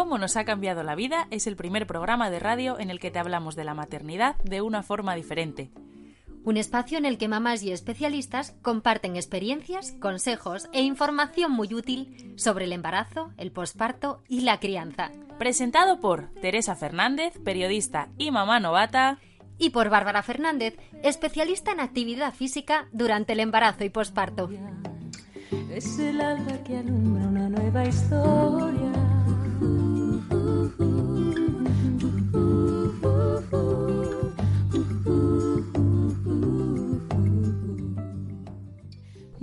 Cómo 0.00 0.16
nos 0.16 0.38
ha 0.38 0.44
cambiado 0.46 0.82
la 0.82 0.94
vida 0.94 1.26
es 1.30 1.46
el 1.46 1.56
primer 1.56 1.86
programa 1.86 2.30
de 2.30 2.38
radio 2.38 2.80
en 2.80 2.88
el 2.88 2.98
que 2.98 3.10
te 3.10 3.18
hablamos 3.18 3.54
de 3.54 3.64
la 3.64 3.74
maternidad 3.74 4.36
de 4.36 4.62
una 4.62 4.82
forma 4.82 5.14
diferente. 5.14 5.70
Un 6.42 6.56
espacio 6.56 6.96
en 6.96 7.04
el 7.04 7.18
que 7.18 7.28
mamás 7.28 7.62
y 7.62 7.70
especialistas 7.70 8.54
comparten 8.62 9.16
experiencias, 9.16 9.92
consejos 10.00 10.70
e 10.72 10.80
información 10.80 11.52
muy 11.52 11.74
útil 11.74 12.32
sobre 12.38 12.64
el 12.64 12.72
embarazo, 12.72 13.30
el 13.36 13.52
posparto 13.52 14.22
y 14.26 14.40
la 14.40 14.58
crianza. 14.58 15.10
Presentado 15.38 16.00
por 16.00 16.32
Teresa 16.40 16.76
Fernández, 16.76 17.34
periodista 17.44 18.08
y 18.16 18.30
mamá 18.30 18.58
novata, 18.58 19.18
Y 19.58 19.68
por 19.68 19.90
Bárbara 19.90 20.22
Fernández, 20.22 20.78
especialista 21.02 21.72
en 21.72 21.80
actividad 21.80 22.32
física 22.32 22.88
durante 22.90 23.34
el 23.34 23.40
embarazo 23.40 23.84
y 23.84 23.90
posparto. 23.90 24.48
Es 25.70 25.98
el 25.98 26.22
alba 26.22 26.56
que 26.64 26.78
alumbra 26.78 27.28
una 27.28 27.48
nueva 27.50 27.84
historia. 27.84 29.09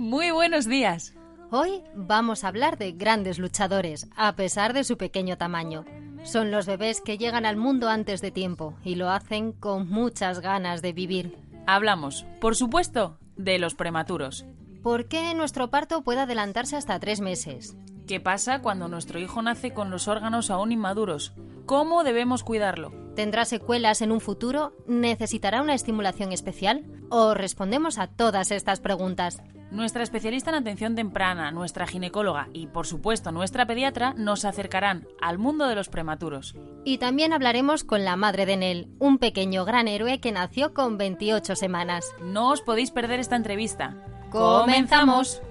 Muy 0.08 0.30
buenos 0.30 0.66
días. 0.66 1.14
Hoy 1.50 1.82
vamos 1.94 2.42
a 2.42 2.48
hablar 2.48 2.76
de 2.76 2.92
grandes 2.92 3.38
luchadores, 3.38 4.08
a 4.16 4.34
pesar 4.34 4.72
de 4.72 4.84
su 4.84 4.96
pequeño 4.96 5.38
tamaño. 5.38 5.84
Son 6.24 6.50
los 6.50 6.66
bebés 6.66 7.00
que 7.00 7.18
llegan 7.18 7.46
al 7.46 7.56
mundo 7.56 7.88
antes 7.88 8.20
de 8.20 8.30
tiempo 8.30 8.74
y 8.82 8.96
lo 8.96 9.10
hacen 9.10 9.52
con 9.52 9.88
muchas 9.88 10.40
ganas 10.40 10.82
de 10.82 10.92
vivir. 10.92 11.38
Hablamos, 11.66 12.26
por 12.40 12.56
supuesto, 12.56 13.18
de 13.36 13.58
los 13.58 13.74
prematuros. 13.74 14.44
¿Por 14.82 15.08
qué 15.08 15.34
nuestro 15.34 15.70
parto 15.70 16.02
puede 16.02 16.20
adelantarse 16.20 16.76
hasta 16.76 16.98
tres 16.98 17.20
meses? 17.20 17.76
¿Qué 18.08 18.20
pasa 18.20 18.62
cuando 18.62 18.88
nuestro 18.88 19.18
hijo 19.18 19.42
nace 19.42 19.74
con 19.74 19.90
los 19.90 20.08
órganos 20.08 20.50
aún 20.50 20.72
inmaduros? 20.72 21.34
¿Cómo 21.66 22.04
debemos 22.04 22.42
cuidarlo? 22.42 22.90
¿Tendrá 23.14 23.44
secuelas 23.44 24.00
en 24.00 24.12
un 24.12 24.22
futuro? 24.22 24.72
¿Necesitará 24.86 25.60
una 25.60 25.74
estimulación 25.74 26.32
especial? 26.32 26.86
¿O 27.10 27.34
respondemos 27.34 27.98
a 27.98 28.06
todas 28.06 28.50
estas 28.50 28.80
preguntas? 28.80 29.42
Nuestra 29.70 30.02
especialista 30.02 30.48
en 30.48 30.56
atención 30.56 30.94
temprana, 30.94 31.50
nuestra 31.50 31.86
ginecóloga 31.86 32.48
y, 32.54 32.68
por 32.68 32.86
supuesto, 32.86 33.30
nuestra 33.30 33.66
pediatra 33.66 34.14
nos 34.16 34.46
acercarán 34.46 35.06
al 35.20 35.36
mundo 35.36 35.66
de 35.66 35.74
los 35.74 35.90
prematuros. 35.90 36.54
Y 36.86 36.96
también 36.96 37.34
hablaremos 37.34 37.84
con 37.84 38.06
la 38.06 38.16
madre 38.16 38.46
de 38.46 38.56
Nel, 38.56 38.88
un 38.98 39.18
pequeño 39.18 39.66
gran 39.66 39.86
héroe 39.86 40.18
que 40.18 40.32
nació 40.32 40.72
con 40.72 40.96
28 40.96 41.56
semanas. 41.56 42.06
No 42.22 42.52
os 42.52 42.62
podéis 42.62 42.90
perder 42.90 43.20
esta 43.20 43.36
entrevista. 43.36 43.96
¡Comenzamos! 44.30 45.42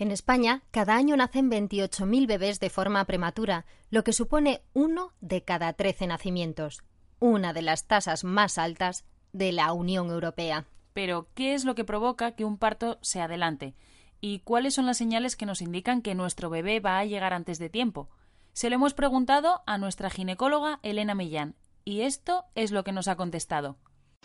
En 0.00 0.12
España, 0.12 0.62
cada 0.70 0.94
año 0.94 1.16
nacen 1.16 1.50
28.000 1.50 2.28
bebés 2.28 2.60
de 2.60 2.70
forma 2.70 3.04
prematura, 3.04 3.66
lo 3.90 4.04
que 4.04 4.12
supone 4.12 4.62
uno 4.72 5.12
de 5.20 5.42
cada 5.42 5.72
13 5.72 6.06
nacimientos, 6.06 6.84
una 7.18 7.52
de 7.52 7.62
las 7.62 7.88
tasas 7.88 8.22
más 8.22 8.58
altas 8.58 9.04
de 9.32 9.50
la 9.50 9.72
Unión 9.72 10.10
Europea. 10.10 10.66
Pero, 10.94 11.26
¿qué 11.34 11.54
es 11.54 11.64
lo 11.64 11.74
que 11.74 11.84
provoca 11.84 12.36
que 12.36 12.44
un 12.44 12.58
parto 12.58 12.98
se 13.02 13.20
adelante? 13.20 13.74
¿Y 14.20 14.38
cuáles 14.40 14.74
son 14.74 14.86
las 14.86 14.98
señales 14.98 15.34
que 15.34 15.46
nos 15.46 15.60
indican 15.60 16.00
que 16.00 16.14
nuestro 16.14 16.48
bebé 16.48 16.78
va 16.78 17.00
a 17.00 17.04
llegar 17.04 17.34
antes 17.34 17.58
de 17.58 17.68
tiempo? 17.68 18.08
Se 18.52 18.70
lo 18.70 18.76
hemos 18.76 18.94
preguntado 18.94 19.62
a 19.66 19.78
nuestra 19.78 20.10
ginecóloga 20.10 20.78
Elena 20.84 21.16
Millán, 21.16 21.56
y 21.84 22.02
esto 22.02 22.44
es 22.54 22.70
lo 22.70 22.84
que 22.84 22.92
nos 22.92 23.08
ha 23.08 23.16
contestado. 23.16 23.78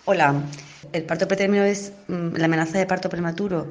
Hola, 0.06 0.44
el 0.92 1.06
parto 1.06 1.28
pretérmino 1.28 1.64
es 1.64 1.94
mm, 2.10 2.36
la 2.36 2.46
amenaza 2.46 2.78
de 2.78 2.86
parto 2.86 3.10
prematuro, 3.10 3.70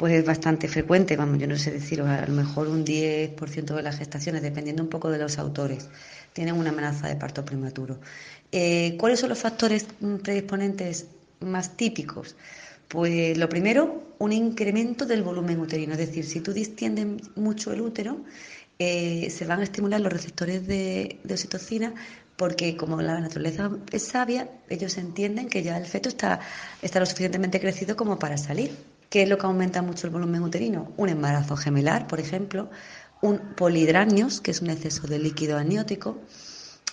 pues 0.00 0.14
es 0.14 0.24
bastante 0.24 0.66
frecuente, 0.66 1.14
vamos, 1.14 1.38
yo 1.38 1.46
no 1.46 1.58
sé 1.58 1.72
deciros, 1.72 2.08
a 2.08 2.24
lo 2.26 2.32
mejor 2.32 2.68
un 2.68 2.86
10% 2.86 3.74
de 3.74 3.82
las 3.82 3.98
gestaciones, 3.98 4.40
dependiendo 4.40 4.82
un 4.82 4.88
poco 4.88 5.10
de 5.10 5.18
los 5.18 5.38
autores, 5.38 5.90
tienen 6.32 6.54
una 6.54 6.70
amenaza 6.70 7.06
de 7.06 7.16
parto 7.16 7.44
prematuro. 7.44 8.00
Eh, 8.50 8.96
¿Cuáles 8.98 9.20
son 9.20 9.28
los 9.28 9.40
factores 9.40 9.86
mm, 10.00 10.16
predisponentes 10.24 11.04
más 11.40 11.76
típicos? 11.76 12.34
Pues 12.88 13.36
lo 13.36 13.46
primero, 13.50 14.14
un 14.18 14.32
incremento 14.32 15.04
del 15.04 15.22
volumen 15.22 15.60
uterino, 15.60 15.92
es 15.92 15.98
decir, 15.98 16.24
si 16.24 16.40
tú 16.40 16.54
distiendes 16.54 17.36
mucho 17.36 17.70
el 17.70 17.82
útero, 17.82 18.24
eh, 18.78 19.28
se 19.28 19.44
van 19.44 19.60
a 19.60 19.64
estimular 19.64 20.00
los 20.00 20.14
receptores 20.14 20.66
de, 20.66 21.18
de 21.22 21.34
oxitocina 21.34 21.92
porque 22.36 22.74
como 22.74 23.02
la 23.02 23.20
naturaleza 23.20 23.70
es 23.92 24.04
sabia, 24.04 24.48
ellos 24.70 24.96
entienden 24.96 25.50
que 25.50 25.62
ya 25.62 25.76
el 25.76 25.84
feto 25.84 26.08
está, 26.08 26.40
está 26.80 27.00
lo 27.00 27.04
suficientemente 27.04 27.60
crecido 27.60 27.96
como 27.96 28.18
para 28.18 28.38
salir. 28.38 28.70
¿Qué 29.10 29.22
es 29.22 29.28
lo 29.28 29.38
que 29.38 29.46
aumenta 29.46 29.82
mucho 29.82 30.06
el 30.06 30.12
volumen 30.12 30.40
uterino? 30.40 30.92
Un 30.96 31.08
embarazo 31.08 31.56
gemelar, 31.56 32.06
por 32.06 32.20
ejemplo, 32.20 32.70
un 33.20 33.40
polihidranios, 33.56 34.40
que 34.40 34.52
es 34.52 34.62
un 34.62 34.70
exceso 34.70 35.08
de 35.08 35.18
líquido 35.18 35.58
amniótico. 35.58 36.18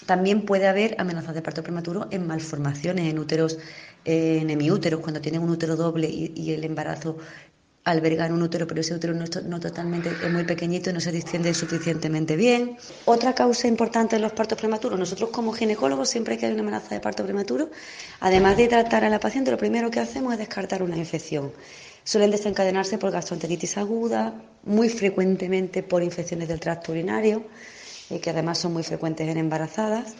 También 0.08 0.42
puede 0.44 0.68
haber 0.68 0.96
amenazas 1.00 1.36
de 1.36 1.44
parto 1.44 1.62
prematuro 1.62 2.08
en 2.10 2.26
malformaciones, 2.26 3.08
en 3.08 3.20
úteros, 3.20 3.60
en 4.04 4.50
hemiúteros, 4.50 5.02
cuando 5.02 5.22
tienen 5.22 5.44
un 5.44 5.52
útero 5.52 5.76
doble 5.76 6.10
y, 6.10 6.52
el 6.52 6.64
embarazo 6.64 7.20
alberga 7.84 8.26
en 8.26 8.34
un 8.34 8.42
útero, 8.42 8.66
pero 8.66 8.82
ese 8.82 8.96
útero 8.96 9.14
no, 9.14 9.26
no 9.46 9.60
totalmente 9.60 10.10
es 10.10 10.32
muy 10.34 10.44
pequeñito 10.44 10.90
y 10.90 10.94
no 10.94 11.00
se 11.00 11.12
distiende 11.12 11.54
suficientemente 11.54 12.36
bien. 12.36 12.78
Otra 13.06 13.36
causa 13.36 13.68
importante 13.68 14.16
en 14.16 14.24
los 14.24 14.32
partos 14.32 14.58
prematuros, 14.58 14.98
nosotros 14.98 15.30
como 15.30 15.54
ginecólogos 15.54 16.10
siempre 16.10 16.36
que 16.40 16.48
hay 16.48 16.54
una 16.54 16.64
amenaza 16.64 16.96
de 16.96 17.00
parto 17.00 17.24
prematuro, 17.24 17.70
además 18.22 18.58
de 18.58 18.68
tratar 18.70 19.04
a 19.06 19.10
la 19.10 19.20
paciente, 19.20 19.52
lo 19.52 19.58
primero 19.60 19.92
que 19.92 20.00
hacemos 20.00 20.34
es 20.34 20.40
descartar 20.40 20.82
una 20.82 20.98
infección. 20.98 21.52
Suelen 22.08 22.32
desencadenarse 22.32 22.98
por 22.98 23.12
gastroenteritis 23.12 23.76
aguda, 23.76 24.34
muy 24.64 24.88
frecuentemente 24.88 25.84
por 25.84 26.02
infecciones 26.02 26.48
del 26.48 26.62
tracto 26.62 26.94
urinario, 26.94 27.44
eh, 28.10 28.22
que 28.22 28.30
además 28.30 28.60
son 28.60 28.72
muy 28.72 28.84
frecuentes 28.84 29.28
en 29.28 29.36
embarazadas. 29.36 30.14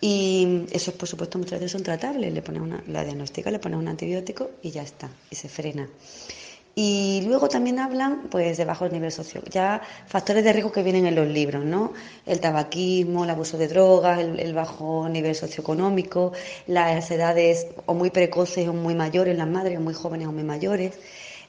Y 0.00 0.66
esos, 0.70 0.94
por 0.94 1.08
supuesto, 1.08 1.36
muchas 1.38 1.58
veces 1.58 1.72
son 1.72 1.82
tratables. 1.82 2.32
Le 2.32 2.42
pones 2.42 2.62
una, 2.62 2.80
la 2.86 3.02
diagnostica, 3.02 3.50
le 3.50 3.58
pones 3.58 3.76
un 3.76 3.88
antibiótico 3.88 4.52
y 4.62 4.70
ya 4.70 4.82
está, 4.82 5.10
y 5.28 5.34
se 5.34 5.48
frena. 5.48 5.88
Y 6.78 7.22
luego 7.26 7.48
también 7.48 7.78
hablan 7.78 8.28
pues 8.30 8.58
de 8.58 8.66
bajos 8.66 8.92
niveles 8.92 9.14
socio, 9.14 9.40
ya 9.50 9.80
factores 10.06 10.44
de 10.44 10.52
riesgo 10.52 10.72
que 10.72 10.82
vienen 10.82 11.06
en 11.06 11.14
los 11.14 11.26
libros, 11.26 11.64
¿no? 11.64 11.94
El 12.26 12.38
tabaquismo, 12.38 13.24
el 13.24 13.30
abuso 13.30 13.56
de 13.56 13.66
drogas, 13.66 14.20
el, 14.20 14.38
el 14.38 14.52
bajo 14.52 15.08
nivel 15.08 15.34
socioeconómico, 15.34 16.32
las 16.66 17.10
edades 17.10 17.66
o 17.86 17.94
muy 17.94 18.10
precoces 18.10 18.68
o 18.68 18.74
muy 18.74 18.94
mayores, 18.94 19.38
las 19.38 19.48
madres 19.48 19.78
o 19.78 19.80
muy 19.80 19.94
jóvenes 19.94 20.28
o 20.28 20.32
muy 20.32 20.42
mayores. 20.44 20.98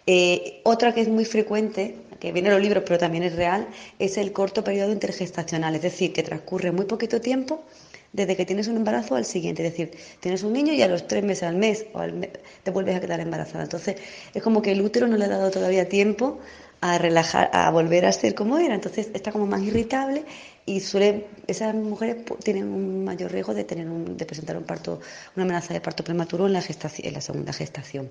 Eh, 0.06 0.62
otra 0.64 0.94
que 0.94 1.02
es 1.02 1.10
muy 1.10 1.26
frecuente, 1.26 1.98
que 2.22 2.32
viene 2.32 2.48
en 2.48 2.54
los 2.56 2.64
libros 2.64 2.84
pero 2.88 2.98
también 2.98 3.24
es 3.24 3.36
real, 3.36 3.68
es 4.00 4.18
el 4.18 4.32
corto 4.32 4.64
periodo 4.64 4.94
intergestacional, 4.94 5.76
es 5.76 5.82
decir, 5.82 6.14
que 6.14 6.24
transcurre 6.24 6.72
muy 6.72 6.86
poquito 6.86 7.20
tiempo 7.20 7.66
desde 8.14 8.36
que 8.36 8.46
tienes 8.46 8.68
un 8.68 8.78
embarazo 8.78 9.16
al 9.16 9.26
siguiente. 9.26 9.66
Es 9.66 9.72
decir, 9.72 9.92
tienes 10.20 10.44
un 10.44 10.54
niño 10.54 10.74
y 10.74 10.82
a 10.82 10.88
los 10.88 11.08
tres 11.08 11.24
meses 11.24 11.44
al 11.44 11.56
mes 11.56 11.86
o 11.94 12.00
al 12.00 12.14
me- 12.14 12.32
te 12.64 12.72
vuelves 12.72 12.96
a 12.96 13.00
quedar 13.02 13.20
embarazada. 13.20 13.64
Entonces, 13.64 13.98
es 14.34 14.42
como 14.44 14.62
que 14.62 14.72
el 14.72 14.82
útero 14.82 15.08
no 15.08 15.18
le 15.18 15.26
ha 15.26 15.30
dado 15.30 15.52
todavía 15.52 15.88
tiempo 15.90 16.40
a 16.82 16.98
relajar, 16.98 17.50
a 17.54 17.70
volver 17.72 18.06
a 18.06 18.12
ser 18.12 18.36
como 18.36 18.58
era. 18.60 18.76
Entonces, 18.76 19.10
está 19.14 19.32
como 19.32 19.48
más 19.48 19.62
irritable 19.64 20.24
y 20.66 20.80
suele, 20.82 21.26
esas 21.48 21.74
mujeres 21.74 22.18
tienen 22.44 22.68
un 22.68 23.04
mayor 23.04 23.32
riesgo 23.32 23.54
de 23.54 23.64
tener 23.64 23.88
un- 23.88 24.18
de 24.18 24.26
presentar 24.26 24.58
un 24.58 24.64
parto, 24.64 25.00
una 25.36 25.44
amenaza 25.46 25.74
de 25.74 25.82
parto 25.82 26.04
prematuro 26.04 26.46
en 26.48 26.54
la 26.54 26.62
gestación, 26.62 27.08
en 27.08 27.14
la 27.14 27.22
segunda 27.22 27.52
gestación. 27.54 28.10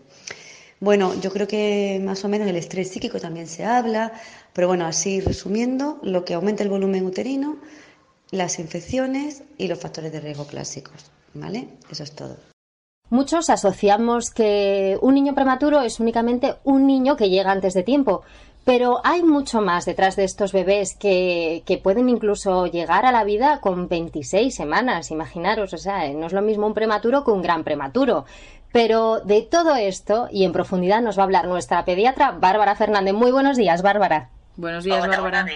Bueno, 0.80 1.18
yo 1.20 1.30
creo 1.32 1.46
que 1.48 2.00
más 2.04 2.22
o 2.24 2.28
menos 2.28 2.48
el 2.48 2.56
estrés 2.56 2.88
psíquico 2.90 3.18
también 3.18 3.46
se 3.46 3.64
habla, 3.64 4.12
pero 4.52 4.68
bueno, 4.68 4.84
así 4.86 5.20
resumiendo, 5.20 5.98
lo 6.02 6.24
que 6.24 6.34
aumenta 6.34 6.62
el 6.62 6.68
volumen 6.68 7.06
uterino, 7.06 7.56
las 8.30 8.58
infecciones 8.58 9.42
y 9.58 9.68
los 9.68 9.78
factores 9.78 10.12
de 10.12 10.20
riesgo 10.20 10.46
clásicos, 10.46 11.10
¿vale? 11.34 11.68
Eso 11.90 12.02
es 12.02 12.14
todo. 12.14 12.36
Muchos 13.08 13.50
asociamos 13.50 14.30
que 14.30 14.98
un 15.00 15.14
niño 15.14 15.34
prematuro 15.34 15.80
es 15.80 16.00
únicamente 16.00 16.56
un 16.64 16.86
niño 16.86 17.16
que 17.16 17.30
llega 17.30 17.52
antes 17.52 17.74
de 17.74 17.82
tiempo, 17.82 18.22
Pero 18.64 19.00
hay 19.04 19.22
mucho 19.22 19.60
más 19.60 19.84
detrás 19.84 20.16
de 20.16 20.24
estos 20.24 20.52
bebés 20.52 20.96
que, 20.96 21.62
que, 21.64 21.78
pueden 21.78 22.08
incluso 22.08 22.66
llegar 22.66 23.06
a 23.06 23.12
la 23.12 23.22
vida 23.22 23.60
con 23.60 23.86
26 23.86 24.52
semanas, 24.52 25.12
imaginaros, 25.12 25.72
o 25.72 25.78
sea, 25.78 26.12
no 26.12 26.26
es 26.26 26.32
lo 26.32 26.42
mismo 26.42 26.66
un 26.66 26.74
prematuro 26.74 27.22
que 27.22 27.30
un 27.30 27.42
gran 27.42 27.62
prematuro. 27.62 28.24
Pero 28.72 29.20
de 29.20 29.42
todo 29.42 29.76
esto 29.76 30.26
y 30.32 30.42
en 30.42 30.52
profundidad 30.52 31.00
nos 31.00 31.16
va 31.16 31.22
a 31.22 31.26
hablar 31.26 31.46
nuestra 31.46 31.84
pediatra 31.84 32.32
Bárbara 32.32 32.74
Fernández. 32.74 33.14
Muy 33.14 33.30
buenos 33.30 33.56
días, 33.56 33.82
Bárbara. 33.82 34.30
Buenos 34.56 34.82
días, 34.82 34.98
Hola, 34.98 35.20
Bárbara. 35.20 35.44
buenos 35.44 35.46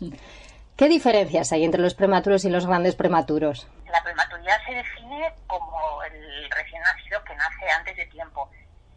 días. 0.00 0.20
¿Qué 0.80 0.88
diferencias 0.88 1.52
hay 1.52 1.66
entre 1.66 1.82
los 1.82 1.92
prematuros 1.92 2.42
y 2.46 2.48
los 2.48 2.66
grandes 2.66 2.94
prematuros? 2.96 3.68
La 3.92 4.02
prematuridad 4.02 4.56
se 4.64 4.72
define 4.72 5.30
como 5.46 6.02
el 6.04 6.50
recién 6.50 6.80
nacido 6.80 7.22
que 7.22 7.34
nace 7.34 7.70
antes 7.70 7.94
de 7.98 8.06
tiempo. 8.06 8.50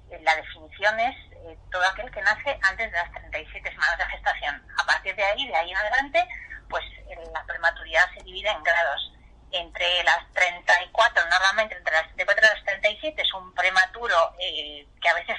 Eh, 0.09 0.18
La 0.24 0.33
definición 0.38 0.97
es 1.01 1.13
eh, 1.44 1.57
todo 1.69 1.83
aquel 1.91 2.09
que 2.09 2.21
nace 2.21 2.57
antes 2.62 2.89
de 2.89 2.97
las 2.97 3.12
37 3.12 3.69
semanas 3.69 3.97
de 3.97 4.06
gestación. 4.06 4.63
A 4.81 4.85
partir 4.85 5.13
de 5.13 5.25
ahí, 5.25 5.45
de 5.45 5.56
ahí 5.57 5.71
en 5.71 5.75
adelante, 5.75 6.25
pues 6.69 6.85
eh, 7.09 7.18
la 7.33 7.44
prematuridad 7.44 8.06
se 8.18 8.24
divide 8.24 8.50
en 8.50 8.63
grados. 8.63 9.12
Entre 9.51 10.03
las 10.06 10.24
34, 10.31 11.21
normalmente 11.30 11.75
entre 11.75 11.95
las 11.95 12.06
34 12.15 12.45
y 12.45 12.56
las 12.56 12.63
37 12.63 13.21
es 13.21 13.33
un 13.33 13.53
prematuro 13.53 14.15
eh, 14.39 14.88
que 15.01 15.09
a 15.09 15.15
veces 15.15 15.35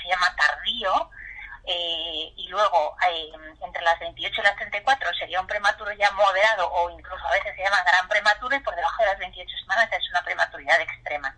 28 4.25 4.41
y 4.41 4.45
las 4.45 4.57
34 4.57 5.15
sería 5.19 5.41
un 5.41 5.47
prematuro 5.47 5.93
ya 5.93 6.11
moderado 6.13 6.71
o 6.73 6.91
incluso 6.91 7.27
a 7.27 7.33
veces 7.33 7.55
se 7.57 7.63
llama 7.63 7.85
gran 7.87 8.09
prematuro 8.09 8.57
y 8.57 8.61
por 8.61 8.75
debajo 8.75 9.03
de 9.03 9.09
las 9.09 9.19
28 9.19 9.51
semanas 9.61 9.89
es 9.93 10.11
una 10.11 10.23
prematuridad 10.23 10.81
extrema. 10.81 11.35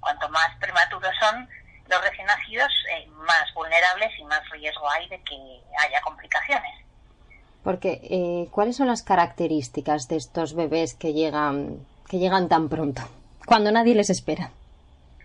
Cuanto 0.00 0.28
más 0.30 0.56
prematuros 0.58 1.12
son 1.20 1.48
los 1.86 2.00
recién 2.02 2.26
nacidos, 2.26 2.72
eh, 2.90 3.06
más 3.08 3.52
vulnerables 3.54 4.10
y 4.18 4.24
más 4.24 4.48
riesgo 4.50 4.90
hay 4.90 5.08
de 5.08 5.22
que 5.22 5.60
haya 5.78 6.00
complicaciones. 6.00 6.84
Porque, 7.62 8.00
eh, 8.02 8.48
¿cuáles 8.50 8.76
son 8.76 8.88
las 8.88 9.02
características 9.02 10.08
de 10.08 10.16
estos 10.16 10.54
bebés 10.54 10.94
que 10.94 11.12
llegan, 11.12 11.86
que 12.08 12.18
llegan 12.18 12.48
tan 12.48 12.68
pronto? 12.68 13.02
Cuando 13.46 13.70
nadie 13.70 13.94
les 13.94 14.10
espera. 14.10 14.50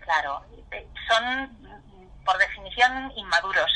Claro, 0.00 0.42
eh, 0.70 0.86
son 1.08 1.82
por 2.24 2.38
definición 2.38 3.12
inmaduros. 3.16 3.70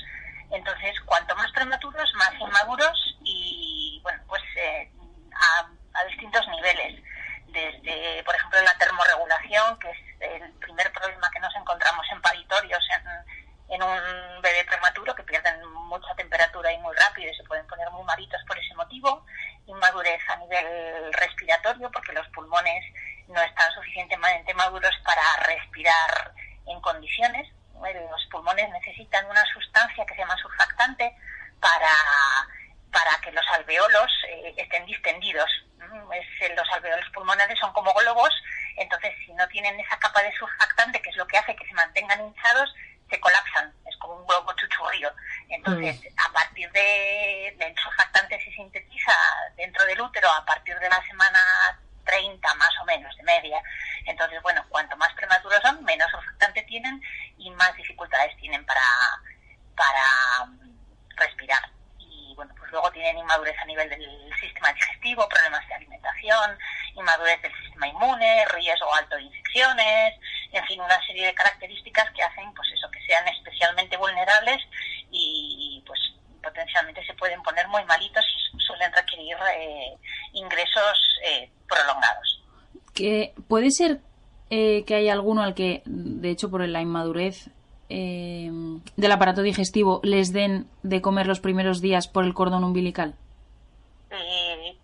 Entonces, 0.55 0.95
cuanto 1.05 1.35
más 1.35 1.51
prematuros, 1.53 2.13
más 2.15 2.33
inmaduros 2.41 3.17
y, 3.25 3.99
bueno, 4.03 4.23
pues 4.29 4.43
eh, 4.57 4.89
a, 5.35 5.99
a 5.99 6.05
distintos 6.07 6.47
niveles. 6.65 7.03
Desde, 7.47 8.23
por 8.25 8.35
ejemplo, 8.35 8.63
la 8.63 8.77
termorregulación, 8.79 9.79
que 9.79 9.91
es 9.91 9.99
el 10.21 10.53
primer 10.55 10.91
problema 10.93 11.31
que 11.31 11.41
nos 11.41 11.55
encontramos 11.55 12.05
en 12.11 12.21
paritorios 12.21 12.85
en, 12.97 13.75
en 13.75 13.83
un 13.83 14.43
bebé 14.43 14.65
prematuro, 14.65 15.15
que 15.15 15.23
pierden 15.23 15.65
mucha 15.67 16.15
temperatura 16.17 16.73
y 16.73 16.79
muy 16.79 16.95
rápido 16.97 17.31
y 17.31 17.37
se 17.37 17.45
pueden 17.45 17.67
poner 17.67 17.89
muy 17.91 18.03
malitos 18.05 18.43
por 18.47 18.59
ese 18.59 18.75
motivo. 18.75 19.25
Inmadurez 19.67 20.21
a 20.29 20.37
nivel 20.37 21.13
respiratorio, 21.13 21.91
porque 21.91 22.13
los 22.13 22.27
pulmones 22.29 22.85
no 23.29 23.41
están 23.41 23.73
suficientemente 23.73 24.53
maduros 24.55 24.95
para 25.05 25.23
respirar 25.47 26.33
en 26.67 26.81
condiciones. 26.81 27.49
Los 27.75 28.27
pulmones 28.31 28.69
necesitan 28.71 29.27
una 29.27 29.45
sustancia 29.53 30.05
que 30.07 30.15
se 30.15 30.21
llama 30.21 30.37
surfactante 30.37 31.15
para, 31.61 31.93
para 32.91 33.21
que 33.23 33.31
los 33.33 33.45
alveolos 33.53 34.11
eh, 34.29 34.55
estén 34.57 34.87
distendidos. 34.87 35.51
Mm, 35.95 36.13
Es, 36.13 36.57
los 36.57 36.69
alveolos 36.73 37.09
pulmonares 37.11 37.59
son 37.59 37.73
como 37.73 37.93
globos, 37.95 38.31
entonces 38.77 39.13
si 39.25 39.33
no 39.35 39.47
tienen 39.49 39.79
esa 39.79 39.97
capa 39.99 40.23
de 40.23 40.33
surfactante, 40.33 41.01
que 41.01 41.11
es 41.11 41.17
lo 41.17 41.27
que 41.27 41.39
hace 41.39 41.55
que 41.55 41.67
se 41.67 41.75
mantengan 41.75 42.21
hinchados, 42.21 42.75
se 43.09 43.21
colapsan. 43.21 43.73
Es 43.87 43.97
como 43.99 44.15
un 44.15 44.27
globo 44.27 44.53
chuchurrío. 44.55 45.11
Entonces, 45.49 46.01
a 46.17 46.33
partir 46.33 46.71
de, 46.73 47.55
del 47.59 47.75
surfactante 47.77 48.43
se 48.43 48.51
sintetiza 48.53 49.13
dentro 49.57 49.85
del 49.87 50.01
útero 50.01 50.29
a 50.31 50.45
partir 50.45 50.77
de 50.79 50.89
la 50.89 51.01
semana 51.07 51.79
30 52.05 52.55
más 52.55 52.71
o 52.81 52.85
menos 52.85 53.15
de 53.17 53.23
media. 53.23 53.63
Entonces, 54.07 54.41
bueno, 54.43 54.65
cuanto 54.69 54.97
más 54.97 55.13
prematuros 55.15 55.61
son, 55.63 55.85
menos 55.85 56.11
surfactante 56.11 56.63
tienen 56.63 57.01
y 57.39 57.51
más 57.53 57.75
dificultades 57.77 58.37
tienen 58.39 58.65
para, 58.67 58.83
para 59.77 60.47
mm, 60.47 61.17
respirar. 61.17 61.74
Bueno, 62.35 62.55
pues 62.59 62.71
luego 62.71 62.91
tienen 62.93 63.19
inmadurez 63.19 63.57
a 63.59 63.65
nivel 63.65 63.89
del 63.89 64.31
sistema 64.41 64.73
digestivo, 64.73 65.29
problemas 65.29 65.67
de 65.69 65.75
alimentación, 65.75 66.59
inmadurez 66.97 67.41
del 67.43 67.53
sistema 67.63 67.89
inmune, 67.89 68.45
riesgo 68.55 68.95
alto 68.95 69.17
de 69.17 69.23
infecciones, 69.23 70.15
en 70.53 70.65
fin, 70.65 70.81
una 70.81 71.01
serie 71.07 71.27
de 71.27 71.35
características 71.35 72.11
que 72.13 72.23
hacen 72.23 72.53
pues 72.55 72.69
eso, 72.73 72.91
que 72.91 73.01
sean 73.07 73.27
especialmente 73.29 73.97
vulnerables 73.97 74.63
y 75.11 75.83
pues 75.87 76.01
potencialmente 76.45 77.05
se 77.05 77.15
pueden 77.15 77.43
poner 77.43 77.67
muy 77.69 77.85
malitos 77.85 78.25
y 78.53 78.61
suelen 78.61 78.93
requerir 78.93 79.37
eh, 79.57 79.97
ingresos 80.35 81.19
eh, 81.27 81.51
prolongados. 81.67 82.43
Que 82.95 83.35
puede 83.49 83.71
ser 83.71 83.99
eh, 84.51 84.85
que 84.87 84.95
hay 84.95 85.09
alguno 85.09 85.43
al 85.43 85.55
que, 85.55 85.83
de 85.87 86.31
hecho, 86.31 86.51
por 86.51 86.67
la 86.67 86.81
inmadurez 86.81 87.49
eh, 87.95 88.51
del 88.97 89.13
aparato 89.13 89.43
digestivo, 89.43 90.01
les 90.03 90.33
den 90.33 90.67
de 90.83 91.01
comer 91.01 91.27
los 91.29 91.39
primeros 91.39 91.81
días 91.81 92.09
por 92.09 92.25
el 92.25 92.35
cordón 92.35 92.65
umbilical. 92.65 93.15
Eh, 94.11 94.77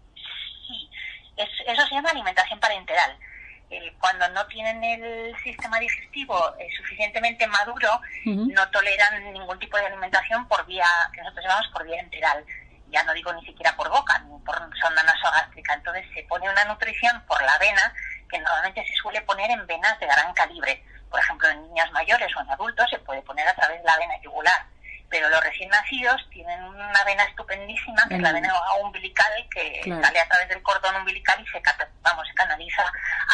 sí, 0.69 0.89
es, 1.37 1.49
eso 1.67 1.87
se 1.89 1.95
llama 1.97 2.11
alimentación 2.11 2.61
parenteral. 2.61 3.19
Eh, 3.69 3.93
cuando 4.01 4.29
no 4.29 4.47
tienen 4.47 4.83
el 4.85 5.37
sistema 5.43 5.81
digestivo 5.81 6.37
eh, 6.59 6.69
suficientemente 6.77 7.47
maduro, 7.49 8.01
no 8.25 8.71
toleran 8.71 9.33
ningún 9.33 9.59
tipo 9.59 9.77
de 9.77 9.87
alimentación 9.87 10.47
por 10.47 10.65
vía, 10.67 10.87
que 11.13 11.21
nosotros 11.23 11.45
llamamos 11.45 11.69
por 11.73 11.85
vía 11.85 12.01
enteral. 12.01 12.45
Ya 12.93 13.03
no 13.05 13.13
digo 13.13 13.33
ni 13.33 13.45
siquiera 13.45 13.75
por 13.77 13.89
boca, 13.91 14.19
ni 14.21 14.39
por 14.41 14.56
sonda 14.81 15.03
nasogástrica. 15.03 15.75
Entonces 15.75 16.05
se 16.15 16.23
pone 16.25 16.49
una 16.49 16.65
nutrición 16.65 17.23
por 17.27 17.43
la 17.43 17.59
vena, 17.59 17.93
que 18.29 18.39
normalmente 18.39 18.85
se 18.87 18.95
suele 18.95 19.21
poner 19.23 19.51
en 19.51 19.67
venas 19.67 19.99
de 19.99 20.06
gran 20.06 20.33
calibre. 20.35 20.83
Por 21.11 21.21
ejemplo, 21.21 21.49
en 21.49 21.62
niños 21.62 21.91
mayores 21.93 22.29
o 22.37 22.41
en 22.41 22.51
adultos 22.51 22.87
se 22.91 22.99
puede 23.01 23.23
poner 23.23 23.47
a 23.49 23.55
través 23.55 23.79
de 23.79 23.85
la 23.85 23.97
vena 23.99 24.15
yugular. 24.23 24.65
Pero 25.09 25.29
los 25.29 25.43
recién 25.43 25.69
nacidos 25.71 26.21
tienen 26.31 26.62
una 26.62 27.03
vena 27.05 27.25
estupendísima, 27.25 28.01
que 28.09 28.15
es 28.15 28.23
la 28.23 28.33
vena 28.33 28.55
umbilical, 28.81 29.33
que 29.53 29.81
Claro. 29.83 30.03
sale 30.03 30.21
a 30.21 30.29
través 30.29 30.49
del 30.49 30.62
cordón 30.62 30.95
umbilical 30.97 31.41
y 31.43 31.47
se, 31.49 31.61
vamos, 32.03 32.29
se 32.29 32.35
canaliza 32.35 32.85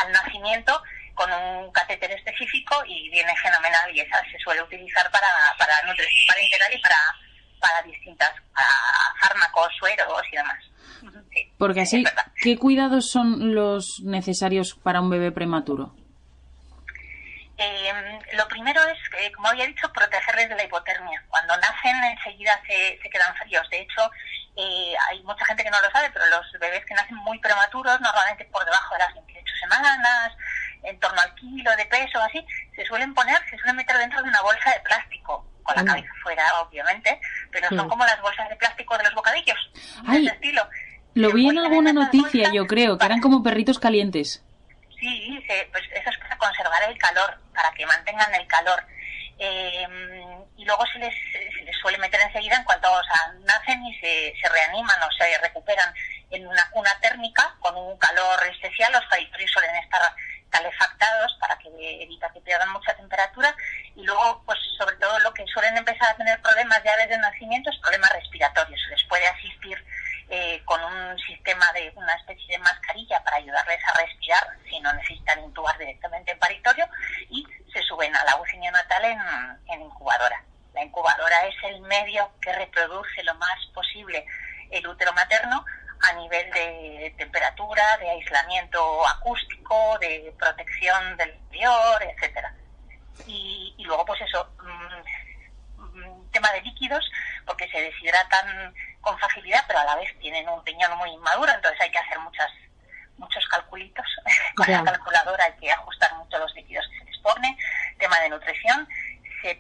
al 0.03 0.11
nacimiento 0.13 0.83
con 1.15 1.31
un 1.33 1.71
catéter 1.73 2.11
específico 2.13 2.83
y 2.87 3.11
viene 3.11 3.35
fenomenal 3.37 3.95
y 3.95 4.01
esa 4.01 4.19
se 4.31 4.39
suele 4.39 4.63
utilizar 4.63 5.11
para, 5.11 5.29
para 5.59 5.75
nutrición 5.87 6.27
parenteral 6.29 6.75
y 6.75 6.81
para, 6.81 6.97
para 7.61 7.83
distintas 7.83 8.31
para 8.55 8.69
fármacos, 9.21 9.69
sueros 9.79 10.23
y 10.33 10.37
demás. 10.37 10.65
Sí, 11.33 11.53
Porque 11.59 11.81
así. 11.83 12.05
¿qué 12.43 12.57
cuidados 12.59 13.11
son 13.11 13.55
los 13.55 14.01
necesarios 14.03 14.75
para 14.83 15.01
un 15.03 15.11
bebé 15.11 15.31
prematuro? 15.33 15.95
Eh, 17.59 18.19
lo 18.35 18.47
primero 18.49 18.83
es, 18.87 18.99
eh, 19.19 19.33
como 19.33 19.49
había 19.49 19.67
dicho, 19.67 19.91
protegerles 19.93 20.49
de 20.51 20.57
la 20.57 20.65
hipotermia. 20.65 21.25
Cuando 21.29 21.57
nacen 21.57 21.97
enseguida 22.05 22.61
se, 22.67 22.99
se 23.03 23.09
quedan 23.11 23.35
fríos. 23.37 23.69
De 23.71 23.81
hecho, 23.81 24.11
eh, 24.57 24.95
hay 25.09 25.23
mucha 25.23 25.45
gente 25.47 25.65
que 25.65 25.71
no 25.71 25.81
lo 25.81 25.91
sabe, 25.91 26.11
pero 26.13 26.27
los 26.27 26.47
bebés 26.61 26.85
que 26.85 26.95
nacen 26.95 27.17
muy 27.17 27.39
prematuros, 27.39 28.01
normalmente 28.01 28.45
por 28.47 28.65
debajo 28.65 28.95
de 28.95 28.99
las 29.01 29.15
28 29.15 29.45
semanas, 29.61 30.33
en 30.83 31.01
torno 31.01 31.21
al 31.21 31.35
kilo 31.35 31.75
de 31.77 31.87
peso, 31.87 32.21
así, 32.23 32.45
se 32.75 32.85
suelen 32.85 33.15
poner, 33.15 33.39
se 33.51 33.57
suelen 33.57 33.77
meter 33.77 33.97
dentro 33.99 34.23
de 34.23 34.29
una 34.29 34.43
bolsa 34.43 34.71
de 34.73 34.81
plástico, 34.81 35.51
con 35.63 35.75
la 35.77 35.83
Mm. 35.83 35.87
cabeza 35.87 36.11
fuera, 36.23 36.45
obviamente, 36.61 37.21
pero 37.51 37.69
son 37.71 37.87
Mm. 37.87 37.89
como 37.89 38.05
las 38.05 38.21
bolsas 38.21 38.49
de 38.49 38.57
plástico 38.57 38.97
de 38.99 39.05
los 39.05 39.15
bocadillos, 39.15 39.59
de 39.75 39.81
Ay, 40.13 40.27
ese 40.27 40.35
estilo. 40.35 40.69
Lo 41.15 41.31
Se 41.31 41.35
vi 41.37 41.49
en 41.49 41.59
alguna 41.59 41.93
noticia, 41.95 42.21
bolsas 42.43 42.53
yo 42.53 42.67
creo, 42.67 42.99
que 42.99 43.07
eran 43.07 43.21
como 43.21 43.43
perritos 43.43 43.79
calientes. 43.79 44.45
Sí, 44.99 45.45
se- 45.47 45.69
pues 45.73 45.85
eso 45.93 46.11
es 46.11 46.19
para 46.19 46.39
conservar 46.39 46.83
el 46.85 46.97
calor, 46.99 47.39
para 47.55 47.71
que 47.73 47.87
mantengan 47.87 48.35
el 48.35 48.47
calor. 48.47 48.83
Eh, 49.39 49.87
y 50.57 50.65
luego 50.65 50.87
se 50.87 50.99
les, 50.99 51.15
se 51.33 51.63
les 51.63 51.77
suele 51.77 51.99
meter 51.99 52.19
enseguida 52.23 52.57
en 52.57 52.65
cuanto 52.65 52.91
o 52.91 53.03
sea, 53.05 53.33
nacen 53.45 53.85
y 53.85 53.95
se, 54.01 54.33
se 54.41 54.49
reaniman 54.49 55.03
o 55.03 55.13
se 55.13 55.39
recuperan 55.43 55.93
en 56.31 56.47
una 56.47 56.71
cuna 56.71 56.91
térmica 57.03 57.55
con 57.61 57.77
un 57.77 57.99
calor 57.99 58.43
especial. 58.51 58.91
Los 58.93 59.05
paritorios 59.07 59.51
suelen 59.51 59.77
estar 59.77 60.01
calefactados 60.49 61.37
para 61.41 61.59
que 61.59 61.69
evita 62.03 62.31
que 62.33 62.41
pierdan 62.41 62.71
mucha 62.73 62.95
temperatura 62.95 63.55
y 63.95 64.03
luego 64.05 64.43
pues 64.47 64.59
sobre 64.79 64.97
todo 64.97 65.19
lo 65.19 65.35
que 65.35 65.45
suelen 65.49 65.77
empezar 65.77 66.09
a 66.11 66.17
tener 66.17 66.41
problemas 66.41 66.83
ya 66.85 66.97
desde 66.97 67.15
el 67.17 67.21
nacimiento 67.21 67.69
es 67.69 67.79
problemas 67.81 68.11
respiratorios. 68.13 68.81
Se 68.85 68.91
les 68.91 69.05
puede 69.05 69.27
asistir 69.27 69.85
eh, 70.29 70.63
con 70.65 70.83
un 70.83 71.19
sistema 71.21 71.71
de 71.73 71.93
una 71.95 72.15
especie 72.15 72.57
de 72.57 72.59
mascarilla 72.59 73.23
para 73.23 73.37
ayudarles 73.37 73.81
a 73.87 73.99
respirar 73.99 74.49
si 74.69 74.81
no 74.81 74.93
necesitan 74.95 75.45
intubar 75.45 75.77
directamente 75.79 76.33
en 76.33 76.39
paritorio 76.39 76.89
y 77.31 77.47
se 77.73 77.83
suben 77.83 78.15
a 78.17 78.25
la 78.25 78.37
UCI 78.37 78.57
neonatal 78.59 79.05
en, 79.05 79.21
en 79.69 79.83
incubadora. 79.83 80.43
La 80.75 80.83
incubadora 80.85 81.47
es 81.47 81.55
el 81.65 81.81
medio 81.83 82.31
que 82.41 82.53
reproduce 82.53 83.23
lo 83.25 83.35
más 83.35 83.67
posible 83.75 84.25
el 84.71 84.87
útero 84.87 85.13
materno 85.13 85.65
a 86.03 86.13
nivel 86.15 86.51
de 86.51 87.15
temperatura, 87.17 87.97
de 87.99 88.11
aislamiento 88.37 89.07
acústico, 89.09 89.99
de 90.01 90.35
protección 90.39 91.17
del 91.17 91.35
interior, 91.35 92.03
etcétera. 92.03 92.55
Y, 93.27 93.75
y 93.79 93.85
luego, 93.85 94.05
pues 94.05 94.21
eso, 94.21 94.49
mm, 94.63 95.99
mm, 95.99 96.31
tema 96.31 96.51
de 96.53 96.61
líquidos, 96.63 97.11
porque 97.47 97.69
se 97.69 97.81
deshidratan 97.81 98.75
con 99.01 99.19
facilidad, 99.19 99.65
pero 99.67 99.79
a 99.81 99.85
la 99.85 99.97
vez 99.97 100.17
tienen 100.19 100.49
un 100.49 100.65
riñón 100.65 100.97
muy 100.99 101.11
inmaduro, 101.11 101.53
entonces 101.53 101.81
hay 101.81 101.91
que 101.91 101.99
hacer 101.99 102.19
muchas 102.21 102.51
muchos 103.19 103.47
calculitos 103.49 104.05
con 104.57 104.67
Ya. 104.67 104.83
la 104.83 104.93
calculadora, 104.93 105.45
hay 105.45 105.55
que 105.55 105.73
ajustar 105.73 106.13
mucho 106.17 106.39
los 106.39 106.53
líquidos 106.55 106.87
que 106.91 106.99
se 106.99 107.05
les 107.07 107.19
pone, 107.21 107.57
tema 107.99 108.21
de 108.21 108.29
nutrición, 108.29 108.87
se 109.41 109.59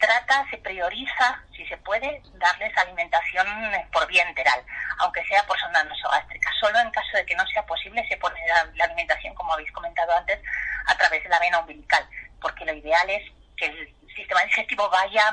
trata, 0.00 0.44
se 0.50 0.58
prioriza, 0.58 1.40
si 1.54 1.64
se 1.66 1.76
puede, 1.78 2.20
darles 2.34 2.76
alimentación 2.76 3.46
eh, 3.74 3.86
por 3.92 4.06
vía 4.08 4.24
enteral, 4.28 4.60
aunque 4.98 5.24
sea 5.26 5.46
por 5.46 5.56
sonda 5.58 5.84
nasogástrica. 5.84 6.50
Solo 6.60 6.80
en 6.80 6.90
caso 6.90 7.16
de 7.16 7.24
que 7.26 7.36
no 7.36 7.46
sea 7.46 7.64
posible 7.64 8.06
se 8.08 8.16
pone 8.16 8.40
la, 8.48 8.64
la 8.74 8.84
alimentación, 8.84 9.34
como 9.34 9.52
habéis 9.52 9.70
comentado 9.72 10.12
antes, 10.16 10.40
a 10.86 10.96
través 10.96 11.22
de 11.22 11.28
la 11.28 11.38
vena 11.38 11.60
umbilical, 11.60 12.06
porque 12.40 12.64
lo 12.64 12.74
ideal 12.74 13.08
es 13.08 13.22
que 13.56 13.66
el 13.66 13.94
sistema 14.14 14.42
digestivo 14.44 14.88
vaya 14.90 15.30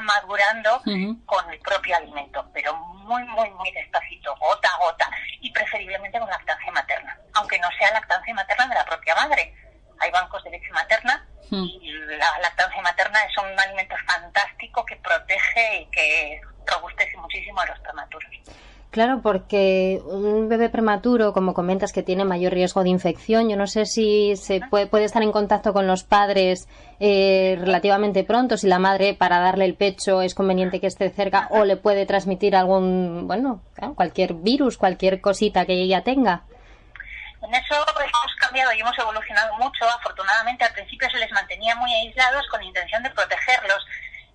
con 1.26 1.52
el 1.52 1.60
propio 1.60 1.96
alimento, 1.96 2.46
pero 2.54 2.74
muy, 2.76 3.24
muy, 3.24 3.50
muy 3.52 3.72
despacito, 3.72 4.36
gota 4.38 4.68
a 4.68 4.86
gota, 4.86 5.10
y 5.42 5.52
preferiblemente 5.52 6.20
con 6.20 6.30
lactancia 6.30 6.72
materna, 6.72 7.18
aunque 7.34 7.60
no 7.60 7.68
sea 7.78 7.92
lactancia 7.92 8.34
materna 8.34 8.68
de 8.68 8.76
la 8.76 8.86
propia 8.86 9.16
madre. 9.16 9.54
Hay 10.00 10.12
bancos 10.12 10.44
de 10.44 10.52
leche 10.52 10.72
materna 10.72 11.26
y 11.50 11.92
la 12.18 12.40
lactancia 12.42 12.82
materna 12.82 13.20
es 13.24 13.38
un 13.38 13.60
alimento 13.60 13.96
fantástico 14.06 14.86
que 14.86 14.96
protege 14.98 15.82
y 15.82 15.86
que 15.88 16.42
robustece 16.66 17.16
muchísimo 17.18 17.62
a 17.62 17.66
los 17.68 17.80
prematuros. 17.80 18.30
Claro, 18.90 19.22
porque 19.24 20.00
bebé 20.58 20.70
prematuro, 20.70 21.34
como 21.34 21.54
comentas, 21.54 21.92
que 21.92 22.04
tiene 22.04 22.26
mayor 22.26 22.54
riesgo 22.54 22.84
de 22.84 22.90
infección, 22.90 23.50
yo 23.50 23.58
no 23.58 23.68
sé 23.68 23.86
si 23.86 24.36
se 24.36 24.62
puede, 24.70 24.88
puede 24.88 25.06
estar 25.06 25.24
en 25.24 25.32
contacto 25.32 25.74
con 25.74 25.88
los 25.88 26.04
padres 26.04 26.68
eh, 27.00 27.58
relativamente 27.60 28.24
pronto, 28.24 28.58
si 28.58 28.68
la 28.68 28.80
madre 28.80 29.14
para 29.14 29.40
darle 29.40 29.66
el 29.66 29.76
pecho 29.76 30.22
es 30.22 30.36
conveniente 30.36 30.80
que 30.80 30.88
esté 30.88 31.10
cerca 31.10 31.48
o 31.50 31.66
le 31.66 31.76
puede 31.78 32.06
transmitir 32.06 32.56
algún, 32.56 33.28
bueno, 33.28 33.62
cualquier 33.96 34.34
virus, 34.36 34.78
cualquier 34.78 35.22
cosita 35.22 35.66
que 35.66 35.74
ella 35.74 36.04
tenga. 36.04 36.44
En 37.42 37.54
eso 37.54 37.76
hemos 37.76 38.36
cambiado 38.40 38.72
y 38.72 38.80
hemos 38.80 38.98
evolucionado 38.98 39.54
mucho. 39.58 39.86
Afortunadamente, 40.00 40.64
al 40.64 40.72
principio 40.72 41.10
se 41.10 41.18
les 41.18 41.32
mantenía 41.32 41.76
muy 41.76 41.94
aislados 41.94 42.48
con 42.48 42.64
intención 42.64 43.04
de 43.04 43.10
protegerlos. 43.10 43.86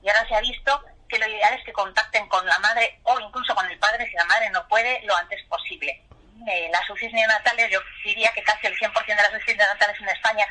Y 0.02 0.08
ahora 0.08 0.28
se 0.28 0.34
ha 0.34 0.40
visto 0.40 0.78
que 1.08 1.18
lo 1.18 1.26
ideal 1.26 1.54
es 1.54 1.64
que 1.64 1.72
contacten 1.72 2.28
con 2.28 2.44
la 2.46 2.58
madre 2.58 3.00
o 3.04 3.18
incluso 3.18 3.54
con 3.54 3.68
el 3.70 3.78
padre 3.78 4.06
si 4.06 4.14
la 4.14 4.26
madre 4.26 4.50
no 4.50 4.66
puede 4.68 5.00
lo 5.06 5.16
antes 5.16 5.42
posible. 5.48 6.02
Eh, 6.47 6.68
las 6.71 6.88
UCIs 6.88 7.12
neonatales, 7.12 7.71
yo 7.71 7.80
diría 8.04 8.30
que 8.35 8.42
casi 8.42 8.66
el 8.66 8.76
100% 8.76 9.07
de 9.07 9.14
las 9.14 9.35
UCIs 9.35 9.57
neonatales 9.57 10.00
en 10.00 10.09
España 10.09 10.47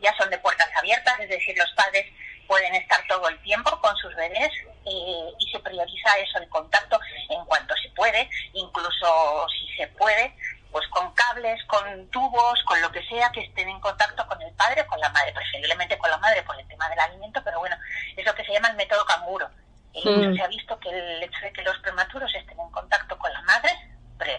ya 0.00 0.14
son 0.16 0.30
de 0.30 0.38
puertas 0.38 0.68
abiertas, 0.76 1.18
es 1.20 1.28
decir, 1.28 1.56
los 1.56 1.70
padres 1.72 2.06
pueden 2.46 2.74
estar 2.74 3.00
todo 3.06 3.28
el 3.28 3.38
tiempo 3.42 3.70
con 3.80 3.96
sus 3.96 4.14
bebés 4.16 4.50
eh, 4.86 5.32
y 5.38 5.50
se 5.50 5.58
prioriza 5.60 6.10
eso, 6.18 6.38
el 6.38 6.48
contacto 6.48 6.98
en 7.28 7.44
cuanto 7.44 7.74
se 7.82 7.88
puede, 7.90 8.28
incluso 8.54 9.46
si 9.48 9.76
se 9.76 9.86
puede, 9.88 10.34
pues 10.70 10.86
con 10.88 11.12
cables, 11.14 11.62
con 11.64 12.08
tubos, 12.10 12.62
con 12.64 12.80
lo 12.80 12.90
que 12.92 13.04
sea 13.06 13.30
que 13.30 13.40
estén 13.40 13.68
en 13.68 13.80
contacto 13.80 14.26
con 14.26 14.40
el 14.42 14.52
padre 14.54 14.82
o 14.82 14.86
con 14.86 15.00
la 15.00 15.08
madre, 15.10 15.32
preferiblemente 15.32 15.98
con 15.98 16.10
la 16.10 16.18
madre 16.18 16.42
por 16.42 16.58
el 16.58 16.66
tema 16.68 16.88
del 16.88 17.00
alimento, 17.00 17.40
pero 17.44 17.58
bueno, 17.60 17.76
es 18.16 18.24
lo 18.24 18.34
que 18.34 18.44
se 18.44 18.52
llama 18.52 18.68
el 18.68 18.76
método 18.76 19.04
canguro. 19.04 19.48
Eh, 19.94 20.00
Mm. 20.04 20.36
Se 20.36 20.42
ha 20.42 20.48
visto 20.48 20.78
que 20.78 20.88
el 20.88 21.22
hecho 21.22 21.40
de 21.42 21.52
que 21.52 21.62
los 21.62 21.76
prematuros 21.78 22.32
estén 22.34 22.58
en 22.58 22.70
contacto 22.70 23.18
con 23.18 23.32
la 23.32 23.42
madre, 23.42 23.70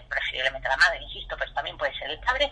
pre- 0.00 0.06
preferiblemente 0.08 0.68
la 0.68 0.76
madre, 0.76 1.02
insisto, 1.02 1.36
pero 1.38 1.52
también 1.52 1.76
puede 1.76 1.94
ser 1.98 2.10
el 2.10 2.20
padre, 2.20 2.50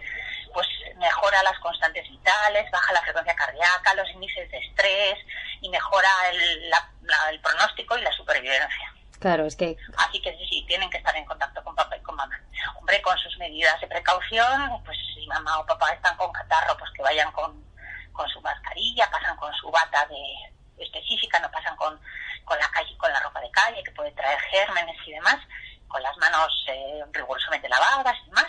pues 0.53 0.67
mejora 0.97 1.43
las 1.43 1.59
constantes 1.61 2.09
vitales, 2.09 2.71
baja 2.71 2.93
la 2.93 3.03
frecuencia 3.03 3.35
cardíaca, 3.35 3.95
los 3.95 4.09
índices 4.11 4.51
de 4.51 4.59
estrés 4.59 5.19
y 5.61 5.69
mejora 5.69 6.09
el, 6.31 6.71
la- 6.71 6.91
la- 7.03 7.31
el 7.31 7.41
pronóstico 7.41 7.97
y 7.99 8.03
la 8.03 8.13
supervivencia. 8.13 8.93
Claro, 9.19 9.45
es 9.47 9.55
que 9.57 9.77
Así 9.99 10.21
que 10.23 10.33
sí, 10.39 10.47
sí, 10.49 10.65
tienen 10.67 10.89
que 10.91 10.97
estar 10.99 11.15
en 11.17 11.27
contacto 11.27 11.63
con 11.63 11.75
papá 11.75 11.95
y 11.97 12.01
con 12.03 12.17
mamá. 12.17 12.39
Hombre, 12.77 13.03
con 13.03 13.17
sus 13.19 13.37
medidas 13.39 13.79
de 13.81 13.87
precaución, 13.87 14.83
pues 14.85 14.97
si 15.15 15.27
mamá 15.27 15.59
o 15.59 15.67
papá 15.67 15.91
están 15.93 16.17
con 16.17 16.33
catarro, 16.33 16.77
pues 16.79 16.91
que 16.93 17.03
vayan 17.03 17.31
con, 17.33 17.63
con 18.13 18.29
su 18.31 18.41
mascarilla, 18.41 19.11
pasan 19.11 19.37
con 19.37 19.53
su 19.55 19.71
bata 19.71 20.07
de 20.07 20.85
específica, 20.85 21.39
no 21.41 21.51
pasan 21.51 21.77
con, 21.77 22.01
con 22.45 22.59
la 22.59 22.71
calle, 22.71 22.97
con 22.97 23.13
la 23.13 23.21
ropa 23.21 23.41
de 23.41 23.51
calle, 23.51 23.83
que 23.85 23.91
puede 23.93 24.11
traer 24.13 24.39
gérmenes 24.51 24.97
y 25.07 25.13
demás, 25.13 25.37
con 25.91 26.03
las 26.03 26.17
manos 26.19 26.65
eh, 26.69 27.05
rigurosamente 27.13 27.69
lavadas 27.69 28.17
y 28.23 28.29
demás. 28.31 28.47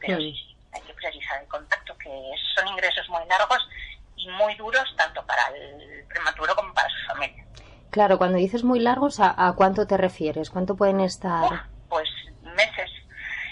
Pero 0.00 0.16
sí, 0.16 0.32
sí, 0.32 0.56
hay 0.72 0.82
que 0.82 0.94
priorizar 0.94 1.40
el 1.42 1.48
contacto, 1.48 1.96
que 1.98 2.10
son 2.56 2.66
ingresos 2.66 3.08
muy 3.08 3.24
largos 3.26 3.68
y 4.16 4.28
muy 4.30 4.54
duros, 4.56 4.84
tanto 4.96 5.24
para 5.26 5.46
el 5.48 6.04
prematuro 6.08 6.56
como 6.56 6.72
para 6.74 6.88
su 6.88 7.06
familia. 7.06 7.44
Claro, 7.90 8.18
cuando 8.18 8.38
dices 8.38 8.64
muy 8.64 8.80
largos, 8.80 9.20
¿a, 9.20 9.34
a 9.36 9.52
cuánto 9.54 9.86
te 9.86 9.96
refieres? 9.96 10.50
¿Cuánto 10.50 10.76
pueden 10.76 11.00
estar? 11.00 11.68
pues 11.88 12.08
meses, 12.42 12.90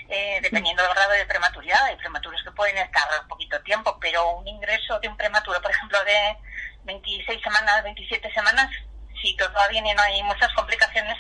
eh, 0.09 0.41
dependiendo 0.43 0.83
del 0.83 0.95
grado 0.95 1.13
de 1.13 1.27
prematuridad. 1.27 1.85
Hay 1.85 1.97
prematuros 1.97 2.43
que 2.43 2.51
pueden 2.53 2.77
estar 2.79 3.05
poquito 3.29 3.61
tiempo, 3.63 3.97
pero 4.01 4.37
un 4.39 4.49
ingreso 4.49 4.99
de 5.01 5.09
un 5.09 5.17
prematuro, 5.17 5.61
por 5.61 5.71
ejemplo, 5.71 5.99
de 6.05 6.37
26 6.85 7.43
semanas, 7.43 7.83
27 7.83 8.33
semanas, 8.33 8.71
si 9.23 9.37
todo 9.37 9.53
va 9.53 9.69
bien 9.69 9.87
y 9.87 9.95
no 9.95 10.03
hay 10.03 10.23
muchas 10.23 10.53
complicaciones, 10.55 11.17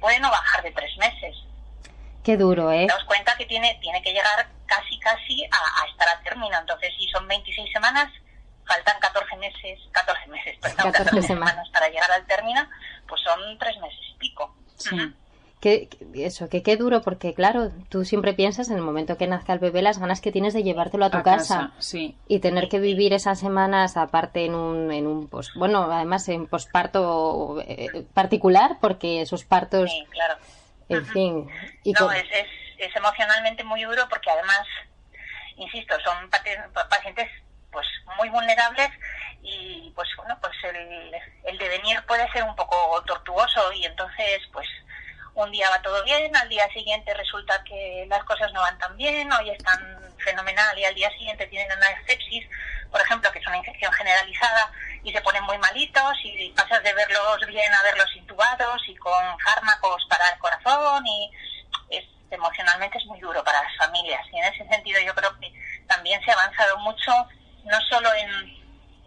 puede 0.00 0.18
no 0.20 0.30
bajar 0.30 0.62
de 0.62 0.70
tres 0.72 0.96
meses. 0.98 1.36
Qué 2.24 2.36
duro, 2.36 2.72
¿eh? 2.72 2.86
Daos 2.88 3.04
cuenta 3.04 3.36
que 3.36 3.44
tiene, 3.46 3.78
tiene 3.80 4.02
que 4.02 4.12
llegar 4.12 4.48
casi, 4.66 4.98
casi 4.98 5.44
a, 5.44 5.82
a 5.84 5.88
estar 5.90 6.08
a 6.08 6.20
término. 6.22 6.58
Entonces, 6.58 6.90
si 6.98 7.06
son 7.08 7.28
26 7.28 7.70
semanas, 7.72 8.10
faltan 8.66 8.96
14 8.98 9.36
meses, 9.36 9.78
14 9.92 10.26
meses, 10.28 10.56
perdón, 10.60 10.76
14 10.92 11.04
14 11.04 11.26
semanas. 11.26 11.50
semanas 11.50 11.70
para 11.72 11.88
llegar 11.88 12.10
al 12.10 12.26
término, 12.26 12.66
pues 13.06 13.20
son 13.20 13.58
tres 13.58 13.76
meses 13.78 14.00
y 14.14 14.18
pico. 14.18 14.56
Sí. 14.76 14.96
Que, 15.60 15.88
que- 15.88 16.26
eso, 16.26 16.48
que 16.50 16.62
qué 16.62 16.76
duro, 16.76 17.00
porque 17.02 17.32
claro, 17.32 17.70
tú 17.88 18.04
siempre 18.04 18.34
piensas 18.34 18.68
en 18.68 18.76
el 18.76 18.82
momento 18.82 19.16
que 19.16 19.26
nazca 19.26 19.52
el 19.54 19.58
bebé 19.58 19.80
las 19.82 19.98
ganas 19.98 20.20
que 20.20 20.30
tienes 20.32 20.52
de 20.54 20.62
llevártelo 20.62 21.04
a 21.06 21.10
tu 21.10 21.18
A 21.18 21.22
casa. 21.22 21.72
Sí. 21.78 22.16
Y 22.28 22.40
tener 22.40 22.68
que 22.68 22.80
vivir 22.80 23.12
esas 23.14 23.38
semanas 23.38 23.96
aparte 23.96 24.44
en 24.46 24.54
un, 24.54 24.90
en 24.92 25.06
un 25.06 25.28
pos, 25.28 25.52
bueno, 25.54 25.82
además 25.90 26.28
en 26.28 26.46
posparto 26.46 27.60
eh, 27.66 28.04
particular, 28.12 28.76
porque 28.80 29.22
esos 29.22 29.44
partos, 29.44 29.90
Sí, 29.90 30.04
claro. 30.10 30.34
En 30.88 31.06
fin. 31.06 31.50
Y 31.82 31.92
no, 31.92 32.06
con- 32.06 32.16
es, 32.16 32.26
es, 32.30 32.46
es 32.78 32.96
emocionalmente 32.96 33.64
muy 33.64 33.82
duro 33.84 34.06
porque 34.08 34.30
además, 34.30 34.66
insisto, 35.56 35.96
son 36.00 36.28
pacientes 36.88 37.30
pues 37.70 37.86
muy 38.18 38.28
vulnerables 38.28 38.90
y 39.42 39.92
pues 39.94 40.08
bueno, 40.16 40.38
pues 40.40 40.52
el, 40.64 41.12
el 41.44 41.58
devenir 41.58 42.00
puede 42.06 42.30
ser 42.30 42.44
un 42.44 42.54
poco 42.56 43.02
tortuoso 43.04 43.72
y 43.72 43.84
entonces 43.84 44.40
pues 44.52 44.66
un 45.34 45.50
día 45.50 45.68
va 45.70 45.82
todo 45.82 46.02
bien, 46.04 46.34
al 46.36 46.48
día 46.48 46.68
siguiente 46.68 47.12
resulta 47.14 47.62
que 47.64 48.06
las 48.08 48.22
cosas 48.24 48.52
no 48.52 48.60
van 48.60 48.78
tan 48.78 48.96
bien, 48.96 49.30
hoy 49.32 49.50
están 49.50 49.98
fenomenal 50.18 50.78
y 50.78 50.84
al 50.84 50.94
día 50.94 51.10
siguiente 51.10 51.46
tienen 51.48 51.76
una 51.76 51.86
sepsis, 52.06 52.46
por 52.94 53.02
ejemplo, 53.02 53.28
que 53.32 53.40
es 53.40 53.46
una 53.48 53.56
infección 53.56 53.92
generalizada 53.92 54.70
y 55.02 55.12
se 55.12 55.20
ponen 55.22 55.42
muy 55.42 55.58
malitos 55.58 56.12
y 56.22 56.48
pasas 56.50 56.80
de 56.84 56.94
verlos 56.94 57.44
bien 57.48 57.74
a 57.74 57.82
verlos 57.82 58.06
intubados 58.14 58.80
y 58.86 58.94
con 58.94 59.36
fármacos 59.40 60.06
para 60.08 60.24
el 60.30 60.38
corazón 60.38 61.04
y 61.04 61.28
es, 61.90 62.04
emocionalmente 62.30 62.98
es 62.98 63.06
muy 63.06 63.18
duro 63.18 63.42
para 63.42 63.60
las 63.64 63.76
familias. 63.78 64.24
Y 64.30 64.38
en 64.38 64.44
ese 64.44 64.64
sentido 64.68 65.00
yo 65.04 65.12
creo 65.12 65.36
que 65.40 65.52
también 65.88 66.22
se 66.22 66.30
ha 66.30 66.34
avanzado 66.34 66.78
mucho 66.78 67.10
no 67.64 67.80
solo 67.90 68.14
en, 68.14 68.30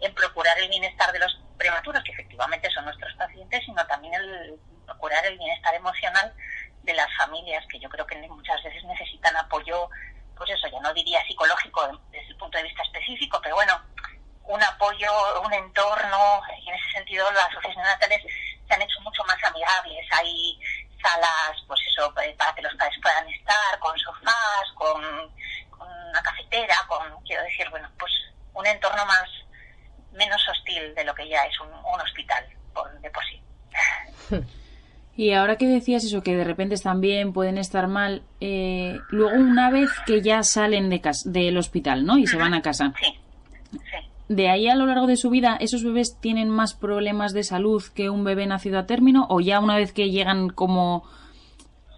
en 0.02 0.14
procurar 0.14 0.58
el 0.58 0.68
bienestar 0.68 1.10
de 1.10 1.20
los 1.20 1.40
prematuros, 1.56 2.04
que 2.04 2.12
efectivamente 2.12 2.68
son 2.68 2.84
nuestros 2.84 3.14
pacientes, 3.14 3.64
sino 3.64 3.86
también 3.86 4.12
el 4.12 4.60
procurar 4.84 5.24
el 5.24 5.38
bienestar 5.38 5.74
emocional 5.74 6.34
de 6.82 6.92
las 6.92 7.08
familias, 7.16 7.64
que 7.70 7.80
yo 7.80 7.88
creo 7.88 8.06
que 8.06 8.16
muchas 8.28 8.62
veces 8.62 8.84
necesitan 8.84 9.34
apoyo, 9.38 9.88
pues 10.38 10.50
eso, 10.50 10.68
ya 10.68 10.80
no 10.80 10.92
diría 10.94 11.22
psicológico 11.26 11.86
desde 12.10 12.28
el 12.28 12.36
punto 12.36 12.58
de 12.58 12.64
vista 12.64 12.82
específico, 12.82 13.40
pero 13.42 13.56
bueno, 13.56 13.80
un 14.44 14.62
apoyo, 14.62 15.42
un 15.42 15.52
entorno, 15.52 16.42
y 16.64 16.68
en 16.68 16.74
ese 16.74 16.90
sentido 16.92 17.30
las 17.32 17.54
oficinas 17.56 17.86
natales 17.86 18.22
se 18.66 18.74
han 18.74 18.82
hecho 18.82 19.00
mucho 19.00 19.22
más 19.24 19.42
amigables, 19.44 20.06
hay 20.12 20.58
salas, 21.02 21.56
pues 21.66 21.80
eso, 21.90 22.12
eh, 22.22 22.34
para 22.38 22.54
que 22.54 22.62
los 22.62 22.74
padres 22.74 22.98
puedan 23.02 23.28
estar, 23.28 23.78
con 23.78 23.98
sofás, 23.98 24.72
con, 24.74 25.02
con 25.70 25.88
una 25.88 26.22
cafetera, 26.22 26.76
con, 26.86 27.22
quiero 27.24 27.42
decir, 27.42 27.68
bueno, 27.70 27.90
pues 27.98 28.12
un 28.54 28.66
entorno 28.66 29.04
más, 29.06 29.28
menos 30.12 30.40
hostil 30.48 30.94
de 30.94 31.04
lo 31.04 31.14
que 31.14 31.28
ya 31.28 31.44
es 31.44 31.60
un, 31.60 31.72
un 31.72 32.00
hospital 32.00 32.48
por, 32.72 32.90
de 33.00 33.10
por 33.10 33.24
sí. 33.24 33.42
Y 35.18 35.32
ahora 35.32 35.56
que 35.56 35.66
decías 35.66 36.04
eso, 36.04 36.22
que 36.22 36.36
de 36.36 36.44
repente 36.44 36.76
están 36.76 37.00
bien, 37.00 37.32
pueden 37.32 37.58
estar 37.58 37.88
mal, 37.88 38.22
eh, 38.40 39.00
luego 39.08 39.36
una 39.36 39.68
vez 39.68 39.90
que 40.06 40.22
ya 40.22 40.44
salen 40.44 40.90
de 40.90 41.00
cas- 41.00 41.24
del 41.24 41.58
hospital, 41.58 42.06
¿no? 42.06 42.18
Y 42.18 42.28
se 42.28 42.36
van 42.36 42.54
a 42.54 42.62
casa. 42.62 42.92
Sí, 43.00 43.18
sí. 43.72 43.78
De 44.28 44.48
ahí 44.48 44.68
a 44.68 44.76
lo 44.76 44.86
largo 44.86 45.08
de 45.08 45.16
su 45.16 45.28
vida, 45.28 45.56
¿esos 45.58 45.82
bebés 45.82 46.20
tienen 46.20 46.50
más 46.50 46.74
problemas 46.74 47.32
de 47.32 47.42
salud 47.42 47.82
que 47.96 48.10
un 48.10 48.22
bebé 48.22 48.46
nacido 48.46 48.78
a 48.78 48.86
término? 48.86 49.26
¿O 49.28 49.40
ya 49.40 49.58
una 49.58 49.74
vez 49.76 49.92
que 49.92 50.10
llegan 50.10 50.50
como 50.50 51.02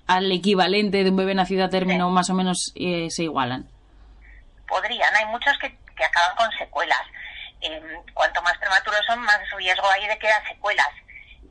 al 0.07 0.33
equivalente 0.33 1.05
de 1.05 1.11
un 1.11 1.17
bebé 1.17 1.35
nacido 1.35 1.65
a 1.67 1.69
término, 1.69 2.09
Sí. 2.09 2.15
más 2.15 2.31
o 2.31 2.35
menos 2.35 2.73
eh, 2.75 3.09
se 3.11 3.25
igualan? 3.25 3.69
podrían. 4.67 5.15
Hay 5.17 5.27
muchos 5.27 5.53
que, 5.61 5.69
que 5.95 6.05
acaban 6.05 6.37
con 6.37 6.49
secuelas. 6.57 7.03
Eh, 7.61 7.83
cuanto 8.15 8.41
más 8.43 8.57
prematuros 8.59 9.00
son, 9.07 9.21
más 9.21 9.39
riesgo 9.59 9.85
hay 9.91 10.07
de 10.09 10.17
que 10.19 10.29
secuelas. 10.49 10.87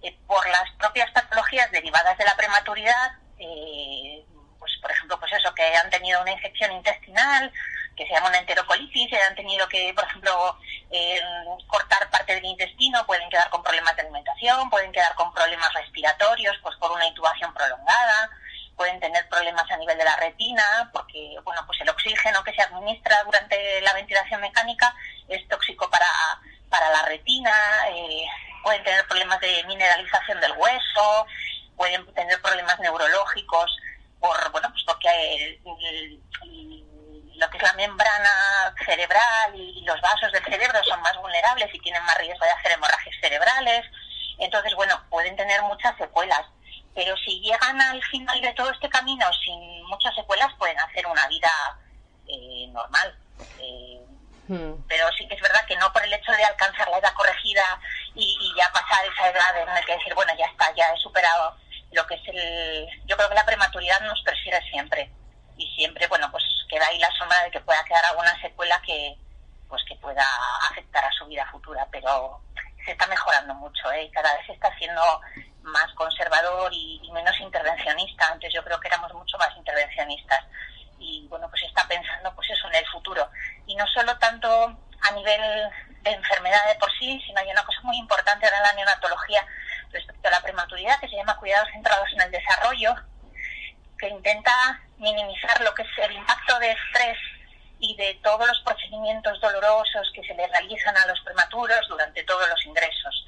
Eh, 0.01 0.17
por 0.27 0.47
las 0.49 0.69
propias 0.77 1.11
patologías 1.11 1.69
derivadas 1.71 2.17
de 2.17 2.25
la 2.25 2.35
prematuridad, 2.35 3.11
eh, 3.37 4.23
por 4.81 4.91
ejemplo, 4.91 5.19
pues 5.19 5.31
eso, 5.33 5.53
que 5.53 5.75
han 5.75 5.89
tenido 5.89 6.21
una 6.21 6.31
infección 6.31 6.71
intestinal, 6.71 7.51
que 7.95 8.07
se 8.07 8.13
llama 8.13 8.29
una 8.29 8.37
enterocolitis, 8.37 9.11
han 9.27 9.35
tenido 9.35 9.67
que, 9.67 9.93
por 9.93 10.05
ejemplo, 10.05 10.57
eh, 10.89 11.21
cortar 11.67 12.09
parte 12.09 12.35
del 12.35 12.45
intestino, 12.45 13.05
pueden 13.05 13.29
quedar 13.29 13.49
con 13.49 13.61
problemas 13.61 13.95
de 13.95 14.03
alimentación, 14.03 14.69
pueden 14.69 14.91
quedar 14.93 15.13
con 15.15 15.33
problemas 15.33 15.73
respiratorios, 15.73 16.57
pues 16.63 16.77
por 16.77 16.91
una 16.91 17.05
intubación 17.05 17.53
prolongada, 17.53 18.29
pueden 18.77 19.01
tener 19.01 19.27
problemas 19.27 19.69
a 19.69 19.75
nivel 19.75 19.97
de 19.97 20.05
la 20.05 20.15
retina, 20.15 20.89
porque, 20.93 21.35
bueno, 21.43 21.61
pues 21.65 21.81
el 21.81 21.89
oxígeno 21.89 22.41
que 22.45 22.53
se 22.53 22.61
administra 22.61 23.21
durante 23.25 23.81
la 23.81 23.93
ventilación 23.93 24.39
mecánica 24.39 24.95
es 25.27 25.45
tóxico 25.49 25.89
para, 25.89 26.07
para 26.69 26.89
la 26.89 27.01
retina, 27.01 27.51
eh, 27.89 28.25
pueden 28.63 28.83
tener 28.83 29.07
problemas 29.07 29.39
de 29.39 29.63
mineralización 29.65 30.39
del 30.41 30.53
hueso, 30.53 31.27
pueden 31.75 32.05
tener 32.13 32.41
problemas 32.41 32.79
neurológicos, 32.79 33.77
por, 34.19 34.51
bueno, 34.51 34.69
pues 34.71 34.83
porque 34.85 35.59
lo 37.39 37.49
que 37.49 37.57
es 37.57 37.63
la 37.63 37.73
membrana 37.73 38.75
cerebral 38.85 39.55
y 39.55 39.81
los 39.85 39.99
vasos 40.01 40.31
del 40.31 40.43
cerebro 40.43 40.79
son 40.83 41.01
más 41.01 41.15
vulnerables 41.17 41.73
y 41.73 41.79
tienen 41.79 42.03
más 42.03 42.17
riesgo 42.17 42.45
de 42.45 42.51
hacer 42.51 42.73
hemorragias 42.73 43.15
cerebrales. 43.21 43.85
Entonces, 44.37 44.75
bueno, 44.75 45.01
pueden 45.09 45.35
tener 45.35 45.61
muchas 45.63 45.97
secuelas. 45.97 46.45
Pero 46.93 47.15
si 47.17 47.39
llegan 47.39 47.79
al 47.79 48.03
final 48.03 48.41
de 48.41 48.53
todo 48.53 48.69
este 48.71 48.89
camino 48.89 49.25
sin 49.45 49.83
muchas 49.85 50.13
secuelas, 50.15 50.53
pueden 50.57 50.79
hacer 50.79 51.07
una 51.07 51.27
vida 51.27 51.51
eh, 52.27 52.67
normal. 52.73 53.15
Eh, 53.59 54.01
hmm. 54.49 54.73
Pero 54.87 55.09
sí 55.17 55.27
que 55.27 55.35
es 55.35 55.41
verdad 55.41 55.65
que 55.65 55.77
no 55.77 55.93
por 55.93 56.03
el 56.03 56.13
hecho 56.13 56.31
de 56.33 56.43
alcanzar 56.43 56.89
la 56.89 56.97
edad 56.97 57.13
corregida 57.13 57.63
y, 58.15 58.37
y, 58.41 58.55
ya 58.57 58.71
pasar 58.71 59.05
esa 59.05 59.29
edad 59.29 59.61
en 59.61 59.67
la 59.67 59.81
que 59.81 59.93
decir, 59.93 60.13
bueno, 60.15 60.33
ya 60.37 60.45
está, 60.45 60.73
ya 60.75 60.85
he 60.85 60.97
superado 60.97 61.55
lo 61.91 62.05
que 62.05 62.15
es 62.15 62.21
el... 62.27 62.87
Yo 63.05 63.15
creo 63.15 63.29
que 63.29 63.35
la 63.35 63.45
prematuridad 63.45 63.99
nos 64.01 64.21
persigue 64.21 64.61
siempre 64.69 65.11
y 65.57 65.67
siempre, 65.75 66.07
bueno, 66.07 66.29
pues 66.31 66.43
queda 66.69 66.85
ahí 66.87 66.99
la 66.99 67.11
sombra 67.17 67.43
de 67.43 67.51
que 67.51 67.59
pueda 67.61 67.83
quedar 67.83 68.05
alguna 68.05 68.39
secuela 68.41 68.81
que 68.85 69.17
pues 69.67 69.83
que 69.87 69.95
pueda 69.97 70.25
afectar 70.71 71.05
a 71.05 71.11
su 71.11 71.25
vida 71.27 71.47
futura, 71.51 71.87
pero 71.91 72.41
se 72.83 72.91
está 72.91 73.05
mejorando 73.07 73.53
mucho, 73.53 73.91
¿eh? 73.91 74.03
y 74.03 74.11
cada 74.11 74.33
vez 74.35 74.45
se 74.47 74.53
está 74.53 74.67
haciendo 74.67 75.21
más 75.61 75.93
conservador 75.93 76.71
y, 76.73 77.07
menos 77.13 77.39
intervencionista. 77.39 78.27
Antes 78.31 78.53
yo 78.53 78.63
creo 78.63 78.79
que 78.79 78.87
éramos 78.87 79.13
mucho 79.13 79.37
más 79.37 79.55
intervencionistas 79.57 80.43
y 80.97 81.27
bueno, 81.29 81.49
pues 81.49 81.63
está 81.63 81.87
pensando 81.87 82.33
pues 82.35 82.49
eso 82.49 82.67
en 82.67 82.75
el 82.75 82.85
futuro 82.87 83.29
y 83.65 83.75
no 83.75 83.85
solo 83.87 84.17
tanto 84.17 84.47
a 85.01 85.11
nivel 85.11 85.69
de 86.03 86.11
enfermedad 86.11 86.67
de 86.67 86.75
por 86.79 86.91
sí, 86.97 87.21
sino 87.25 87.39
hay 87.39 87.49
una 87.49 87.63
cosa 87.63 87.79
muy 87.83 87.97
importante 87.97 88.47
en 88.47 88.63
la 88.63 88.73
neonatología 88.73 89.45
respecto 89.91 90.27
a 90.27 90.31
la 90.31 90.41
prematuridad 90.41 90.99
que 90.99 91.07
se 91.07 91.15
llama 91.15 91.37
cuidados 91.37 91.69
centrados 91.71 92.09
en 92.13 92.21
el 92.21 92.31
desarrollo, 92.31 92.95
que 93.97 94.07
intenta 94.07 94.51
minimizar 94.97 95.61
lo 95.61 95.73
que 95.73 95.83
es 95.83 95.89
el 95.97 96.13
impacto 96.13 96.57
de 96.59 96.71
estrés 96.71 97.17
y 97.79 97.95
de 97.95 98.19
todos 98.23 98.47
los 98.47 98.59
procedimientos 98.61 99.39
dolorosos 99.41 100.11
que 100.13 100.23
se 100.23 100.33
le 100.33 100.47
realizan 100.47 100.95
a 100.97 101.07
los 101.07 101.19
prematuros 101.21 101.87
durante 101.87 102.23
todos 102.23 102.47
los 102.49 102.65
ingresos. 102.65 103.25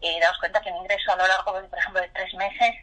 Eh, 0.00 0.20
daos 0.20 0.38
cuenta 0.38 0.60
que 0.60 0.68
en 0.68 0.76
ingreso 0.76 1.12
a 1.12 1.16
lo 1.16 1.26
largo, 1.26 1.60
de, 1.60 1.68
por 1.68 1.78
ejemplo, 1.78 2.00
de 2.00 2.08
tres 2.08 2.32
meses, 2.34 2.74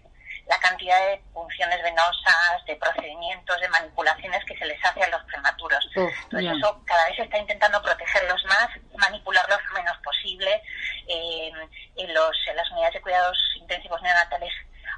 la 0.48 0.60
cantidad 0.60 1.00
de 1.08 1.22
punciones 1.34 1.82
venosas, 1.82 2.66
de 2.68 2.75
procedimientos, 2.75 3.60
de 3.60 3.70
manipulaciones 3.70 4.44
que 4.46 4.58
se 4.58 4.66
les 4.66 4.84
hace 4.84 5.04
a 5.04 5.10
los 5.10 5.24
prematuros. 5.24 5.84
Entonces 5.96 6.58
eso 6.58 6.84
cada 6.86 7.06
vez 7.08 7.16
se 7.16 7.24
está 7.24 7.38
intentando 7.38 7.82
protegerlos 7.82 8.44
más, 8.46 8.70
manipularlos 8.96 9.60
lo 9.66 9.74
menos 9.74 9.98
posible. 10.04 10.62
Eh, 11.08 11.52
en, 11.96 12.14
los, 12.14 12.36
en 12.48 12.56
las 12.56 12.70
unidades 12.72 12.96
de 12.96 13.02
cuidados 13.02 13.38
intensivos 13.58 14.02
neonatales 14.02 14.52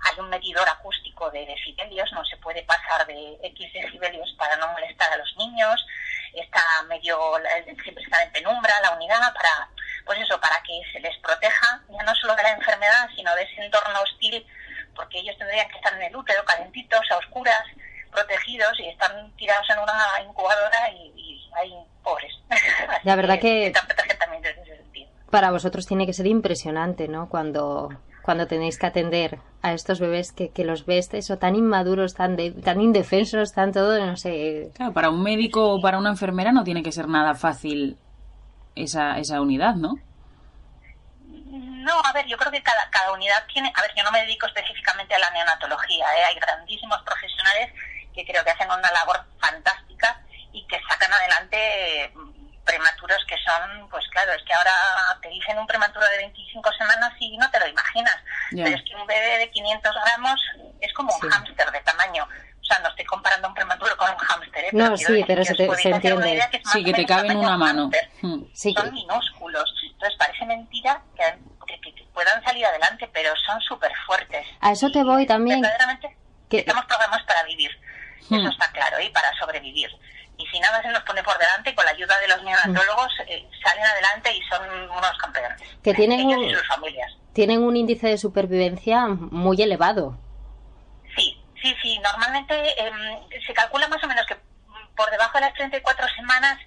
hay 0.04 0.20
un 0.20 0.30
medidor 0.30 0.68
acústico 0.70 1.30
de 1.32 1.46
decibelios, 1.46 2.12
no 2.14 2.24
se 2.26 2.38
puede 2.38 2.64
pasar 2.64 3.06
de 3.08 3.38
X 3.44 3.74
decibelios 3.74 4.34
para 4.38 4.56
no 4.58 4.68
molestar 4.70 5.12
a 5.12 5.18
los 5.18 5.36
niños, 5.38 5.86
está 6.34 6.62
medio, 6.88 7.18
siempre 7.84 8.04
está 8.04 8.24
en 8.24 8.32
penumbra 8.32 8.74
la 8.82 8.92
unidad 8.92 9.34
para, 9.34 9.70
pues 10.06 10.20
eso, 10.20 10.40
para 10.40 10.62
que 10.64 10.82
se 10.92 11.00
les 11.00 11.18
proteja 11.18 11.82
ya 11.90 12.04
no 12.04 12.16
solo 12.16 12.36
de 12.36 12.44
la 12.44 12.52
enfermedad, 12.52 13.10
sino 13.16 13.34
de 13.36 13.44
ese 13.44 13.66
entorno 13.66 14.02
hostil, 14.02 14.46
ellos 15.20 15.38
tendrían 15.38 15.68
que 15.70 15.76
estar 15.76 15.94
en 15.94 16.04
el 16.04 16.16
útero, 16.16 16.44
calentitos, 16.46 17.02
a 17.12 17.18
oscuras, 17.18 17.64
protegidos 18.12 18.80
y 18.80 18.88
están 18.90 19.32
tirados 19.36 19.68
en 19.70 19.80
una 19.80 20.28
incubadora 20.28 20.90
y, 20.92 21.14
y 21.16 21.50
hay 21.56 21.74
pobres. 22.04 22.32
La 23.04 23.16
verdad 23.16 23.40
que, 23.40 23.74
para 25.30 25.52
vosotros 25.52 25.86
tiene 25.86 26.06
que 26.06 26.14
ser 26.14 26.28
impresionante, 26.28 27.08
¿no? 27.08 27.30
Cuando 27.30 27.90
cuando 28.22 28.46
tenéis 28.46 28.78
que 28.78 28.86
atender 28.86 29.40
a 29.62 29.72
estos 29.72 30.02
bebés 30.02 30.34
que, 30.34 30.50
que 30.50 30.66
los 30.66 30.86
ves 30.86 31.14
eso 31.14 31.38
tan 31.38 31.56
inmaduros, 31.56 32.14
tan 32.14 32.36
tan 32.62 32.82
indefensos, 32.82 33.54
tan 33.54 33.72
todo, 33.72 34.06
no 34.06 34.18
sé. 34.18 34.70
Claro, 34.76 34.92
para 34.92 35.10
un 35.10 35.24
médico 35.24 35.74
o 35.74 35.82
para 35.82 35.98
una 35.98 36.10
enfermera 36.10 36.52
no 36.52 36.66
tiene 36.66 36.84
que 36.84 36.92
ser 36.92 37.08
nada 37.08 37.36
fácil 37.36 37.98
esa, 38.76 39.18
esa 39.18 39.40
unidad, 39.40 39.76
¿no? 39.76 39.96
No, 41.50 42.02
a 42.04 42.12
ver, 42.14 42.26
yo 42.26 42.38
creo 42.38 42.52
que 42.52 42.62
cada, 42.62 42.90
cada 42.90 43.12
unidad 43.14 43.46
tiene, 43.48 43.72
a 43.76 43.82
ver, 43.82 43.94
yo 43.96 44.04
no 44.04 44.12
me 44.12 44.22
dedico 44.22 44.48
específicamente 44.48 45.16
a 45.16 45.20
la 45.20 45.30
neonatología, 45.32 46.06
¿eh? 46.18 46.24
hay 46.26 46.36
grandísimos 46.36 47.02
profesionales 47.04 47.72
que 48.14 48.26
creo 48.26 48.44
que 48.44 48.52
hacen 48.52 48.70
una 48.70 48.92
labor 48.92 49.24
fantástica 49.40 50.22
y 50.52 50.66
que 50.68 50.82
sacan 50.90 51.14
adelante 51.14 52.12
prematuros 52.68 53.24
que 53.28 53.38
son, 53.38 53.88
pues 53.90 54.06
claro, 54.10 54.34
es 54.34 54.44
que 54.44 54.54
ahora 54.54 54.74
te 55.22 55.30
dicen 55.30 55.58
un 55.58 55.66
prematuro 55.66 56.06
de 56.10 56.18
25 56.18 56.70
semanas 56.74 57.14
y 57.20 57.38
no 57.38 57.50
te 57.50 57.60
lo 57.60 57.68
imaginas. 57.68 58.18
Pero 58.52 58.68
es 58.68 58.84
que 58.84 58.96
un 58.96 59.08
bebé 59.08 59.38
de 59.40 59.50
500 59.50 59.96
gramos 60.04 60.42
es 60.82 60.94
como 60.94 61.16
un 61.16 61.30
hámster 61.30 61.72
de 61.72 61.80
tamaño. 61.82 62.28
O 62.68 62.74
sea, 62.74 62.80
no 62.84 62.90
estoy 62.90 63.06
comparando 63.06 63.48
un 63.48 63.54
prematuro 63.54 63.96
con 63.96 64.10
un 64.10 64.18
hámster. 64.18 64.66
¿eh? 64.66 64.70
No, 64.74 64.98
sí, 64.98 65.24
pero 65.26 65.46
se, 65.46 65.56
te, 65.56 65.74
se 65.76 65.90
entiende. 65.90 66.42
sí, 66.74 66.84
que 66.84 66.94
te 66.94 67.06
cabe 67.06 67.30
en 67.30 67.38
una 67.38 67.58
mano. 67.58 67.90
Hmm. 68.22 68.44
son 68.54 68.94
minúsculos. 68.94 69.74
Entonces 69.94 70.18
parece 70.20 70.46
mentira 70.46 71.02
que, 71.16 71.82
que, 71.82 72.04
puedan 72.14 72.44
salir 72.44 72.66
adelante, 72.66 73.10
pero 73.14 73.32
son 73.46 73.62
súper 73.62 73.92
fuertes. 74.06 74.46
A 74.60 74.74
eso 74.74 74.92
te 74.92 75.02
voy 75.04 75.26
también. 75.26 75.62
Verdaderamente 75.62 76.18
que... 76.50 76.60
estamos 76.60 76.84
programados 76.86 77.26
para 77.26 77.44
vivir. 77.44 77.72
Eso 78.20 78.36
hmm. 78.36 78.48
está 78.48 78.70
claro, 78.72 79.00
y 79.00 79.10
para 79.10 79.32
sobrevivir 79.40 79.90
y 80.38 80.46
si 80.48 80.60
nada 80.60 80.82
se 80.82 80.90
nos 80.90 81.02
pone 81.04 81.24
por 81.24 81.38
delante, 81.38 81.74
con 81.74 81.86
la 81.86 81.92
ayuda 81.92 82.16
de 82.20 82.28
los 82.28 82.44
neonatólogos 82.44 83.12
eh, 83.28 83.48
salen 83.64 83.84
adelante 83.84 84.32
y 84.36 84.42
son 84.44 84.90
unos 84.90 85.18
campeones. 85.20 85.62
Que 85.84 85.94
tienen 85.94 86.20
Ellos 86.20 86.40
y 86.44 86.54
sus 86.54 86.68
familias. 86.68 87.12
Tienen 87.34 87.64
un 87.64 87.76
índice 87.76 88.08
de 88.08 88.18
supervivencia 88.18 89.08
muy 89.08 89.62
elevado. 89.62 90.18
Sí, 91.62 91.76
sí. 91.82 92.00
Normalmente 92.00 92.82
em, 92.82 93.30
se 93.46 93.54
calcula 93.54 93.88
más 93.88 94.04
o 94.04 94.08
menos 94.08 94.26
que 94.26 94.38
por 94.96 95.10
debajo 95.12 95.38
de 95.38 95.46
las 95.46 95.54
34 95.54 96.08
semanas, 96.16 96.58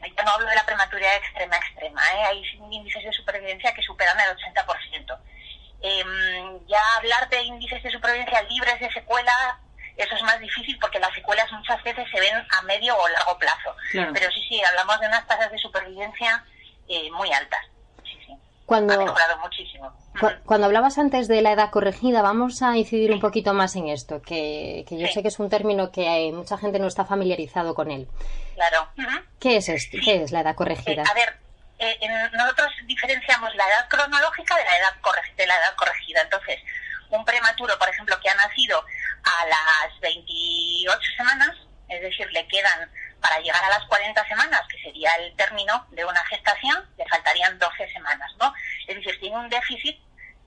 yo 0.00 0.24
no 0.24 0.30
hablo 0.30 0.48
de 0.48 0.54
la 0.54 0.66
prematuridad 0.66 1.16
extrema 1.16 1.56
extrema, 1.56 2.02
¿eh? 2.14 2.24
hay 2.24 2.42
índices 2.70 3.04
de 3.04 3.12
supervivencia 3.12 3.72
que 3.72 3.82
superan 3.82 4.18
el 4.20 4.36
80%. 4.36 5.18
Em, 5.82 6.66
ya 6.66 6.80
hablar 6.98 7.28
de 7.30 7.42
índices 7.42 7.82
de 7.82 7.90
supervivencia 7.90 8.42
libres 8.42 8.80
de 8.80 8.92
secuela 8.92 9.58
eso 10.00 10.14
es 10.14 10.22
más 10.22 10.40
difícil 10.40 10.78
porque 10.78 10.98
las 10.98 11.12
secuelas 11.12 11.50
muchas 11.52 11.82
veces 11.82 12.08
se 12.10 12.20
ven 12.20 12.34
a 12.34 12.62
medio 12.62 12.96
o 12.96 13.08
largo 13.08 13.38
plazo. 13.38 13.76
Pero 13.92 14.30
sí, 14.32 14.42
sí, 14.48 14.62
hablamos 14.64 14.98
de 15.00 15.06
unas 15.06 15.26
tasas 15.26 15.50
de 15.50 15.58
supervivencia 15.58 16.42
eh, 16.88 17.10
muy 17.12 17.30
altas. 17.32 17.60
Cuando, 18.70 18.94
ha 18.94 18.98
mejorado 18.98 19.36
muchísimo. 19.38 19.92
cuando 20.46 20.66
hablabas 20.66 20.96
antes 20.96 21.26
de 21.26 21.42
la 21.42 21.50
edad 21.50 21.70
corregida, 21.70 22.22
vamos 22.22 22.62
a 22.62 22.76
incidir 22.76 23.10
un 23.10 23.18
poquito 23.18 23.52
más 23.52 23.74
en 23.74 23.88
esto, 23.88 24.22
que, 24.22 24.84
que 24.88 24.96
yo 24.96 25.08
sé 25.08 25.22
que 25.22 25.28
es 25.28 25.40
un 25.40 25.50
término 25.50 25.90
que 25.90 26.08
hay, 26.08 26.30
mucha 26.30 26.56
gente 26.56 26.78
no 26.78 26.86
está 26.86 27.04
familiarizado 27.04 27.74
con 27.74 27.90
él. 27.90 28.06
Claro. 28.54 28.88
¿Qué 29.40 29.56
es 29.56 29.68
esto? 29.68 29.98
¿Qué 30.04 30.22
es 30.22 30.30
la 30.30 30.42
edad 30.42 30.54
corregida? 30.54 31.02
Eh, 31.02 31.10
a 31.10 31.14
ver, 31.14 31.36
eh, 31.80 31.98
nosotros 32.32 32.68
diferenciamos 32.84 33.52
la 33.56 33.64
edad 33.66 33.88
cronológica 33.88 34.54
de 34.54 34.64
la 34.64 34.76
edad, 34.76 34.92
de 35.36 35.46
la 35.48 35.54
edad 35.54 35.74
corregida. 35.76 36.20
Entonces, 36.22 36.60
un 37.10 37.24
prematuro, 37.24 37.76
por 37.76 37.88
ejemplo, 37.88 38.20
que 38.22 38.30
ha 38.30 38.34
nacido 38.36 38.84
a 39.24 39.46
las 39.46 39.98
28 39.98 41.00
semanas, 41.16 41.56
es 41.88 42.02
decir, 42.02 42.30
le 42.30 42.46
quedan 42.46 42.88
para 43.20 43.38
llegar 43.40 43.62
a 43.64 43.70
las 43.70 43.84
40 43.86 44.26
semanas, 44.26 44.62
que 44.68 44.80
sería 44.82 45.12
el 45.16 45.34
término 45.36 45.86
de 45.90 46.04
una 46.04 46.24
gestación, 46.24 46.88
le 46.96 47.06
faltarían 47.06 47.58
12 47.58 47.92
semanas, 47.92 48.30
¿no? 48.38 48.52
Es 48.86 48.96
decir, 48.96 49.18
tiene 49.20 49.36
un 49.36 49.48
déficit 49.48 49.98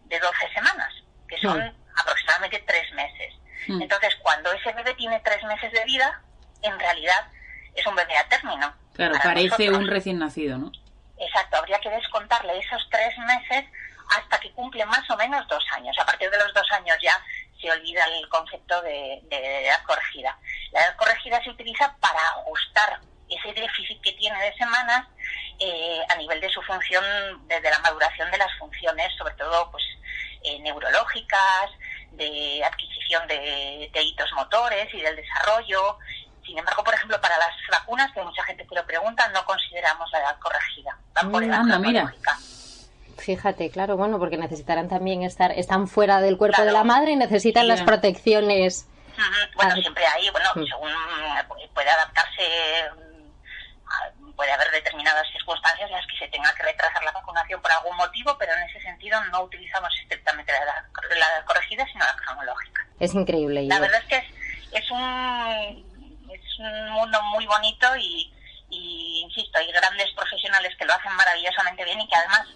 de 0.05 0.19
12 0.19 0.53
semanas, 0.53 0.93
que 1.27 1.37
son 1.37 1.75
aproximadamente 1.95 2.63
3 2.65 2.93
meses. 2.93 3.33
Entonces, 3.67 4.15
cuando 4.21 4.51
ese 4.51 4.73
bebé 4.73 4.93
tiene 4.95 5.19
3 5.19 5.43
meses 5.43 5.71
de 5.71 5.85
vida, 5.85 6.21
en 6.61 6.77
realidad 6.79 7.27
es 7.75 7.85
un 7.85 7.95
bebé 7.95 8.17
a 8.17 8.27
término. 8.27 8.73
Claro, 8.93 9.15
parece 9.23 9.69
un 9.69 9.87
recién 9.87 10.19
nacido, 10.19 10.57
¿no? 10.57 10.71
Exacto, 11.17 11.57
habría 11.57 11.79
que 11.79 11.89
descontarle 11.89 12.57
esos 12.57 12.87
3 12.89 13.17
meses 13.19 13.65
hasta 14.17 14.39
que 14.39 14.51
cumple 14.51 14.85
más 14.85 15.09
o 15.09 15.17
menos 15.17 15.47
dos 15.47 15.63
años. 15.71 15.97
A 15.97 16.05
partir 16.05 16.29
de 16.29 16.37
los 16.37 16.53
dos 16.53 16.69
años 16.71 16.97
ya 17.01 17.15
se 17.63 17.71
olvida 17.71 18.03
el 18.05 18.27
concepto 18.27 18.81
de, 18.81 19.23
edad 19.31 19.81
corregida. 19.87 20.37
La 20.71 20.81
edad 20.81 20.95
corregida 20.97 21.41
se 21.43 21.49
utiliza 21.49 21.95
para 21.99 22.19
ajustar 22.19 22.99
ese 23.29 23.53
déficit 23.53 24.01
que 24.01 24.11
tiene 24.13 24.39
de 24.43 24.53
semanas 24.55 25.07
eh, 25.59 26.01
a 26.09 26.15
nivel 26.17 26.41
de 26.41 26.49
su 26.49 26.61
función, 26.61 27.03
desde 27.47 27.69
la 27.69 27.79
maduración 27.79 28.29
de 28.29 28.37
las 28.37 28.53
funciones, 28.59 29.07
sobre 29.17 29.33
todo 29.35 29.71
pues 29.71 29.83
eh, 30.43 30.59
neurológicas, 30.59 31.71
de 32.11 32.63
adquisición 32.63 33.27
de, 33.27 33.89
de 33.91 34.03
hitos 34.03 34.31
motores 34.33 34.93
y 34.93 35.01
del 35.01 35.15
desarrollo. 35.15 35.97
Sin 36.45 36.59
embargo, 36.59 36.83
por 36.83 36.93
ejemplo, 36.93 37.19
para 37.21 37.37
las 37.37 37.55
vacunas, 37.71 38.11
que 38.11 38.21
mucha 38.21 38.43
gente 38.43 38.65
te 38.65 38.75
lo 38.75 38.85
pregunta, 38.85 39.27
no 39.29 39.45
consideramos 39.45 40.11
la 40.11 40.19
edad 40.19 40.39
corregida. 40.39 40.97
Va 41.17 41.31
por 41.31 41.43
edad 41.43 41.61
anda, 41.61 41.79
mira. 41.79 42.13
Fíjate, 43.17 43.69
claro, 43.69 43.95
bueno, 43.97 44.19
porque 44.19 44.37
necesitarán 44.37 44.89
también 44.89 45.23
estar, 45.23 45.51
están 45.51 45.87
fuera 45.87 46.19
del 46.21 46.37
cuerpo 46.37 46.55
Claro. 46.55 46.71
de 46.71 46.77
la 46.77 46.83
madre 46.83 47.11
y 47.11 47.15
necesitan 47.15 47.63
Sí. 47.63 47.69
las 47.69 47.81
protecciones. 47.81 48.87
Ujú. 49.13 49.23
Bueno, 49.55 49.73
Ah. 49.75 49.79
siempre 49.81 50.03
hay, 50.05 50.29
bueno, 50.31 50.49
Mm. 50.55 50.65
según 50.65 50.89
eh, 50.91 51.67
puede 51.73 51.89
adaptarse, 51.89 52.89
mm, 54.19 54.31
puede 54.35 54.51
haber 54.51 54.71
determinadas 54.71 55.27
circunstancias 55.31 55.87
en 55.89 55.95
las 55.95 56.05
que 56.07 56.17
se 56.17 56.27
tenga 56.29 56.51
que 56.55 56.63
retrasar 56.63 57.03
la 57.03 57.11
vacunación 57.11 57.61
por 57.61 57.71
algún 57.71 57.95
motivo, 57.95 58.35
pero 58.39 58.51
en 58.53 58.63
ese 58.63 58.81
sentido 58.81 59.23
no 59.25 59.43
utilizamos 59.43 59.93
estrictamente 60.01 60.51
la 60.51 60.57
edad, 60.59 60.83
la 61.11 61.25
edad 61.27 61.45
corregida, 61.45 61.85
sino 61.91 62.03
la 62.05 62.15
cronológica. 62.15 62.87
Es 62.99 63.13
increíble. 63.13 63.63
La 63.63 63.75
yo- 63.75 63.81
verdad 63.81 63.99
es 64.01 64.07
que 64.07 64.17
es, 64.17 64.25
es 64.83 64.91
un 64.91 65.93
es 66.33 66.59
un 66.59 66.89
mundo 66.91 67.21
muy 67.35 67.45
bonito 67.45 67.95
y, 67.97 68.33
y, 68.69 69.21
insisto, 69.23 69.59
hay 69.59 69.71
grandes 69.71 70.09
profesionales 70.15 70.75
que 70.77 70.85
lo 70.85 70.93
hacen 70.93 71.11
maravillosamente 71.15 71.83
bien 71.85 72.01
y 72.01 72.07
que 72.07 72.15
además 72.15 72.47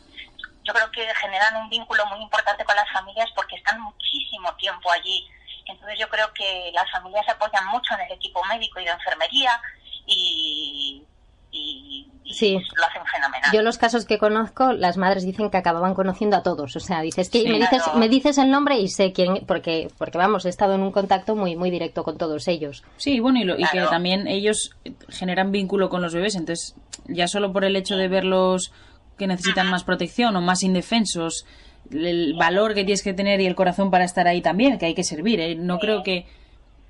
yo 0.68 0.74
creo 0.74 0.92
que 0.92 1.08
generan 1.16 1.56
un 1.56 1.70
vínculo 1.70 2.06
muy 2.08 2.20
importante 2.22 2.66
con 2.66 2.76
las 2.76 2.92
familias 2.92 3.30
porque 3.34 3.56
están 3.56 3.80
muchísimo 3.82 4.54
tiempo 4.56 4.92
allí. 4.92 5.26
Entonces 5.66 5.98
yo 6.00 6.08
creo 6.10 6.28
que 6.34 6.72
las 6.74 6.90
familias 6.92 7.26
se 7.26 7.32
apoyan 7.32 7.66
mucho 7.68 7.94
en 7.96 8.02
el 8.02 8.12
equipo 8.12 8.44
médico 8.46 8.80
y 8.80 8.86
de 8.86 8.92
enfermería 8.92 9.60
y, 10.06 11.04
y, 11.52 12.08
y 12.24 12.34
Sí. 12.34 12.54
lo 12.76 12.86
hacen 12.86 13.06
fenomenal. 13.06 13.52
Yo 13.54 13.62
los 13.62 13.78
casos 13.78 14.06
que 14.06 14.18
conozco, 14.18 14.74
las 14.74 14.98
madres 14.98 15.26
dicen 15.26 15.50
que 15.50 15.58
acababan 15.58 15.94
conociendo 15.94 16.38
a 16.38 16.44
todos. 16.44 16.76
O 16.76 16.80
sea, 16.80 17.02
dices 17.02 17.30
que 17.30 17.42
Sí. 17.42 17.48
me 17.48 17.58
dices, 17.60 17.84
Claro. 17.84 18.00
me 18.00 18.10
dices 18.10 18.38
el 18.38 18.50
nombre 18.52 18.78
y 18.78 18.88
sé 18.90 19.12
quién, 19.14 19.46
porque, 19.46 19.90
porque 19.98 20.18
vamos, 20.18 20.46
he 20.46 20.50
estado 20.50 20.76
en 20.76 20.82
un 20.82 20.92
contacto 20.92 21.36
muy, 21.36 21.56
muy 21.56 21.72
directo 21.72 22.04
con 22.04 22.18
todos 22.18 22.48
ellos. 22.48 22.84
Sí, 22.98 23.20
bueno, 23.20 23.40
y, 23.40 23.44
lo- 23.44 23.58
y 23.58 23.64
que 23.66 23.82
también 23.90 24.28
ellos 24.28 24.72
generan 25.10 25.52
vínculo 25.52 25.90
con 25.90 26.02
los 26.02 26.14
bebés, 26.14 26.36
entonces 26.36 26.76
ya 27.08 27.28
solo 27.28 27.52
por 27.54 27.64
el 27.64 27.76
hecho 27.76 27.96
de 27.96 28.08
verlos 28.10 28.72
que 29.18 29.28
necesitan 29.28 29.70
más 29.70 29.84
protección 29.84 30.36
o 30.36 30.42
más 30.42 30.64
indefensos, 30.64 31.46
el 31.92 32.34
valor 32.38 32.74
que 32.74 32.84
tienes 32.84 33.02
que 33.04 33.14
tener 33.14 33.40
y 33.42 33.46
el 33.46 33.56
corazón 33.56 33.90
para 33.92 34.04
estar 34.04 34.28
ahí 34.28 34.42
también, 34.42 34.78
que 34.78 34.86
hay 34.88 34.94
que 34.94 35.04
servir. 35.04 35.40
¿eh? 35.40 35.56
No 35.56 35.80
creo 35.80 36.04
que 36.04 36.26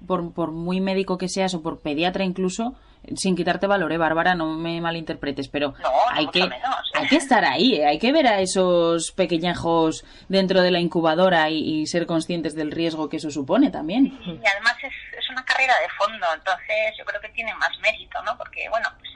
por, 0.06 0.34
por 0.34 0.52
muy 0.52 0.80
médico 0.82 1.18
que 1.18 1.30
seas 1.30 1.54
o 1.54 1.62
por 1.64 1.80
pediatra 1.82 2.24
incluso, 2.24 2.76
sin 3.16 3.36
quitarte 3.36 3.68
valor, 3.68 3.92
¿eh, 3.94 3.98
Bárbara? 3.98 4.36
No 4.36 4.48
me 4.58 4.82
malinterpretes, 4.82 5.48
pero 5.50 5.74
No, 5.82 5.90
hay, 6.12 6.28
que, 6.28 6.42
menos. 6.42 6.76
hay 6.94 7.08
que 7.08 7.16
estar 7.16 7.46
ahí, 7.46 7.76
¿eh? 7.76 7.86
hay 7.86 8.00
que 8.00 8.12
ver 8.12 8.28
a 8.28 8.42
esos 8.42 9.12
pequeñajos 9.12 10.04
dentro 10.30 10.62
de 10.62 10.72
la 10.72 10.80
incubadora 10.80 11.50
y, 11.50 11.82
y 11.82 11.86
ser 11.88 12.06
conscientes 12.06 12.54
del 12.56 12.72
riesgo 12.72 13.08
que 13.08 13.18
eso 13.18 13.30
supone 13.32 13.70
también. 13.72 14.08
y 14.26 14.30
además 14.30 14.76
es, 14.84 14.94
es 15.18 15.30
una 15.30 15.46
carrera 15.46 15.74
de 15.82 15.90
fondo, 15.98 16.26
entonces 16.36 16.94
yo 16.98 17.06
creo 17.06 17.22
que 17.22 17.30
tiene 17.30 17.54
más 17.56 17.70
mérito, 17.82 18.22
¿no? 18.24 18.38
Porque, 18.38 18.68
bueno, 18.70 18.88
pues 19.00 19.12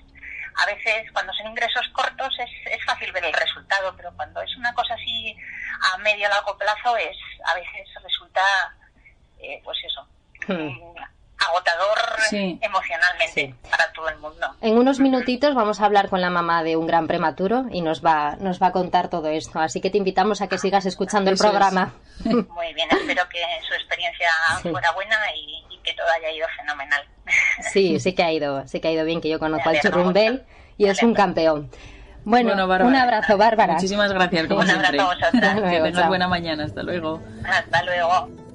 a 0.56 0.66
veces 0.66 1.12
cuando 1.12 1.34
son 1.34 1.48
ingresos 1.48 1.88
cortos 1.94 2.38
es, 2.40 2.50
es 2.72 2.86
fácil 2.86 3.12
ver 3.12 3.26
el 3.26 3.34
resultado, 3.34 3.96
pero 3.96 4.14
cuando 4.16 4.42
es 4.42 4.56
una 4.58 4.74
cosa 4.74 4.94
así 4.94 5.36
a 5.94 5.98
medio 6.00 6.28
o 6.28 6.30
largo 6.30 6.58
plazo 6.58 6.98
es 6.98 7.18
a 7.46 7.56
veces 7.56 7.88
resulta, 8.04 8.42
eh, 9.40 9.62
pues 9.64 9.78
eso, 9.86 10.08
Hmm. 10.48 10.96
Agotador 11.48 11.98
Sí. 12.30 12.60
emocionalmente 12.62 13.56
para 13.70 13.92
todo 13.94 14.10
el 14.10 14.18
mundo. 14.20 14.48
En 14.62 14.78
unos 14.78 15.00
minutitos 15.00 15.56
vamos 15.56 15.82
a 15.82 15.86
hablar 15.86 16.10
con 16.10 16.22
la 16.22 16.30
mamá 16.30 16.64
de 16.64 16.78
un 16.78 16.88
gran 16.88 17.08
prematuro 17.08 17.66
y 17.72 17.82
nos 17.82 18.04
va, 18.06 18.36
nos 18.40 18.62
va 18.62 18.68
a 18.68 18.72
contar 18.72 19.10
todo 19.10 19.28
esto. 19.30 19.60
Así 19.60 19.82
que 19.82 19.90
te 19.90 19.98
invitamos 19.98 20.42
a 20.42 20.48
que 20.48 20.58
sigas 20.58 20.86
escuchando 20.86 21.30
el 21.30 21.36
Eso 21.36 21.46
es. 21.46 21.50
programa. 21.50 21.94
Muy 22.26 22.74
bien, 22.74 22.88
espero 22.92 23.24
que 23.30 23.40
su 23.68 23.74
experiencia 23.74 24.28
Sí. 24.62 24.70
fuera 24.70 24.92
buena 24.92 25.16
y, 25.36 25.64
y 25.74 25.78
que 25.84 25.94
todo 25.94 26.08
haya 26.18 26.32
ido 26.32 26.48
fenomenal. 26.58 27.02
Sí, 27.72 28.00
sí 28.00 28.14
que 28.14 28.24
ha 28.24 28.32
ido, 28.32 28.68
sí 28.68 28.80
que 28.80 28.90
ha 28.90 28.92
ido 28.92 29.06
bien, 29.06 29.22
que 29.22 29.30
yo 29.30 29.40
conozco 29.40 29.70
al 29.70 29.80
Churrumbel 29.80 30.44
y 30.78 30.86
es 30.88 31.02
un 31.04 31.14
campeón. 31.14 31.70
Bueno, 32.24 32.50
Bueno, 32.50 32.68
Bárbara. 32.68 32.86
un 32.88 32.96
abrazo, 32.96 33.36
Bárbara. 33.38 33.74
Muchísimas 33.74 34.12
gracias, 34.14 34.46
como 34.48 34.60
Un 34.60 34.70
abrazo 34.70 34.92
siempre. 34.92 35.00
a 35.02 35.06
vosotras. 35.06 35.34
Hasta 35.56 35.70
Que 35.72 35.78
tengas 35.78 35.94
chao. 36.02 36.08
buena 36.10 36.28
mañana. 36.28 36.66
Hasta 36.66 36.84
luego. 36.84 37.20
Hasta 37.44 37.84
luego. 37.84 38.51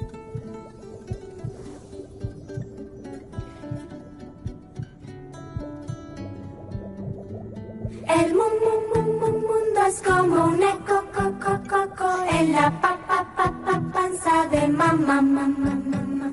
El 8.09 8.35
mu- 8.35 8.59
mu- 8.63 8.83
mu- 8.95 9.13
mu- 9.21 9.41
mundo 9.49 9.81
es 9.89 10.01
como 10.03 10.45
un 10.47 10.63
eco, 10.63 11.03
co, 11.15 11.25
co, 11.43 11.59
co, 11.69 11.95
co, 11.99 12.11
en 12.39 12.53
la 12.53 12.71
pa, 12.81 12.97
pa, 13.09 13.27
pa, 13.37 13.53
pa, 13.65 13.81
panza 13.93 14.47
de 14.51 14.69
mamá, 14.69 15.21
mamá, 15.21 15.75
mamá. 15.93 16.33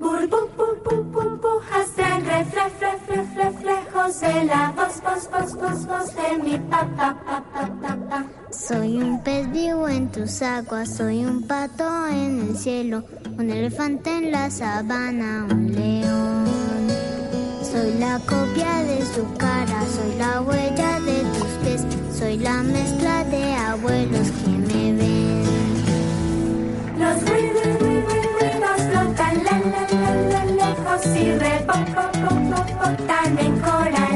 Burbu, 0.00 0.40
bu, 0.56 0.66
bu, 0.84 1.02
burbujas 1.12 1.90
en 1.98 2.24
refle, 2.26 2.70
fle, 2.78 2.92
fle, 3.06 3.24
fle, 3.32 3.44
reflejos 3.44 4.20
de 4.20 4.44
la 4.44 4.72
voz, 4.76 5.00
voz, 5.02 5.30
voz, 5.30 5.54
voz, 5.56 5.86
voz 5.86 6.08
de 6.16 6.42
mi 6.42 6.58
pa, 6.70 6.86
pa, 6.96 7.14
pa, 7.26 7.42
pa, 7.52 7.68
pa, 7.82 7.96
pa. 8.08 8.24
Soy 8.50 8.98
un 9.02 9.22
pez 9.22 9.50
vivo 9.52 9.88
en 9.88 10.10
tus 10.10 10.42
aguas, 10.42 10.88
soy 10.96 11.24
un 11.24 11.42
pato 11.46 12.06
en 12.06 12.40
el 12.48 12.56
cielo, 12.56 13.04
un 13.38 13.50
elefante 13.50 14.10
en 14.16 14.30
la 14.32 14.50
sabana, 14.50 15.46
un 15.50 15.72
león. 15.74 16.44
Soy 17.62 17.94
la 17.98 18.18
copia 18.20 18.72
de 18.84 19.04
su 19.04 19.24
cara, 19.36 19.80
soy 19.96 20.14
la 20.18 20.40
huella 20.42 20.93
soy 22.24 22.38
la 22.38 22.62
mezcla 22.62 23.22
de 23.24 23.54
abuelos 23.54 24.28
que 24.30 24.50
me 24.50 24.92
ven. 24.98 25.44
Los 26.98 27.16
ri, 27.28 27.42
ri, 27.52 28.00
ruidos 28.08 28.80
flotan 28.88 29.34
la, 29.44 29.56
la, 29.72 29.82
la, 30.02 30.12
la, 30.32 30.42
lejos 30.60 31.02
y 31.06 31.32
rebotan 31.44 33.30
en 33.38 33.54
cora, 33.60 34.13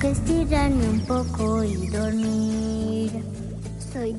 que 0.00 0.10
un 0.10 1.00
poco 1.06 1.64
y 1.64 1.88
dormir. 1.88 3.10
Soy 3.78 4.12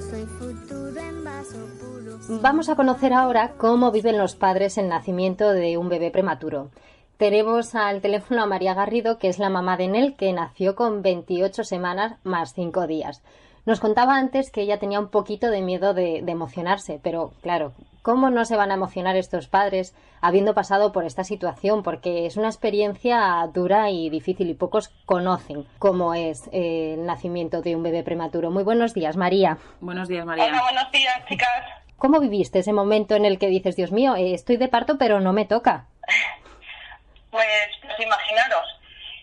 soy 0.00 0.24
futuro 0.24 1.00
en. 1.00 2.40
Vamos 2.40 2.68
a 2.68 2.76
conocer 2.76 3.12
ahora 3.12 3.52
cómo 3.58 3.90
viven 3.90 4.16
los 4.16 4.34
padres 4.34 4.78
el 4.78 4.88
nacimiento 4.88 5.52
de 5.52 5.76
un 5.76 5.88
bebé 5.88 6.10
prematuro. 6.10 6.70
Tenemos 7.18 7.74
al 7.74 8.00
teléfono 8.00 8.42
a 8.42 8.46
María 8.46 8.74
Garrido, 8.74 9.18
que 9.18 9.28
es 9.28 9.38
la 9.38 9.50
mamá 9.50 9.76
de 9.76 9.88
Nel, 9.88 10.16
que 10.16 10.32
nació 10.32 10.74
con 10.74 11.02
28 11.02 11.64
semanas 11.64 12.16
más 12.24 12.54
5 12.54 12.86
días. 12.86 13.22
Nos 13.66 13.78
contaba 13.78 14.16
antes 14.16 14.50
que 14.50 14.62
ella 14.62 14.78
tenía 14.78 14.98
un 14.98 15.08
poquito 15.08 15.50
de 15.50 15.60
miedo 15.60 15.94
de 15.94 16.18
emocionarse, 16.26 16.98
pero 17.02 17.32
claro, 17.42 17.72
¿cómo 18.02 18.30
no 18.30 18.44
se 18.44 18.56
van 18.56 18.70
a 18.70 18.74
emocionar 18.74 19.16
estos 19.16 19.48
padres 19.48 19.94
habiendo 20.20 20.54
pasado 20.54 20.92
por 20.92 21.04
esta 21.04 21.24
situación? 21.24 21.82
Porque 21.82 22.26
es 22.26 22.36
una 22.36 22.48
experiencia 22.48 23.46
dura 23.52 23.90
y 23.90 24.10
difícil 24.10 24.50
y 24.50 24.54
pocos 24.54 24.88
conocen 25.06 25.66
cómo 25.78 26.14
es 26.14 26.48
eh, 26.52 26.94
el 26.94 27.06
nacimiento 27.06 27.62
de 27.62 27.76
un 27.76 27.82
bebé 27.82 28.02
prematuro. 28.02 28.50
Muy 28.50 28.64
buenos 28.64 28.92
días, 28.94 29.16
María. 29.16 29.58
Buenos 29.80 30.08
días, 30.08 30.26
María. 30.26 30.46
Hola, 30.46 30.62
buenos 30.62 30.90
días, 30.92 31.14
chicas. 31.28 31.48
¿Cómo 31.96 32.18
viviste 32.18 32.58
ese 32.58 32.72
momento 32.72 33.14
en 33.14 33.24
el 33.24 33.38
que 33.38 33.46
dices, 33.46 33.76
Dios 33.76 33.92
mío, 33.92 34.16
eh, 34.16 34.34
estoy 34.34 34.56
de 34.56 34.66
parto 34.68 34.98
pero 34.98 35.20
no 35.20 35.32
me 35.32 35.44
toca? 35.44 35.86
Pues, 37.30 37.46
pues 37.80 38.00
imaginaros, 38.00 38.64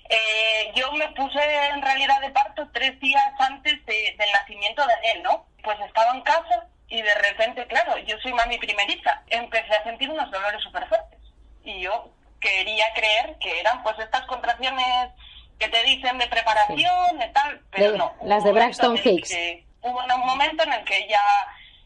eh, 0.10 0.72
yo 0.76 0.92
me 0.94 1.08
puse 1.10 1.40
en 1.74 1.82
realidad 1.82 2.20
de 2.22 2.30
parto 2.32 2.68
tres 2.74 3.00
días 3.00 3.34
antes 3.38 3.86
de- 3.86 4.16
del 4.18 4.32
nacimiento 4.32 4.82
de 4.88 4.94
él, 5.14 5.24
¿no? 5.24 5.46
Pues 5.64 5.78
estaba 5.86 6.16
en 6.16 6.22
casa 6.22 6.68
y 6.90 7.02
de 7.02 7.16
repente, 7.16 7.66
claro, 7.68 7.98
yo 8.00 8.18
soy 8.20 8.34
mami 8.34 8.58
primeriza, 8.58 9.22
empecé 9.30 9.76
a 9.76 9.84
sentir 9.84 10.10
unos 10.10 10.30
dolores 10.32 10.62
súper 10.62 10.88
fuertes. 10.88 11.20
Y 11.64 11.82
yo 11.82 12.10
quería 12.40 12.86
creer 12.94 13.38
que 13.40 13.60
eran 13.60 13.84
pues 13.84 13.98
estas 14.00 14.26
contracciones 14.26 15.12
que 15.60 15.68
te 15.68 15.84
dicen 15.84 16.18
de 16.18 16.28
preparación, 16.28 17.18
de 17.20 17.28
tal, 17.28 17.62
pero 17.72 17.92
De- 17.92 17.98
no. 17.98 18.14
las 18.24 18.44
de 18.44 18.52
Braxton 18.54 18.98
Hicks. 19.04 19.36
Hubo 19.82 20.00
un 20.04 20.26
momento 20.26 20.64
en 20.64 20.74
el 20.74 20.84
que 20.86 21.08
ya 21.08 21.22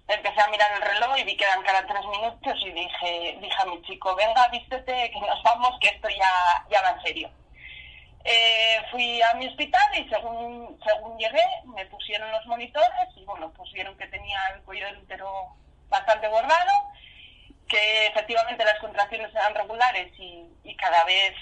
empecé 0.07 0.39
a 0.41 0.47
mirar 0.47 0.71
el 0.75 0.81
reloj 0.81 1.17
y 1.17 1.23
vi 1.23 1.35
que 1.37 1.43
eran 1.45 1.63
cada 1.63 1.85
tres 1.85 2.05
minutos 2.05 2.53
y 2.65 2.71
dije, 2.71 3.37
dije 3.41 3.55
a 3.61 3.65
mi 3.65 3.81
chico, 3.83 4.15
venga, 4.15 4.47
vístete, 4.49 5.11
que 5.11 5.19
nos 5.21 5.41
vamos, 5.43 5.71
que 5.79 5.89
esto 5.89 6.07
ya, 6.09 6.65
ya 6.69 6.81
va 6.81 6.89
en 6.91 7.01
serio. 7.01 7.29
Eh, 8.25 8.77
fui 8.89 9.21
a 9.21 9.33
mi 9.33 9.47
hospital 9.47 9.81
y 9.97 10.07
según, 10.07 10.79
según 10.85 11.17
llegué 11.17 11.43
me 11.65 11.85
pusieron 11.87 12.31
los 12.31 12.45
monitores 12.45 13.09
y 13.17 13.25
bueno, 13.25 13.51
pues 13.51 13.69
vieron 13.73 13.97
que 13.97 14.07
tenía 14.07 14.39
el 14.55 14.61
cuello 14.61 14.85
del 14.85 14.99
útero 14.99 15.49
bastante 15.89 16.29
bordado, 16.29 16.71
que 17.67 18.07
efectivamente 18.07 18.63
las 18.63 18.79
contracciones 18.79 19.29
eran 19.35 19.53
regulares 19.55 20.11
y, 20.17 20.47
y 20.63 20.75
cada 20.77 21.03
vez 21.03 21.33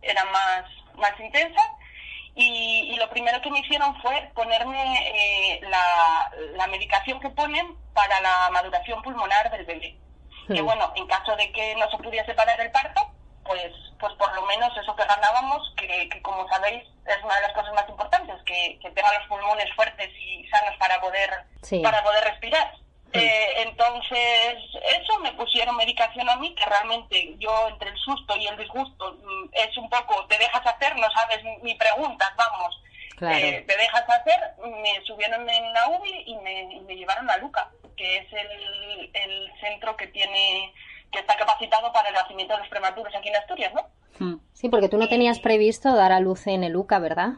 eran 0.00 0.30
más, 0.32 0.64
más 0.94 1.12
intensas. 1.20 1.66
Y, 2.36 2.90
y 2.92 2.96
lo 2.96 3.08
primero 3.10 3.40
que 3.40 3.50
me 3.50 3.60
hicieron 3.60 3.94
fue 4.02 4.30
ponerme 4.34 4.82
eh, 5.08 5.60
la, 5.62 6.32
la 6.56 6.66
medicación 6.66 7.20
que 7.20 7.30
ponen 7.30 7.76
para 7.92 8.20
la 8.20 8.50
maduración 8.50 9.02
pulmonar 9.02 9.50
del 9.52 9.64
bebé. 9.64 9.96
Que 10.48 10.60
Hmm. 10.60 10.66
bueno, 10.66 10.92
en 10.96 11.06
caso 11.06 11.36
de 11.36 11.52
que 11.52 11.76
no 11.76 11.88
se 11.90 11.96
pudiese 11.98 12.34
parar 12.34 12.60
el 12.60 12.70
parto, 12.72 13.13
pues, 13.44 13.72
pues 14.00 14.12
por 14.14 14.34
lo 14.34 14.42
menos 14.46 14.76
eso 14.76 14.94
que 14.96 15.04
ganábamos, 15.04 15.72
que, 15.76 16.08
que 16.08 16.22
como 16.22 16.48
sabéis 16.48 16.82
es 17.06 17.22
una 17.24 17.34
de 17.36 17.42
las 17.42 17.52
cosas 17.52 17.72
más 17.74 17.88
importantes, 17.88 18.36
que, 18.44 18.78
que 18.80 18.90
tenga 18.90 19.12
los 19.18 19.28
pulmones 19.28 19.72
fuertes 19.74 20.10
y 20.18 20.46
sanos 20.48 20.76
para 20.78 21.00
poder, 21.00 21.30
Sí. 21.62 21.80
para 21.80 22.02
poder 22.02 22.24
respirar. 22.24 22.74
Eh, 23.12 23.62
entonces, 23.62 24.56
eso 25.00 25.18
me 25.20 25.32
pusieron 25.34 25.76
medicación 25.76 26.28
a 26.28 26.34
mí, 26.36 26.52
que 26.56 26.64
realmente 26.64 27.34
yo 27.38 27.68
entre 27.68 27.90
el 27.90 27.98
susto 27.98 28.34
y 28.36 28.46
el 28.48 28.56
disgusto 28.56 29.12
mm, 29.22 29.50
es 29.52 29.76
un 29.76 29.88
poco, 29.88 30.26
te 30.26 30.36
dejas 30.38 30.66
hacer, 30.66 30.96
no 30.96 31.08
sabes 31.12 31.44
ni- 31.44 31.56
ni 31.58 31.74
preguntas, 31.76 32.32
vamos. 32.36 32.80
Claro. 33.16 33.36
Eh, 33.36 33.64
te 33.68 33.76
dejas 33.76 34.02
hacer, 34.08 34.40
me 34.64 35.00
subieron 35.06 35.48
en 35.48 35.72
la 35.72 35.88
UBI 35.90 36.24
y 36.26 36.34
me, 36.38 36.62
y 36.74 36.80
me 36.80 36.96
llevaron 36.96 37.30
a 37.30 37.36
Luca, 37.36 37.70
que 37.96 38.16
es 38.16 38.32
el, 38.32 39.10
el 39.14 39.52
centro 39.60 39.96
que 39.96 40.08
tiene 40.08 40.74
que 41.14 41.20
está 41.20 41.36
capacitado 41.36 41.92
para 41.92 42.08
el 42.08 42.14
nacimiento 42.14 42.54
de 42.54 42.60
los 42.60 42.68
prematuros 42.68 43.14
aquí 43.14 43.28
en 43.28 43.36
Asturias, 43.36 43.72
¿no? 43.72 43.88
Mm. 44.18 44.40
Sí, 44.52 44.68
porque 44.68 44.88
tú 44.88 44.98
no 44.98 45.08
tenías 45.08 45.38
previsto 45.38 45.94
dar 45.94 46.12
a 46.12 46.20
luz 46.20 46.46
en 46.46 46.64
el 46.64 46.76
UCA, 46.76 46.98
¿verdad? 46.98 47.34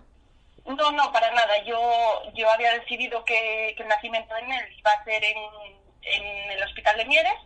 No, 0.65 0.91
no, 0.91 1.13
para 1.13 1.31
nada. 1.33 1.63
Yo, 1.65 1.79
yo 2.35 2.51
había 2.51 2.73
decidido 2.73 3.25
que, 3.25 3.75
que 3.77 3.83
el 3.83 3.89
nacimiento 3.89 4.37
en 4.37 4.51
él 4.51 4.65
iba 4.77 4.91
a 4.91 5.05
ser 5.05 5.23
en, 5.25 5.39
en 6.03 6.51
el 6.51 6.63
hospital 6.65 6.97
de 6.97 7.05
Mieres 7.05 7.39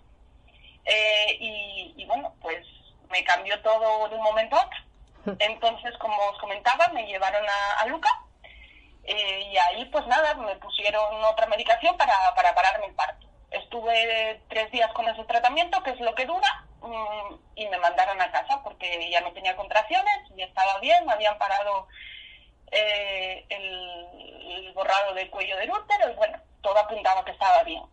eh, 0.86 1.36
y, 1.38 1.94
y 1.96 2.04
bueno, 2.06 2.34
pues 2.40 2.66
me 3.10 3.22
cambió 3.24 3.60
todo 3.60 4.08
de 4.08 4.16
un 4.16 4.22
momento 4.22 4.56
a 4.56 4.64
otro. 4.64 5.36
Entonces, 5.38 5.94
como 5.98 6.16
os 6.30 6.38
comentaba, 6.38 6.88
me 6.88 7.06
llevaron 7.06 7.44
a, 7.46 7.80
a 7.80 7.86
Luca 7.86 8.08
eh, 9.04 9.50
y 9.52 9.56
ahí 9.58 9.84
pues 9.86 10.06
nada, 10.06 10.34
me 10.34 10.56
pusieron 10.56 11.22
otra 11.24 11.46
medicación 11.46 11.96
para, 11.98 12.14
para 12.34 12.54
pararme 12.54 12.86
el 12.86 12.94
parto. 12.94 13.19
Estuve 13.72 14.40
tres 14.48 14.68
días 14.72 14.92
con 14.94 15.08
ese 15.08 15.22
tratamiento, 15.26 15.80
que 15.84 15.90
es 15.90 16.00
lo 16.00 16.12
que 16.16 16.26
dura, 16.26 16.64
mm, 16.82 17.34
y 17.54 17.68
me 17.68 17.78
mandaron 17.78 18.20
a 18.20 18.32
casa 18.32 18.60
porque 18.64 19.08
ya 19.12 19.20
no 19.20 19.30
tenía 19.32 19.54
contracciones 19.54 20.22
y 20.36 20.42
estaba 20.42 20.80
bien, 20.80 21.06
me 21.06 21.12
habían 21.12 21.38
parado 21.38 21.86
eh, 22.72 23.44
el, 23.48 24.64
el 24.66 24.72
borrado 24.72 25.14
del 25.14 25.30
cuello 25.30 25.56
del 25.56 25.70
útero 25.70 26.10
y 26.10 26.14
bueno, 26.14 26.36
todo 26.62 26.76
apuntaba 26.80 27.24
que 27.24 27.30
estaba 27.30 27.62
bien. 27.62 27.84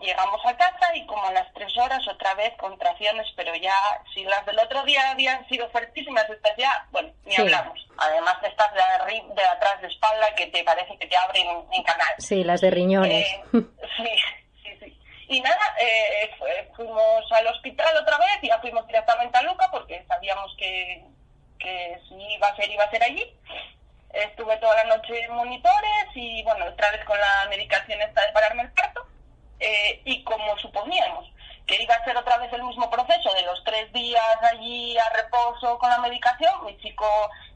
Llegamos 0.00 0.40
a 0.46 0.56
casa 0.56 0.94
y 0.94 1.04
como 1.06 1.24
a 1.26 1.32
las 1.32 1.52
tres 1.52 1.76
horas 1.78 2.06
otra 2.06 2.34
vez 2.34 2.52
contracciones, 2.56 3.26
pero 3.34 3.56
ya 3.56 3.74
si 4.14 4.22
las 4.22 4.46
del 4.46 4.60
otro 4.60 4.84
día 4.84 5.10
habían 5.10 5.44
sido 5.48 5.68
fuertísimas, 5.70 6.30
estas 6.30 6.56
ya, 6.56 6.86
bueno, 6.92 7.12
ni 7.24 7.32
Sí. 7.34 7.42
hablamos. 7.42 7.84
Además 7.98 8.40
de 8.40 8.48
estas 8.50 8.72
de, 8.72 9.34
de 9.34 9.44
atrás 9.44 9.80
de 9.80 9.88
espalda 9.88 10.32
que 10.36 10.46
te 10.46 10.62
parece 10.62 10.96
que 10.96 11.08
te 11.08 11.16
abren 11.16 11.46
en 11.72 11.82
canal. 11.82 12.14
Sí, 12.18 12.44
las 12.44 12.60
de 12.60 12.70
riñones. 12.70 13.26
Eh, 13.26 13.44
sí. 13.96 14.10
Y 15.28 15.40
nada, 15.40 15.76
eh, 15.80 16.30
fuimos 16.76 17.32
al 17.32 17.46
hospital 17.46 17.96
otra 17.96 18.18
vez 18.18 18.34
ya 18.42 18.58
fuimos 18.60 18.86
directamente 18.86 19.38
a 19.38 19.42
Luca 19.42 19.68
porque 19.70 20.04
sabíamos 20.06 20.54
que, 20.58 21.04
que 21.58 21.98
si 22.08 22.14
iba 22.14 22.48
a 22.48 22.56
ser, 22.56 22.70
iba 22.70 22.84
a 22.84 22.90
ser 22.90 23.02
allí. 23.02 23.24
Estuve 24.12 24.56
toda 24.58 24.76
la 24.84 24.96
noche 24.96 25.24
en 25.24 25.32
monitores 25.32 26.06
y 26.14 26.42
bueno, 26.44 26.66
otra 26.66 26.90
vez 26.92 27.04
con 27.04 27.18
la 27.18 27.46
medicación 27.48 28.00
esta 28.00 28.26
de 28.26 28.32
pararme 28.32 28.62
el 28.62 28.72
parto. 28.72 29.06
Eh, 29.60 30.02
y 30.04 30.22
como 30.24 30.58
suponíamos 30.58 31.26
que 31.66 31.82
iba 31.82 31.94
a 31.94 32.04
ser 32.04 32.16
otra 32.16 32.36
vez 32.38 32.52
el 32.52 32.62
mismo 32.62 32.90
proceso 32.90 33.32
de 33.32 33.42
los 33.42 33.62
tres 33.64 33.90
días 33.92 34.36
allí 34.42 34.96
a 34.98 35.08
reposo 35.10 35.78
con 35.78 35.88
la 35.88 35.98
medicación, 35.98 36.64
mi 36.64 36.76
chico 36.78 37.06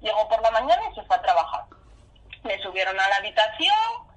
llegó 0.00 0.26
por 0.28 0.40
la 0.40 0.50
mañana 0.50 0.80
y 0.90 0.94
se 0.94 1.02
fue 1.02 1.16
a 1.16 1.22
trabajar. 1.22 1.64
Me 2.42 2.58
subieron 2.62 2.98
a 2.98 3.08
la 3.08 3.16
habitación, 3.16 4.07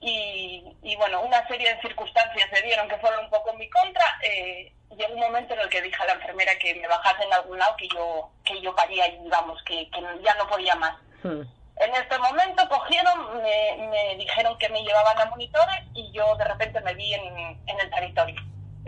y, 0.00 0.76
y, 0.82 0.96
bueno, 0.96 1.20
una 1.22 1.46
serie 1.48 1.74
de 1.74 1.80
circunstancias 1.82 2.48
se 2.52 2.62
dieron 2.62 2.88
que 2.88 2.96
fueron 2.98 3.24
un 3.24 3.30
poco 3.30 3.50
en 3.50 3.58
mi 3.58 3.68
contra. 3.70 4.04
Eh, 4.22 4.72
llegó 4.96 5.14
un 5.14 5.20
momento 5.20 5.54
en 5.54 5.60
el 5.60 5.68
que 5.68 5.82
dije 5.82 6.02
a 6.02 6.06
la 6.06 6.12
enfermera 6.14 6.52
que 6.58 6.74
me 6.74 6.88
bajase 6.88 7.22
en 7.24 7.32
algún 7.32 7.58
lado 7.58 7.76
que 7.76 7.88
yo 7.88 8.30
que 8.44 8.60
yo 8.60 8.74
paría 8.74 9.06
y 9.08 9.28
vamos, 9.28 9.62
que, 9.64 9.88
que 9.90 10.00
ya 10.24 10.34
no 10.36 10.46
podía 10.48 10.74
más. 10.76 10.94
Hmm. 11.22 11.42
En 11.76 11.94
este 11.94 12.18
momento 12.18 12.68
cogieron, 12.68 13.42
me, 13.42 13.88
me 13.88 14.16
dijeron 14.16 14.56
que 14.58 14.68
me 14.68 14.82
llevaban 14.82 15.18
a 15.18 15.24
monitores 15.26 15.76
y 15.94 16.10
yo 16.12 16.34
de 16.36 16.44
repente 16.44 16.80
me 16.82 16.94
vi 16.94 17.14
en, 17.14 17.22
en 17.38 17.80
el 17.80 17.90
territorio, 17.90 18.36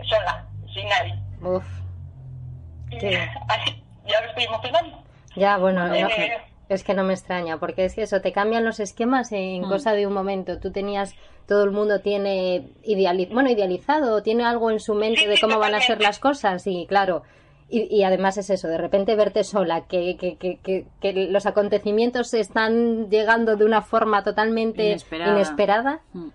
sola, 0.07 0.45
sin 0.73 0.87
nadie. 0.89 1.15
Uf, 1.41 1.65
Y 2.91 2.99
Sí. 2.99 3.15
así, 3.49 3.83
ya 4.05 4.21
me 4.21 4.27
estoy 4.27 4.43
emocionando. 4.43 5.03
ya, 5.35 5.57
bueno, 5.57 5.87
no- 5.87 5.95
Eh, 5.95 6.37
es 6.73 6.83
que 6.83 6.93
no 6.93 7.03
me 7.03 7.13
extraña, 7.13 7.57
porque 7.59 7.85
es 7.85 7.95
que 7.95 8.03
eso, 8.03 8.21
te 8.21 8.31
cambian 8.31 8.65
los 8.65 8.79
esquemas 8.79 9.31
en 9.31 9.61
Mm. 9.63 9.69
cosa 9.69 9.93
de 9.93 10.07
un 10.07 10.13
momento. 10.13 10.59
Tú 10.59 10.71
tenías, 10.71 11.15
todo 11.47 11.63
el 11.63 11.71
mundo 11.71 11.99
tiene 12.01 12.69
ideali 12.83 13.25
bueno, 13.27 13.49
idealizado, 13.49 14.21
tiene 14.23 14.43
algo 14.45 14.71
en 14.71 14.79
su 14.79 14.93
mente 14.95 15.21
Sí, 15.21 15.27
de 15.27 15.35
sí, 15.35 15.41
cómo 15.41 15.59
van 15.59 15.75
a 15.75 15.81
ser 15.81 16.01
las 16.01 16.19
cosas, 16.19 16.65
y 16.67 16.85
claro. 16.87 17.23
Y, 17.69 17.87
y 17.95 18.03
además 18.03 18.37
es 18.37 18.49
eso, 18.51 18.67
de 18.67 18.77
repente 18.77 19.15
verte 19.15 19.43
sola, 19.43 19.85
que, 19.87 20.15
que, 20.17 20.37
que, 20.37 20.59
que, 20.59 20.85
que 21.01 21.13
los 21.13 21.45
acontecimientos 21.47 22.33
están 22.35 23.09
llegando 23.09 23.55
de 23.55 23.65
una 23.65 23.81
forma 23.81 24.23
totalmente 24.23 24.83
Inesperada. 24.89 25.31
inesperada. 25.33 26.01
Mm. 26.13 26.29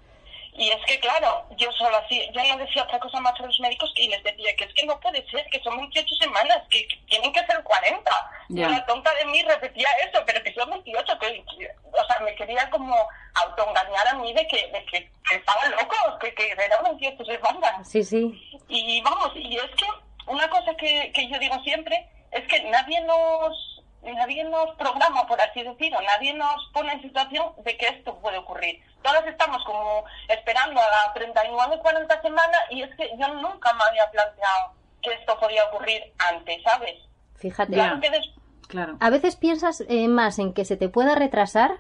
Y 0.60 0.70
es 0.70 0.78
que, 0.88 0.98
claro, 0.98 1.44
yo 1.56 1.70
solo 1.70 1.96
así, 1.98 2.20
yo 2.34 2.40
no 2.50 2.58
decía 2.58 2.82
otra 2.82 2.98
cosa 2.98 3.20
más 3.20 3.38
a 3.38 3.46
los 3.46 3.60
médicos 3.60 3.92
y 3.94 4.08
les 4.08 4.24
decía 4.24 4.48
que 4.58 4.64
es 4.64 4.74
que 4.74 4.86
no 4.86 4.98
puede 4.98 5.24
ser, 5.30 5.44
que 5.52 5.60
son 5.62 5.76
28 5.76 6.14
semanas, 6.20 6.58
que, 6.68 6.84
que 6.88 6.96
tienen 7.08 7.32
que 7.32 7.38
ser 7.46 7.62
40. 7.62 8.10
Ya. 8.48 8.66
Y 8.68 8.70
la 8.72 8.86
tonta 8.86 9.12
de 9.14 9.26
mí 9.26 9.42
repetía 9.42 9.88
eso, 10.08 10.22
pero 10.26 10.42
que 10.42 10.54
son 10.54 10.70
28, 10.70 11.18
que, 11.18 11.44
o 11.92 12.06
sea, 12.06 12.20
me 12.20 12.34
quería 12.34 12.68
como 12.70 12.96
autoengañar 13.34 14.08
a 14.08 14.14
mí 14.14 14.32
de 14.32 14.46
que, 14.48 14.68
de 14.72 14.84
que, 14.86 15.10
que 15.28 15.36
estaban 15.36 15.70
locos, 15.72 16.18
que, 16.20 16.34
que 16.34 16.52
eran 16.52 16.82
28 16.84 17.24
semanas. 17.24 17.88
Sí, 17.88 18.02
sí. 18.02 18.60
Y 18.68 19.00
vamos, 19.02 19.32
y 19.34 19.56
es 19.56 19.70
que 19.76 19.86
una 20.26 20.48
cosa 20.48 20.74
que, 20.76 21.12
que 21.12 21.28
yo 21.28 21.38
digo 21.38 21.62
siempre 21.62 22.08
es 22.32 22.46
que 22.48 22.62
nadie 22.70 23.00
nos 23.02 23.74
nadie 24.02 24.44
nos 24.44 24.74
programa, 24.76 25.26
por 25.26 25.38
así 25.40 25.62
decirlo, 25.62 26.00
nadie 26.00 26.32
nos 26.32 26.70
pone 26.72 26.92
en 26.92 27.02
situación 27.02 27.52
de 27.58 27.76
que 27.76 27.88
esto 27.88 28.14
puede 28.20 28.38
ocurrir. 28.38 28.80
Todas 29.02 29.26
estamos 29.26 29.62
como 29.64 30.04
esperando 30.28 30.80
a 30.80 30.88
la 30.88 31.12
39, 31.14 31.78
40 31.80 32.22
semanas 32.22 32.60
y 32.70 32.82
es 32.82 32.94
que 32.96 33.10
yo 33.18 33.28
nunca 33.34 33.72
me 33.74 33.84
había 33.84 34.10
planteado 34.10 34.72
que 35.02 35.12
esto 35.12 35.38
podía 35.38 35.64
ocurrir 35.66 36.12
antes, 36.18 36.62
¿sabes? 36.62 36.94
Fíjate. 37.36 37.72
Claro 37.72 38.00
que 38.00 38.08
des- 38.10 38.30
Claro. 38.68 38.96
A 39.00 39.10
veces 39.10 39.34
piensas 39.36 39.82
eh, 39.88 40.06
más 40.08 40.38
en 40.38 40.52
que 40.52 40.64
se 40.64 40.76
te 40.76 40.88
pueda 40.88 41.14
retrasar 41.16 41.78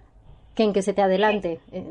que 0.54 0.64
en 0.64 0.72
que 0.72 0.82
se 0.82 0.92
te 0.92 1.02
adelante. 1.02 1.60
Eh, 1.70 1.84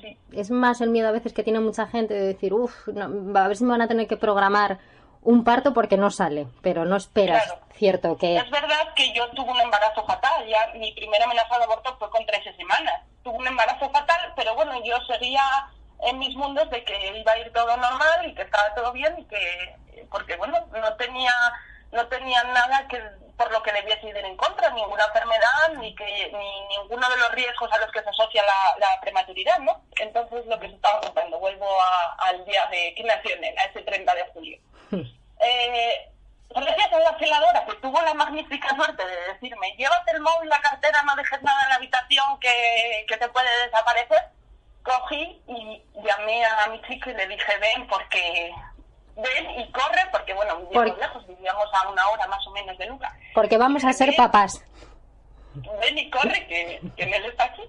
Sí. 0.00 0.18
es 0.32 0.50
más 0.50 0.80
el 0.82 0.90
miedo 0.90 1.08
a 1.08 1.12
veces 1.12 1.32
que 1.32 1.42
tiene 1.42 1.60
mucha 1.60 1.86
gente 1.86 2.12
de 2.14 2.20
decir, 2.26 2.52
uff, 2.52 2.88
a 2.88 3.48
ver 3.48 3.56
si 3.56 3.64
me 3.64 3.70
van 3.70 3.82
a 3.82 3.88
tener 3.88 4.06
que 4.06 4.16
programar 4.18 4.78
un 5.22 5.44
parto 5.44 5.72
porque 5.74 5.96
no 5.98 6.10
sale, 6.10 6.46
pero 6.62 6.84
no 6.84 6.96
esperas, 6.96 7.44
Claro. 7.44 7.60
cierto, 7.74 8.16
que... 8.16 8.36
Es 8.36 8.50
verdad 8.50 8.92
que 8.96 9.12
yo 9.14 9.28
tuve 9.30 9.50
un 9.52 9.60
embarazo 9.60 10.04
fatal, 10.06 10.46
ya 10.46 10.78
mi 10.78 10.92
primera 10.92 11.24
amenaza 11.26 11.58
de 11.58 11.64
aborto 11.64 11.96
fue 11.98 12.08
con 12.10 12.24
13 12.26 12.54
semanas. 12.56 12.94
Tuve 13.22 13.36
un 13.36 13.46
embarazo 13.46 13.88
fatal, 13.90 14.32
pero 14.36 14.54
bueno, 14.54 14.72
yo 14.84 14.96
seguía 15.06 15.42
en 16.06 16.18
mis 16.18 16.34
mundos 16.36 16.68
de 16.70 16.82
que 16.84 17.18
iba 17.18 17.32
a 17.32 17.38
ir 17.38 17.52
todo 17.52 17.76
normal 17.76 18.26
y 18.26 18.34
que 18.34 18.42
estaba 18.42 18.74
todo 18.74 18.92
bien 18.92 19.14
y 19.18 19.24
que, 19.26 19.76
porque 20.10 20.36
bueno, 20.36 20.56
no 20.72 20.94
tenía, 20.96 21.32
no 21.92 22.06
tenía 22.08 22.42
nada 22.44 22.86
que 22.88 23.00
por 23.36 23.50
lo 23.52 23.62
que 23.62 23.72
debiese 23.72 24.06
ir 24.08 24.16
en 24.18 24.36
contra, 24.36 24.68
ninguna 24.70 25.04
enfermedad, 25.06 25.70
ni 25.78 25.94
que 25.94 26.04
ni 26.32 26.66
ninguno 26.76 27.08
de 27.08 27.16
los 27.16 27.32
riesgos 27.32 27.72
a 27.72 27.78
los 27.78 27.90
que 27.90 28.02
se 28.02 28.10
asocia 28.10 28.42
la, 28.44 28.86
la 28.86 29.00
prematuridad, 29.00 29.58
¿no? 29.60 29.82
Entonces 29.98 30.44
lo 30.46 30.60
que 30.60 30.68
se 30.68 30.74
estaba 30.74 31.00
contando, 31.00 31.38
vuelvo 31.38 31.66
a- 31.80 32.16
al 32.28 32.44
día 32.44 32.66
de 32.66 32.92
que 32.94 33.02
nació 33.04 33.34
en 33.36 33.44
él, 33.44 33.58
a 33.58 33.64
ese 33.64 33.80
30 33.82 34.14
de 34.14 34.24
julio. 34.32 34.58
Eh, 35.42 36.10
gracias 36.50 36.92
a 36.92 36.98
la 36.98 37.18
celadora 37.18 37.64
que 37.64 37.72
tuvo 37.76 37.98
la 38.02 38.12
magnífica 38.12 38.68
suerte 38.76 39.06
de 39.06 39.32
decirme, 39.32 39.74
llévate 39.78 40.10
el 40.10 40.20
móvil, 40.20 40.50
la 40.50 40.60
cartera, 40.60 41.02
no 41.02 41.16
dejes 41.16 41.40
nada 41.40 41.62
en 41.62 41.68
la 41.70 41.74
habitación 41.76 42.38
que, 42.40 43.06
que 43.08 43.16
te 43.16 43.26
puede 43.30 43.48
desaparecer, 43.64 44.18
cogí 44.82 45.40
y 45.48 45.82
llamé 46.04 46.44
a 46.44 46.66
mi 46.66 46.82
chico 46.82 47.08
y 47.08 47.14
le 47.14 47.26
dije, 47.26 47.56
ven 47.56 47.86
porque 47.88 48.52
ven 49.22 49.60
y 49.60 49.70
corre, 49.72 50.06
porque 50.12 50.32
bueno, 50.34 50.56
vivíamos 50.58 50.90
Por- 50.90 50.98
lejos, 50.98 51.26
vivíamos 51.26 51.66
a 51.72 51.88
una 51.88 52.08
hora 52.08 52.26
más 52.26 52.46
o 52.46 52.50
menos 52.50 52.76
de 52.78 52.86
Luca. 52.86 53.14
Porque 53.34 53.58
vamos 53.58 53.84
a 53.84 53.92
ser 53.92 54.14
papás. 54.16 54.64
ven 55.54 55.98
y 55.98 56.10
corre, 56.10 56.46
que, 56.46 56.80
que 56.96 57.02
él 57.04 57.24
está 57.24 57.44
aquí. 57.44 57.62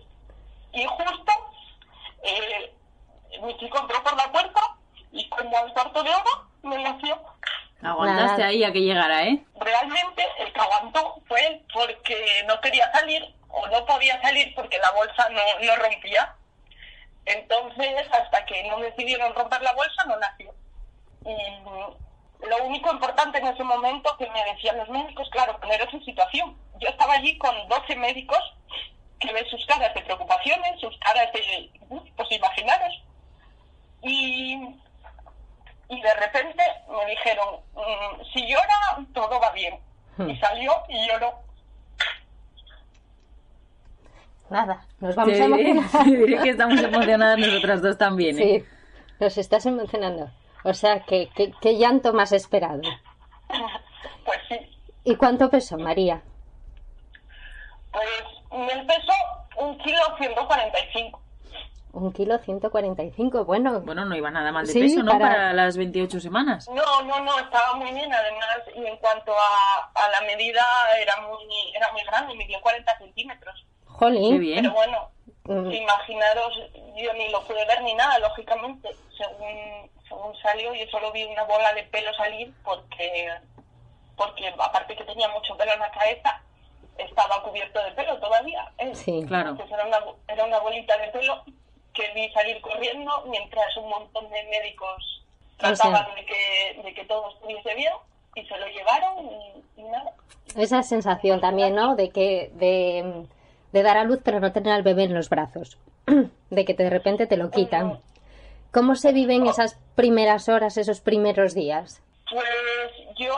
Y 0.74 0.86
justo 0.86 1.32
eh, 2.24 2.74
mi 3.44 3.58
chico 3.58 3.80
entró 3.80 4.02
por 4.04 4.16
la 4.16 4.32
puerta 4.32 4.62
y 5.12 5.28
como 5.30 5.58
al 5.58 5.74
cuarto 5.74 6.04
de 6.04 6.10
hora 6.10 6.32
me 6.64 6.82
nació. 6.82 7.20
Aguantaste 7.84 8.44
ahí 8.44 8.64
a 8.64 8.72
que 8.72 8.82
llegara, 8.82 9.24
¿eh? 9.24 9.44
Realmente 9.60 10.24
el 10.40 10.54
que 10.54 10.60
aguantó 10.60 11.16
fue 11.28 11.46
él 11.48 11.66
porque 11.74 12.44
no 12.48 12.60
quería 12.62 12.92
salir 12.92 13.34
o 13.50 13.68
no 13.68 13.86
podía 13.86 14.22
salir 14.22 14.54
porque 14.56 14.78
la 14.78 14.92
bolsa 14.92 15.28
no, 15.30 15.42
no 15.66 15.76
rompía. 15.78 16.36
Entonces, 17.26 18.08
hasta 18.12 18.46
que 18.46 18.64
no 18.70 18.80
decidieron 18.80 19.34
romper 19.36 19.62
la 19.62 19.74
bolsa, 19.74 20.04
no 20.08 20.18
nació. 20.18 20.54
Y 21.26 22.48
lo 22.48 22.64
único 22.66 22.92
importante 22.92 23.38
en 23.38 23.48
ese 23.48 23.64
momento 23.64 24.16
que 24.18 24.30
me 24.30 24.44
decían 24.46 24.78
los 24.78 24.90
médicos, 24.90 25.30
claro, 25.32 25.60
poneros 25.60 25.94
en 25.94 26.04
situación. 26.04 26.58
Yo 26.80 26.90
estaba 26.90 27.14
allí 27.14 27.38
con 27.38 27.56
12 27.68 27.96
médicos 27.96 28.40
que 29.20 29.32
ven 29.32 29.46
sus 29.46 29.64
caras 29.68 29.94
de 29.94 30.02
preocupaciones, 30.02 30.80
sus 30.80 30.98
caras 31.00 31.32
de, 31.34 31.70
pues 32.16 32.32
imaginaros. 32.32 33.04
Y, 34.02 34.56
y 35.90 36.02
de 36.02 36.14
repente 36.16 36.64
me 36.90 37.06
dijeron, 37.12 37.60
"Mm, 37.76 38.24
si 38.34 38.48
llora, 38.48 39.06
todo 39.14 39.40
va 39.40 39.52
bien. 39.52 39.80
Y 40.18 40.36
salió 40.38 40.74
y 40.90 41.08
lloró. 41.08 41.34
Nada, 44.50 44.86
nos 45.00 45.16
vamos 45.16 45.40
a 45.40 45.46
emocionar. 45.46 45.86
te 46.04 46.18
diré 46.18 46.38
que 46.42 46.50
estamos 46.50 46.82
emocionadas 46.82 47.38
nosotras 47.38 47.82
dos 47.82 47.98
también, 47.98 48.38
¿eh? 48.40 48.42
Sí, 48.42 48.66
nos 49.20 49.38
estás 49.38 49.66
emocionando. 49.66 50.30
O 50.64 50.74
sea, 50.74 51.02
que, 51.02 51.30
que- 51.36 51.52
¿qué 51.62 51.78
llanto 51.78 52.14
más 52.14 52.32
esperado? 52.32 52.82
Pues 54.26 54.38
sí, 54.50 54.56
¿Y 55.04 55.16
cuánto 55.16 55.50
pesó, 55.50 55.78
María? 55.78 56.22
pues 57.92 58.08
me 58.52 58.84
pesó 58.86 59.14
un 59.58 59.78
kilo 59.80 60.00
145. 60.18 61.22
Un 61.94 62.14
kilo 62.14 62.38
145, 62.38 63.44
bueno. 63.46 63.82
Bueno, 63.82 64.06
no 64.06 64.16
iba 64.16 64.32
nada 64.32 64.52
mal 64.52 64.66
de 64.66 64.72
Sí, 64.74 64.80
peso, 64.80 65.04
¿no? 65.04 65.12
para- 65.12 65.28
Para... 65.28 65.54
las 65.54 65.76
28 65.76 66.20
semanas. 66.22 66.70
No, 66.70 67.02
no, 67.04 67.20
no, 67.20 67.38
estaba 67.40 67.74
muy 67.74 67.92
bien 67.92 68.14
además 68.14 68.60
y 68.76 68.86
en 68.86 68.96
cuanto 68.98 69.34
a, 69.34 69.92
a 69.94 70.10
la 70.10 70.22
medida 70.22 70.64
era 71.02 71.18
muy, 71.28 71.44
era 71.76 71.92
muy 71.92 72.04
grande, 72.04 72.36
midió 72.36 72.62
40 72.62 72.98
centímetros. 72.98 73.66
Qué 73.82 73.90
Jolín. 73.90 74.40
bien. 74.40 74.62
Pero 74.64 74.74
bueno, 74.74 75.10
Mm, 75.52 75.72
imaginaros, 75.72 76.54
yo 76.96 77.14
ni 77.14 77.30
lo 77.30 77.44
pude 77.46 77.66
ver 77.66 77.82
ni 77.84 77.94
nada, 77.96 78.20
lógicamente. 78.20 78.90
Según, 79.18 79.90
según 80.08 80.36
salió, 80.42 80.74
yo 80.74 80.86
solo 80.90 81.12
vi 81.12 81.24
una 81.26 81.44
bola 81.44 81.74
de 81.74 81.84
pelo 81.84 82.14
salir 82.16 82.54
porque, 82.64 83.30
porque 84.16 84.48
aparte 84.58 84.96
que 84.96 85.04
tenía 85.04 85.28
mucho 85.30 85.56
pelo 85.58 85.74
en 85.74 85.80
la 85.80 85.92
cabeza, 85.92 86.42
estaba 86.98 87.42
cubierto 87.44 87.84
de 87.84 87.92
pelo 87.92 88.18
todavía. 88.20 88.72
¿eh? 88.78 88.94
Sí. 88.96 89.24
Claro. 89.28 89.52
Entonces 89.52 89.74
era 89.74 89.86
una, 89.88 90.00
era 90.28 90.46
una 90.46 90.60
bolita 90.60 90.98
de 90.98 91.08
pelo 91.10 91.44
que 91.94 92.08
vi 92.14 92.32
salir 92.32 92.62
corriendo 92.62 93.24
mientras 93.28 93.76
un 93.78 93.90
montón 93.90 94.30
de 94.30 94.44
médicos 94.46 95.24
O 95.58 95.62
sea- 95.62 95.74
trataban 95.76 96.16
de, 96.16 96.26
que, 96.26 96.82
de 96.84 96.94
que 96.94 97.04
todo 97.06 97.32
estuviese 97.34 97.76
bien 97.76 97.94
y 98.36 98.46
se 98.46 98.58
lo 98.58 98.68
llevaron 98.68 99.26
y, 99.26 99.82
y 99.82 99.84
nada. 99.84 100.14
Esa 100.56 100.84
sensación 100.84 101.42
también, 101.42 101.76
¿no? 101.76 101.96
De 101.96 102.10
que 102.10 102.50
de, 102.54 103.26
de 103.72 103.84
dar 103.84 103.98
a 103.98 104.04
luz 104.04 104.20
pero 104.24 104.40
no 104.40 104.52
tener 104.52 104.74
al 104.74 104.84
bebé 104.84 105.04
en 105.04 105.14
los 105.14 105.30
brazos. 105.30 105.78
De 106.50 106.66
que 106.66 106.74
de 106.74 106.90
repente 106.90 107.28
te 107.28 107.38
lo 107.38 107.50
quitan. 107.52 108.00
¿Cómo 108.74 108.96
se 108.96 109.12
viven 109.14 109.48
esas 109.48 109.76
primeras 109.96 110.50
horas, 110.50 110.78
esos 110.78 111.00
primeros 111.02 111.54
días? 111.54 112.02
Pues 112.30 112.46
yo 113.18 113.34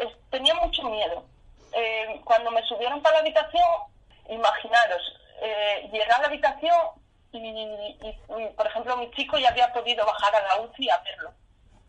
eh, 0.00 0.12
tenía 0.30 0.54
mucho 0.54 0.82
miedo. 0.84 1.24
Eh, 1.72 2.20
cuando 2.24 2.50
me 2.50 2.62
subieron 2.64 3.00
para 3.02 3.16
la 3.16 3.20
habitación, 3.20 3.64
imaginaros, 4.28 5.02
eh, 5.42 5.88
llegué 5.92 6.04
a 6.04 6.18
la 6.20 6.26
habitación 6.26 6.76
y, 7.32 7.38
y- 7.38 7.98
y, 8.02 8.46
por 8.56 8.66
ejemplo, 8.66 8.96
mi 8.96 9.10
chico 9.12 9.38
ya 9.38 9.50
había 9.50 9.72
podido 9.72 10.04
bajar 10.06 10.34
a 10.34 10.56
la 10.56 10.62
UCI 10.62 10.90
a 10.90 10.98
verlo. 11.02 11.30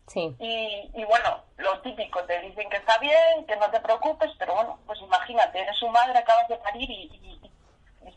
Sí. 0.06 0.34
Y, 0.40 0.90
y 1.00 1.04
bueno, 1.04 1.42
lo 1.58 1.80
típico, 1.82 2.22
te 2.24 2.40
dicen 2.40 2.68
que 2.68 2.76
está 2.78 2.98
bien, 2.98 3.44
que 3.46 3.56
no 3.56 3.70
te 3.70 3.80
preocupes, 3.80 4.30
pero 4.38 4.54
bueno, 4.54 4.78
pues 4.86 5.00
imagínate, 5.00 5.60
eres 5.60 5.76
su 5.78 5.88
madre, 5.88 6.18
acabas 6.18 6.48
de 6.48 6.56
parir 6.56 6.90
y 6.90 7.29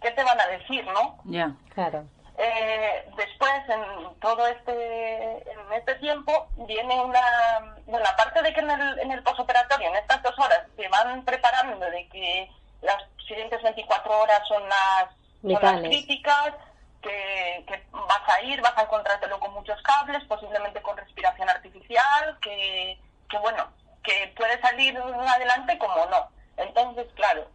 ¿qué 0.04 0.12
te 0.12 0.24
van 0.24 0.40
a 0.40 0.48
decir, 0.48 0.86
no? 0.86 1.18
Ya. 1.24 1.56
Claro. 1.74 2.06
Eh, 2.38 3.10
después, 3.16 3.52
en 3.70 4.20
todo 4.20 4.46
este, 4.48 5.52
en 5.52 5.74
este 5.74 5.96
tiempo, 5.96 6.48
viene 6.68 7.02
una, 7.02 7.76
bueno, 7.86 8.06
aparte 8.12 8.42
de 8.42 8.54
que 8.54 8.60
en 8.60 8.70
el, 8.70 9.00
en 9.00 9.12
el 9.12 9.24
posoperatorio, 9.24 9.90
en 9.90 9.96
estas 9.96 10.22
dos 10.22 10.38
horas, 10.38 10.62
te 10.76 10.88
van 10.90 11.24
preparando 11.24 11.90
de 11.90 12.08
que 12.10 12.52
las 12.82 13.02
siguientes 13.28 13.62
24 13.62 14.20
horas 14.20 14.48
son 14.48 14.64
las, 14.68 15.06
son 15.42 15.62
las 15.62 15.82
críticas, 15.82 16.54
que, 17.02 17.64
que 17.68 17.84
vas 17.92 18.30
a 18.38 18.42
ir, 18.44 18.62
vas 18.62 18.78
a 18.78 18.84
encontrártelo 18.84 19.40
con 19.40 19.54
muchos 19.54 19.80
cables, 19.82 20.24
posiblemente 20.26 20.82
con 20.82 20.98
respiración 20.98 21.50
artificial, 21.50 22.38
que, 22.42 23.00
que 23.30 23.38
bueno, 23.38 23.68
que 24.04 24.34
puede 24.36 24.60
salir 24.62 24.98
adelante 24.98 25.78
como 25.78 26.06
no. 26.08 26.30
Entonces, 26.58 27.08
claro, 27.16 27.48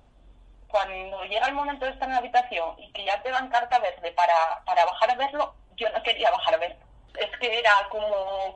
cuando 0.69 1.25
llega 1.25 1.47
el 1.49 1.55
momento 1.55 1.85
de 1.87 1.93
estar 1.93 2.09
en 2.09 2.13
la 2.15 2.19
habitación 2.21 2.79
y 2.79 2.93
que 2.93 3.05
ya 3.05 3.21
te 3.23 3.31
dan 3.31 3.49
carta 3.49 3.79
verde 3.79 4.13
para, 4.13 4.35
para 4.65 4.85
bajar 4.85 5.11
a 5.11 5.15
verlo, 5.17 5.55
yo 5.77 5.89
no 5.91 6.03
quería 6.03 6.31
bajar 6.31 6.55
a 6.55 6.59
verlo. 6.59 6.77
Es 7.19 7.31
que 7.41 7.59
era 7.59 7.73
como 7.91 8.07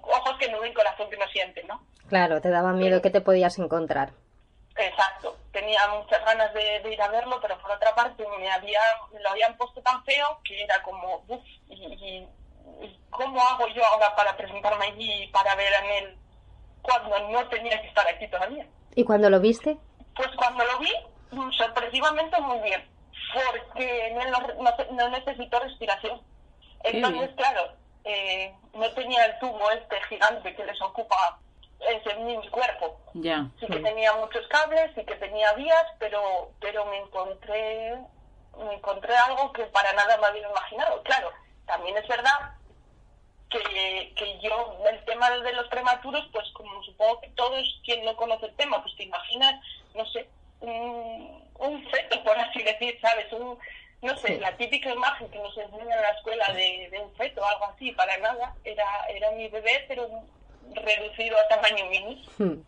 ojos 0.02 0.36
que 0.38 0.48
no 0.50 0.60
ven, 0.60 0.74
corazón 0.74 1.08
que 1.10 1.16
no 1.16 1.26
siente, 1.28 1.64
¿no? 1.64 1.84
Claro, 2.08 2.40
te 2.40 2.50
daba 2.50 2.72
miedo 2.72 3.00
que 3.02 3.10
te 3.10 3.20
podías 3.20 3.58
encontrar. 3.58 4.10
Exacto. 4.76 5.36
Tenía 5.52 5.80
muchas 5.88 6.24
ganas 6.24 6.52
de, 6.54 6.80
de 6.80 6.92
ir 6.92 7.02
a 7.02 7.08
verlo, 7.08 7.38
pero 7.40 7.58
por 7.60 7.70
otra 7.72 7.94
parte 7.94 8.24
me, 8.38 8.50
había, 8.50 8.80
me 9.12 9.20
lo 9.20 9.30
habían 9.30 9.56
puesto 9.56 9.80
tan 9.82 10.02
feo 10.04 10.38
que 10.44 10.62
era 10.62 10.82
como, 10.82 11.24
uff, 11.28 11.44
y, 11.68 11.74
y- 11.74 12.28
y 12.80 13.00
¿cómo 13.10 13.40
hago 13.40 13.66
yo 13.68 13.84
ahora 13.84 14.14
para 14.14 14.36
presentarme 14.36 14.86
allí 14.86 15.24
y 15.24 15.26
para 15.28 15.54
ver 15.56 15.74
a 15.74 15.98
él 15.98 16.16
cuando 16.80 17.18
no 17.28 17.48
tenía 17.48 17.80
que 17.82 17.88
estar 17.88 18.06
aquí 18.08 18.28
todavía? 18.28 18.66
¿Y 18.94 19.04
cuando 19.04 19.28
lo 19.30 19.40
viste? 19.40 19.76
Pues 20.16 20.28
cuando 20.36 20.64
lo 20.64 20.78
vi, 20.78 20.92
sorpresivamente 21.56 22.40
muy 22.40 22.58
bien, 22.60 22.84
porque 23.34 24.14
no, 24.30 24.62
no, 24.62 24.76
no 24.92 25.08
necesitó 25.08 25.60
respiración. 25.60 26.20
Entonces, 26.84 27.30
claro, 27.36 27.72
eh, 28.04 28.54
no 28.74 28.90
tenía 28.90 29.24
el 29.26 29.38
tubo 29.38 29.70
este 29.70 30.00
gigante 30.08 30.54
que 30.54 30.64
les 30.64 30.80
ocupa 30.82 31.38
ese 31.80 32.14
mini 32.16 32.48
cuerpo. 32.48 33.00
Ya. 33.14 33.46
Sí 33.60 33.66
que 33.66 33.80
tenía 33.80 34.12
muchos 34.14 34.46
cables, 34.48 34.90
sí 34.94 35.04
que 35.04 35.14
tenía 35.16 35.52
vías, 35.54 35.86
pero, 35.98 36.50
pero 36.60 36.84
me 36.86 36.98
encontré, 36.98 37.96
me 38.58 38.74
encontré 38.74 39.14
algo 39.16 39.52
que 39.52 39.64
para 39.66 39.92
nada 39.92 40.16
me 40.18 40.26
había 40.26 40.48
imaginado. 40.48 41.02
Claro, 41.02 41.30
también 41.66 41.96
es 41.96 42.06
verdad 42.08 42.54
que, 43.50 44.12
que 44.16 44.40
yo, 44.40 44.78
el 44.88 45.04
tema 45.04 45.30
de 45.30 45.52
los 45.52 45.68
prematuros, 45.68 46.26
pues 46.32 46.48
como 46.52 46.82
supongo 46.84 47.20
que 47.20 47.28
todos 47.30 47.80
quien 47.84 48.04
no 48.04 48.16
conoce 48.16 48.46
el 48.46 48.56
tema, 48.56 48.82
pues 48.82 48.96
te 48.96 49.04
imaginas, 49.04 49.60
no 49.94 50.06
sé, 50.06 50.28
un, 50.62 51.44
un 51.58 51.90
feto, 51.90 52.22
por 52.24 52.38
así 52.38 52.62
decir, 52.62 52.98
¿sabes? 53.00 53.30
Un, 53.32 53.58
no 54.02 54.16
sé, 54.16 54.28
Sí. 54.28 54.38
la 54.40 54.56
típica 54.56 54.90
imagen 54.90 55.28
que 55.30 55.38
nos 55.38 55.56
enseñan 55.56 55.90
en 55.92 56.00
la 56.00 56.10
escuela 56.10 56.46
de, 56.52 56.88
de 56.90 56.98
un 57.00 57.14
feto, 57.14 57.44
algo 57.44 57.66
así, 57.66 57.92
para 57.92 58.16
nada, 58.18 58.54
era, 58.64 58.84
era 59.08 59.30
mi 59.32 59.48
bebé, 59.48 59.84
pero 59.88 60.08
reducido 60.74 61.38
a 61.38 61.48
tamaño 61.48 61.86
mini. 61.86 62.24
Hmm, 62.38 62.62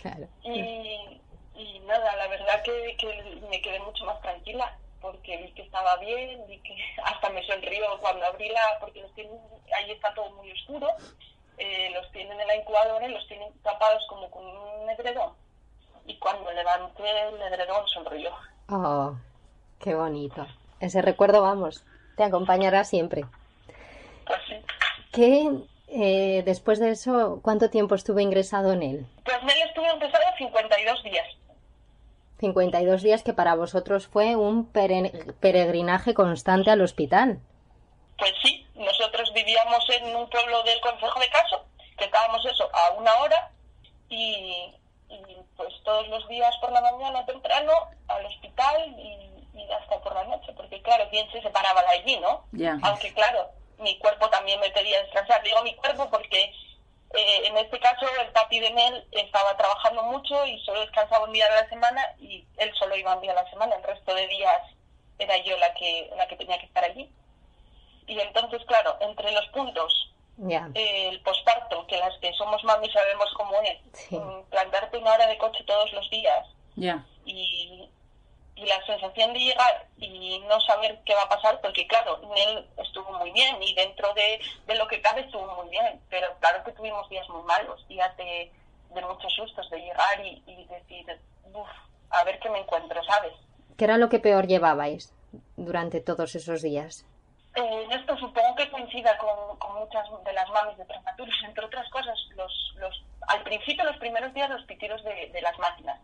Claro. 0.00 0.28
Y, 0.42 1.20
y 1.54 1.78
nada, 1.80 2.16
la 2.16 2.28
verdad 2.28 2.62
que, 2.62 2.96
que 2.98 3.22
me 3.50 3.60
quedé 3.60 3.80
mucho 3.80 4.04
más 4.06 4.20
tranquila 4.22 4.78
porque 5.02 5.36
vi 5.38 5.52
que 5.52 5.62
estaba 5.62 5.96
bien, 5.96 6.46
vi 6.46 6.58
que 6.60 6.76
hasta 7.04 7.28
me 7.30 7.44
sonrió 7.46 7.98
cuando 8.00 8.24
abrí 8.26 8.48
la, 8.48 8.78
porque 8.80 9.00
los 9.02 9.14
tienen, 9.14 9.38
ahí 9.76 9.90
está 9.90 10.14
todo 10.14 10.30
muy 10.36 10.50
oscuro, 10.52 10.88
eh, 11.58 11.90
los 11.92 12.10
tienen 12.12 12.40
en 12.40 12.46
la 12.46 12.56
incubadora 12.56 13.06
y 13.06 13.12
los 13.12 13.26
tienen 13.28 13.52
tapados 13.62 14.06
como 14.08 14.30
con 14.30 14.46
un 14.46 14.88
edredón. 14.90 15.34
Y 16.06 16.16
cuando 16.18 16.50
levanté 16.52 17.02
el 17.28 17.40
edredón 17.40 17.86
sonrió. 17.88 18.30
Oh, 18.68 19.14
qué 19.78 19.94
bonito. 19.94 20.46
Ese 20.80 21.02
recuerdo, 21.02 21.42
vamos, 21.42 21.84
te 22.16 22.24
acompañará 22.24 22.84
siempre. 22.84 23.24
Pues 24.26 24.38
sí. 24.48 24.54
¿Qué, 25.12 25.50
eh, 25.88 26.42
después 26.44 26.78
de 26.78 26.90
eso, 26.90 27.40
cuánto 27.42 27.68
tiempo 27.70 27.94
estuve 27.94 28.22
ingresado 28.22 28.72
en 28.72 28.82
él? 28.82 29.06
Pues 29.24 29.36
en 29.42 29.50
él 29.50 29.58
estuve 29.68 29.88
empezado 29.88 30.22
52 30.38 31.02
días. 31.04 31.26
52 32.38 33.02
días 33.02 33.22
que 33.22 33.34
para 33.34 33.54
vosotros 33.54 34.06
fue 34.06 34.34
un 34.36 34.72
pere- 34.72 35.34
peregrinaje 35.40 36.14
constante 36.14 36.70
al 36.70 36.80
hospital. 36.80 37.38
Pues 38.18 38.32
sí, 38.42 38.66
nosotros 38.74 39.30
vivíamos 39.34 39.84
en 39.90 40.16
un 40.16 40.28
pueblo 40.30 40.62
del 40.62 40.80
Consejo 40.80 41.20
de 41.20 41.28
Caso, 41.28 41.64
que 41.98 42.04
estábamos 42.06 42.44
eso 42.46 42.64
a 42.72 42.92
una 42.98 43.14
hora 43.16 43.50
y, 44.08 44.74
y, 45.10 45.36
pues 45.56 45.74
todos 45.84 46.08
los 46.08 46.26
días 46.28 46.56
por 46.60 46.72
la 46.72 46.80
mañana 46.80 47.26
temprano 47.26 47.72
al 48.08 48.24
hospital 48.26 48.94
y, 48.98 49.30
y 49.54 49.72
hasta 49.72 50.00
por 50.00 50.14
la 50.14 50.24
noche, 50.24 50.52
porque 50.54 50.80
claro, 50.82 51.04
¿quién 51.10 51.30
se 51.32 51.42
separaba 51.42 51.82
de 51.82 51.98
allí, 51.98 52.16
no? 52.18 52.44
Aunque 52.82 53.12
claro, 53.12 53.50
mi 53.78 53.98
cuerpo 53.98 54.28
también 54.30 54.60
me 54.60 54.70
pedía 54.70 55.02
descansar. 55.02 55.42
Digo 55.42 55.62
mi 55.62 55.74
cuerpo 55.74 56.08
porque 56.10 56.52
eh, 57.12 57.46
en 57.46 57.56
este 57.56 57.78
caso, 57.80 58.06
el 58.20 58.28
papi 58.28 58.60
de 58.60 58.70
Mel 58.70 59.04
estaba 59.10 59.56
trabajando 59.56 60.04
mucho 60.04 60.46
y 60.46 60.60
solo 60.60 60.80
descansaba 60.80 61.24
un 61.24 61.32
día 61.32 61.46
a 61.46 61.62
la 61.62 61.68
semana 61.68 62.02
y 62.20 62.44
él 62.56 62.72
solo 62.78 62.96
iba 62.96 63.16
un 63.16 63.22
día 63.22 63.32
a 63.32 63.42
la 63.42 63.50
semana. 63.50 63.74
El 63.74 63.82
resto 63.82 64.14
de 64.14 64.28
días 64.28 64.62
era 65.18 65.36
yo 65.38 65.56
la 65.58 65.74
que, 65.74 66.10
la 66.16 66.28
que 66.28 66.36
tenía 66.36 66.58
que 66.58 66.66
estar 66.66 66.84
allí. 66.84 67.10
Y 68.06 68.18
entonces, 68.20 68.62
claro, 68.66 68.96
entre 69.00 69.32
los 69.32 69.46
puntos, 69.48 70.12
El 70.74 71.20
posparto, 71.22 71.86
que 71.86 71.98
las 71.98 72.16
que 72.18 72.32
somos 72.34 72.62
mami 72.64 72.90
sabemos 72.90 73.28
cómo 73.36 73.52
es, 73.62 73.78
Sí. 73.92 74.16
mm, 74.16 74.44
plantarte 74.50 74.96
una 74.98 75.12
hora 75.12 75.26
de 75.26 75.36
coche 75.38 75.62
todos 75.64 75.92
los 75.92 76.08
días 76.10 76.46
y, 77.26 77.88
y 78.54 78.64
la 78.66 78.84
sensación 78.86 79.32
de 79.32 79.40
llegar 79.40 79.86
y 79.98 80.38
no 80.48 80.60
saber 80.62 80.98
qué 81.04 81.14
va 81.14 81.22
a 81.22 81.28
pasar, 81.28 81.60
porque 81.60 81.86
claro, 81.86 82.18
Nel 82.34 82.66
estuvo 82.78 83.10
muy 83.18 83.30
bien 83.32 83.62
y 83.62 83.74
dentro 83.74 84.12
de, 84.14 84.40
de 84.66 84.74
lo 84.76 84.86
que 84.88 85.00
cabe 85.02 85.22
estuvo 85.22 85.46
muy 85.62 85.68
bien, 85.70 86.00
pero 86.08 86.28
claro 86.40 86.62
que 86.64 86.72
tuvimos 86.72 87.08
días 87.10 87.28
muy 87.28 87.42
malos, 87.42 87.86
días 87.88 88.16
de, 88.16 88.50
de 88.94 89.00
muchos 89.02 89.32
sustos, 89.34 89.68
de 89.70 89.78
llegar 89.78 90.24
y, 90.24 90.42
y 90.46 90.64
decir, 90.66 91.06
"Uf, 91.52 91.68
a 92.10 92.24
ver 92.24 92.38
qué 92.40 92.48
me 92.50 92.58
encuentro, 92.60 93.02
¿sabes? 93.04 93.32
¿Qué 93.76 93.84
era 93.84 93.96
lo 93.98 94.08
que 94.08 94.18
peor 94.18 94.46
llevabais 94.46 95.14
durante 95.56 96.00
todos 96.00 96.34
esos 96.34 96.60
días? 96.62 97.06
Eh, 97.54 97.88
esto 97.90 98.16
supongo 98.16 98.54
que 98.54 98.70
coincida 98.70 99.16
con, 99.18 99.58
con 99.58 99.74
muchas 99.80 100.06
de 100.24 100.32
las 100.32 100.48
mamis 100.50 100.76
de 100.78 100.84
prematuros, 100.84 101.34
entre 101.44 101.64
otras 101.64 101.88
cosas, 101.90 102.16
los, 102.36 102.74
los, 102.76 103.02
al 103.26 103.42
principio, 103.42 103.84
los 103.84 103.96
primeros 103.96 104.32
días, 104.34 104.48
los 104.50 104.64
pitidos 104.64 105.02
de, 105.02 105.40
las 105.42 105.58
máquinas. 105.58 105.98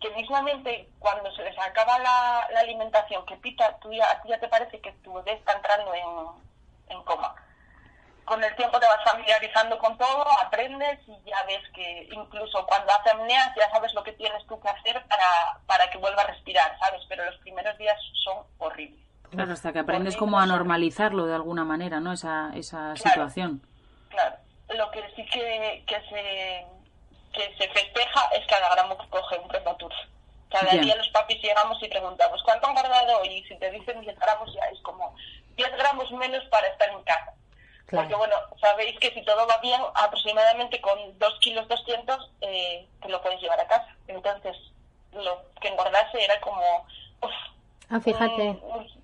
Que 0.00 0.10
mismamente 0.10 0.88
cuando 0.98 1.30
se 1.34 1.42
les 1.42 1.58
acaba 1.58 1.98
la, 1.98 2.48
la 2.52 2.60
alimentación 2.60 3.26
que 3.26 3.36
pita, 3.36 3.78
tú 3.80 3.92
ya, 3.92 4.10
a 4.10 4.22
ti 4.22 4.28
ya 4.30 4.38
te 4.38 4.48
parece 4.48 4.80
que 4.80 4.92
tu 5.04 5.12
bebé 5.12 5.32
está 5.32 5.52
entrando 5.52 5.92
en, 5.94 6.96
en 6.96 7.04
coma. 7.04 7.34
Con 8.24 8.42
el 8.44 8.54
tiempo 8.56 8.78
te 8.78 8.86
vas 8.86 9.02
familiarizando 9.04 9.78
con 9.78 9.96
todo, 9.98 10.24
aprendes 10.42 11.00
y 11.06 11.18
ya 11.24 11.42
ves 11.46 11.62
que 11.74 12.08
incluso 12.12 12.64
cuando 12.66 12.92
hace 12.92 13.10
apneas 13.10 13.54
ya 13.56 13.70
sabes 13.70 13.92
lo 13.94 14.02
que 14.02 14.12
tienes 14.12 14.46
tú 14.46 14.60
que 14.60 14.68
hacer 14.68 15.04
para, 15.06 15.60
para 15.66 15.90
que 15.90 15.98
vuelva 15.98 16.22
a 16.22 16.26
respirar, 16.26 16.78
¿sabes? 16.78 17.02
Pero 17.08 17.24
los 17.24 17.38
primeros 17.38 17.76
días 17.78 17.98
son 18.24 18.46
horribles. 18.58 19.07
Claro, 19.30 19.52
hasta 19.52 19.72
que 19.72 19.78
aprendes 19.80 20.16
como 20.16 20.38
a 20.40 20.46
normalizarlo 20.46 21.26
de 21.26 21.34
alguna 21.34 21.64
manera, 21.64 22.00
¿no? 22.00 22.12
Esa, 22.12 22.50
esa 22.54 22.96
situación. 22.96 23.62
Claro, 24.08 24.36
lo 24.70 24.90
que 24.90 25.02
sí 25.16 25.24
que, 25.26 25.84
que 25.86 26.00
se 26.08 26.66
que 27.32 27.54
se 27.58 27.68
festeja 27.68 28.22
es 28.32 28.46
cada 28.46 28.70
gramo 28.74 28.96
que 28.98 29.08
coge 29.10 29.38
un 29.38 29.48
prematuro. 29.48 29.94
Cada 30.50 30.72
día 30.80 30.96
los 30.96 31.08
papis 31.10 31.40
llegamos 31.42 31.80
y 31.82 31.88
preguntamos 31.88 32.42
¿cuánto 32.42 32.66
han 32.66 32.72
guardado 32.72 33.20
hoy? 33.20 33.28
Y 33.28 33.44
si 33.44 33.54
te 33.58 33.70
dicen 33.70 34.00
10 34.00 34.18
gramos 34.18 34.52
ya 34.54 34.64
es 34.72 34.80
como 34.80 35.14
10 35.56 35.70
gramos 35.76 36.10
menos 36.12 36.42
para 36.46 36.66
estar 36.68 36.88
en 36.88 37.02
casa. 37.02 37.34
Porque 37.90 38.14
bueno, 38.14 38.34
sabéis 38.60 38.98
que 38.98 39.12
si 39.12 39.22
todo 39.24 39.46
va 39.46 39.58
bien, 39.58 39.80
aproximadamente 39.94 40.80
con 40.80 41.18
2 41.18 41.38
kilos 41.40 41.68
200 41.68 42.30
eh, 42.40 42.86
te 43.02 43.08
lo 43.08 43.20
puedes 43.22 43.40
llevar 43.40 43.60
a 43.60 43.66
casa. 43.66 43.94
Entonces, 44.08 44.56
lo 45.12 45.42
que 45.60 45.68
engordase 45.68 46.22
era 46.24 46.40
como... 46.40 46.62
uf, 47.22 47.30
Ah, 47.90 48.00
fíjate. 48.00 48.42
un- 48.50 48.60
un- 48.62 48.97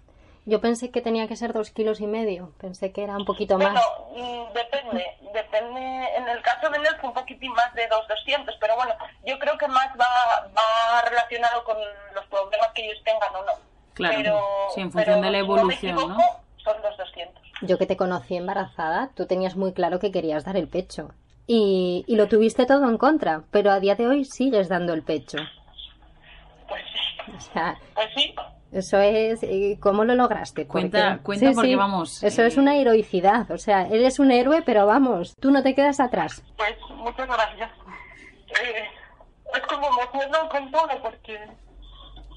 Yo 0.47 0.61
pensé 0.61 0.90
que 0.90 1.01
tenía 1.01 1.26
que 1.26 1.36
ser 1.36 1.53
dos 1.53 1.70
kilos 1.70 2.01
y 2.01 2.07
medio. 2.07 2.53
Pensé 2.61 2.92
que 2.92 3.03
era 3.03 3.16
un 3.16 3.24
poquito 3.24 3.57
más. 3.59 3.72
Bueno, 3.72 4.49
mm, 4.49 4.53
depende, 4.53 5.05
depende. 5.32 6.16
En 6.16 6.28
el 6.28 6.42
caso 6.42 6.68
de 6.68 6.78
Nel 6.78 6.97
fue 7.01 7.09
un 7.09 7.14
poquitín 7.14 7.53
más 7.53 7.72
de 7.74 7.86
2,200, 7.88 8.55
pero 8.61 8.76
bueno, 8.76 8.95
yo 9.24 9.38
creo 9.38 9.57
que 9.57 9.68
más 9.68 9.88
va, 9.99 10.47
va 10.49 11.03
relacionado 11.09 11.64
con 11.64 11.76
los 12.14 12.26
problemas 12.26 12.70
que 12.74 12.84
ellos 12.84 13.03
tengan 13.05 13.34
o 13.34 13.45
no. 13.45 13.53
Claro, 13.95 14.16
pero, 14.16 14.40
sí, 14.74 14.80
en 14.82 14.92
función 14.92 15.20
pero 15.20 15.26
de 15.26 15.30
la 15.30 15.38
si 15.38 15.45
evolución, 15.45 15.95
no 15.95 16.01
me 16.01 16.09
¿no? 16.09 16.14
equivoco, 16.14 16.40
son 16.57 16.82
2,200. 16.82 17.42
Yo 17.62 17.78
que 17.78 17.86
te 17.86 17.97
conocí 17.97 18.36
embarazada, 18.36 19.11
tú 19.14 19.26
tenías 19.26 19.57
muy 19.57 19.72
claro 19.72 19.99
que 19.99 20.12
querías 20.12 20.45
dar 20.45 20.57
el 20.57 20.68
pecho. 20.68 21.12
Y, 21.47 22.05
y 22.07 22.16
lo 22.16 22.26
tuviste 22.28 22.66
todo 22.66 22.88
en 22.88 22.99
contra, 22.99 23.45
pero 23.51 23.70
a 23.70 23.80
día 23.80 23.95
de 23.95 24.09
hoy 24.09 24.24
sigues 24.24 24.68
dando 24.68 24.92
el 24.92 25.03
pecho. 25.03 25.38
Pues 26.68 26.82
sí, 26.92 27.32
O 27.36 27.40
sea, 27.40 27.78
pues 27.95 28.09
sí. 28.16 28.34
Eso 28.75 28.99
es... 29.01 29.43
¿y 29.43 29.77
¿Cómo 29.79 30.05
lo 30.05 30.14
lograste? 30.14 30.66
Cuenta- 30.66 31.18
cuenta 31.22 31.53
porque, 31.53 31.77
vamos, 31.77 32.22
Eso 32.22 32.43
es 32.43 32.57
eh, 32.57 32.61
una 32.61 32.77
heroicidad. 32.77 33.51
O 33.51 33.59
sea, 33.59 33.83
eres 33.89 34.18
un 34.18 34.31
héroe, 34.31 34.62
pero 34.62 34.87
vamos, 34.87 35.35
tú 35.41 35.51
no 35.51 35.62
te 35.62 35.75
quedas 35.75 36.01
atrás. 36.01 36.43
Pues 36.57 36.77
muchas 36.97 37.27
gracias. 37.27 37.70
Eh, 38.62 38.85
es 39.55 39.61
como 39.62 39.87
emociono 39.89 40.49
con 40.49 40.70
todo 40.70 40.89
porque, 41.03 41.39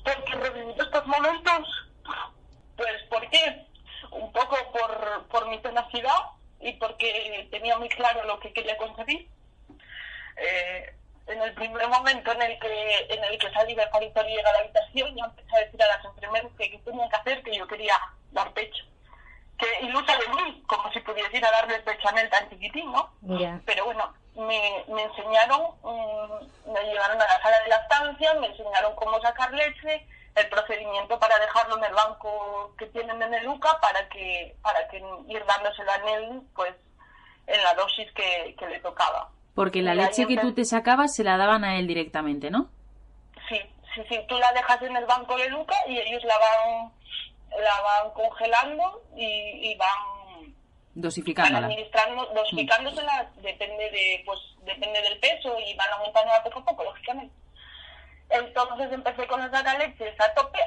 porque 0.04 0.32
revivir 0.36 0.76
estos 0.80 1.06
momentos, 1.08 1.88
pues 2.76 3.04
¿por 3.10 3.30
qué? 3.30 3.66
Un 4.12 4.32
poco 4.32 4.56
por, 4.72 5.28
por 5.28 5.50
mi 5.50 5.58
tenacidad 5.60 6.12
y 6.62 6.74
porque 6.74 7.48
tenía 7.52 7.78
muy 7.78 7.90
claro 7.90 8.26
lo 8.26 8.40
que 8.40 8.54
quería 8.54 8.78
conseguir. 8.78 9.30
Eh, 10.38 10.96
en 11.28 11.41
el 11.41 11.53
primer 11.53 11.88
momento 11.88 12.32
en 12.32 12.41
el 12.41 12.59
que 12.59 13.07
en 13.09 13.23
el 13.23 13.38
que 13.38 13.51
salí 13.51 13.75
del 13.75 13.89
paritorio 13.89 14.30
y 14.30 14.36
llegué 14.36 14.49
a 14.49 14.53
la 14.53 14.59
habitación, 14.59 15.15
ya 15.15 15.25
empecé 15.25 15.55
a 15.55 15.59
decir 15.59 15.84
a 15.84 15.88
las 15.88 16.05
enfermeras 16.05 16.51
que, 16.57 16.71
que 16.71 16.78
tenía 16.80 17.09
que 17.09 17.15
hacer, 17.15 17.43
que 17.43 17.55
yo 17.55 17.67
quería 17.67 17.97
dar 18.32 18.51
pecho. 18.53 18.84
Que 19.57 19.86
ilusa 19.86 20.15
de 20.17 20.28
mí, 20.30 20.63
como 20.67 20.91
si 20.91 20.99
pudiese 20.99 21.38
ir 21.38 21.45
a 21.45 21.51
darle 21.51 21.80
pecho 21.80 22.07
a 22.07 22.11
Nel 22.11 22.30
tan 22.30 22.49
chiquitín, 22.49 22.91
¿no? 22.91 23.09
Ya. 23.21 23.59
pero 23.65 23.86
bueno, 23.86 24.13
me, 24.36 24.86
me 24.88 25.03
enseñaron, 25.03 25.61
mm, 25.82 26.71
me 26.71 26.84
llevaron 26.84 27.19
a 27.19 27.25
la 27.25 27.41
sala 27.41 27.59
de 27.61 27.69
lactancia, 27.69 28.34
me 28.36 28.47
enseñaron 28.47 28.95
cómo 28.95 29.19
sacar 29.21 29.51
leche, 29.53 30.05
el 30.36 30.49
procedimiento 30.49 31.19
para 31.19 31.39
dejarlo 31.39 31.78
en 31.78 31.86
el 31.86 31.93
banco 31.93 32.71
que 32.78 32.86
tienen 32.88 33.19
en 33.21 33.34
el 33.34 33.47
UCA 33.47 33.80
para 33.82 34.07
que 34.09 34.55
para 34.61 34.88
que 34.88 34.97
ir 35.28 35.45
dándoselo 35.45 35.91
a 35.91 35.95
él 35.95 36.41
pues 36.55 36.75
en 37.47 37.63
la 37.63 37.73
dosis 37.73 38.11
que, 38.11 38.55
que 38.57 38.67
le 38.67 38.80
tocaba. 38.80 39.32
Porque 39.58 39.82
la 39.82 39.95
leche 39.95 40.28
que 40.28 40.38
tú 40.38 40.53
te 40.53 40.66
sacabas 40.66 41.16
se 41.16 41.24
la 41.24 41.36
daban 41.36 41.64
a 41.64 41.80
él 41.80 41.88
directamente, 41.88 42.51
¿no? 42.51 42.70
Sí, 43.49 43.60
sí, 43.95 44.03
sí, 44.08 44.20
tú 44.28 44.38
la 44.38 44.51
dejas 44.53 44.80
en 44.84 44.95
el 44.95 45.05
banco 45.05 45.36
de 45.36 45.49
Luca 45.49 45.74
y 45.88 45.97
ellos 45.97 46.24
la 46.26 46.36
van 46.38 46.91
la 47.49 47.82
van 47.82 48.14
congelando 48.14 49.01
y, 49.16 49.26
y 49.26 49.76
van 49.78 49.89
van 49.89 50.53
Dosificándola. 50.93 51.66
administrando, 51.66 52.28
dosificándosela, 52.36 53.32
depende 53.41 53.89
de, 53.89 54.22
pues, 54.28 54.39
depende 54.62 55.01
del 55.01 55.20
peso 55.20 55.58
y 55.60 55.74
van 55.76 55.91
aumentando 55.93 56.32
poco 56.43 56.60
a 56.60 56.64
poco, 56.66 56.84
lógicamente. 56.84 57.34
Entonces 58.30 58.91
empecé 58.91 59.26
con 59.26 59.41
los 59.41 59.49
sacaleches 59.49 60.22
a 60.22 60.34
tope, 60.36 60.60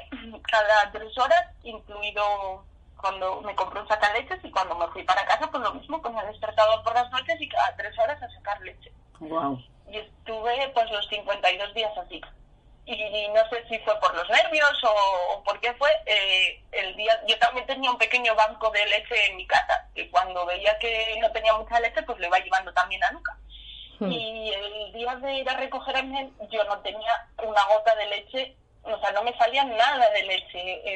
cada 0.51 0.91
tres 0.91 1.17
horas, 1.17 1.45
incluido 1.63 2.65
cuando 3.01 3.41
me 3.41 3.55
compré 3.55 3.81
un 3.81 3.87
sacaleches 3.87 4.39
y 4.43 4.51
cuando 4.51 4.75
me 4.75 4.87
fui 4.87 5.03
para 5.03 5.25
casa, 5.25 5.49
pues 5.49 5.63
lo 5.63 5.73
mismo, 5.73 6.01
con 6.01 6.17
el 6.17 6.27
despertador 6.27 6.83
por 6.83 6.93
las 6.93 7.09
noches 7.11 7.39
y 7.41 7.49
cada 7.49 7.75
tres 7.75 7.97
horas 7.99 8.21
a 8.21 8.29
sacar 8.31 8.61
leche. 8.61 8.91
Wow. 9.19 9.61
Y 9.89 9.97
estuve 9.97 10.69
pues 10.73 10.89
los 10.91 11.07
52 11.07 11.73
días 11.73 11.97
así. 11.97 12.21
Y 12.85 13.27
no 13.29 13.47
sé 13.49 13.63
si 13.69 13.77
fue 13.79 13.99
por 13.99 14.13
los 14.15 14.27
nervios 14.29 14.83
o, 14.83 15.33
o 15.33 15.43
por 15.43 15.59
qué 15.59 15.73
fue. 15.73 15.89
eh, 16.05 16.61
el 16.71 16.95
día 16.95 17.21
Yo 17.27 17.37
también 17.37 17.65
tenía 17.67 17.91
un 17.91 17.97
pequeño 17.97 18.33
banco 18.35 18.69
de 18.71 18.85
leche 18.85 19.25
en 19.27 19.37
mi 19.37 19.45
casa, 19.45 19.87
que 19.93 20.09
cuando 20.09 20.45
veía 20.45 20.77
que 20.79 21.17
no 21.21 21.31
tenía 21.31 21.53
mucha 21.53 21.79
leche, 21.79 22.01
pues 22.03 22.17
lo 22.19 22.27
iba 22.27 22.39
llevando 22.39 22.73
también 22.73 23.03
a 23.03 23.11
Luca. 23.11 23.37
Hmm. 23.99 24.11
Y 24.11 24.51
el 24.51 24.93
día 24.93 25.15
de 25.15 25.33
ir 25.33 25.49
a 25.49 25.57
recoger 25.57 25.95
a 25.97 26.01
Mel, 26.01 26.31
yo 26.49 26.63
no 26.63 26.79
tenía 26.79 27.27
una 27.43 27.63
gota 27.65 27.95
de 27.95 28.05
leche, 28.07 28.55
o 28.83 28.99
sea, 28.99 29.11
no 29.11 29.23
me 29.23 29.37
salía 29.37 29.63
nada 29.63 30.09
de 30.09 30.23
leche 30.23 30.95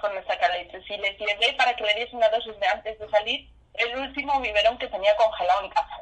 con 0.00 0.16
el 0.16 0.26
sacaleche. 0.26 0.82
Si 0.82 0.96
les 0.96 1.18
llevé 1.18 1.52
para 1.56 1.74
que 1.76 1.84
le 1.84 1.94
diese 1.94 2.16
una 2.16 2.28
dosis 2.30 2.58
de 2.58 2.66
antes 2.66 2.98
de 2.98 3.08
salir, 3.10 3.48
el 3.74 3.98
último 3.98 4.40
biberón 4.40 4.78
que 4.78 4.88
tenía 4.88 5.14
congelado 5.16 5.64
en 5.64 5.70
casa. 5.70 5.96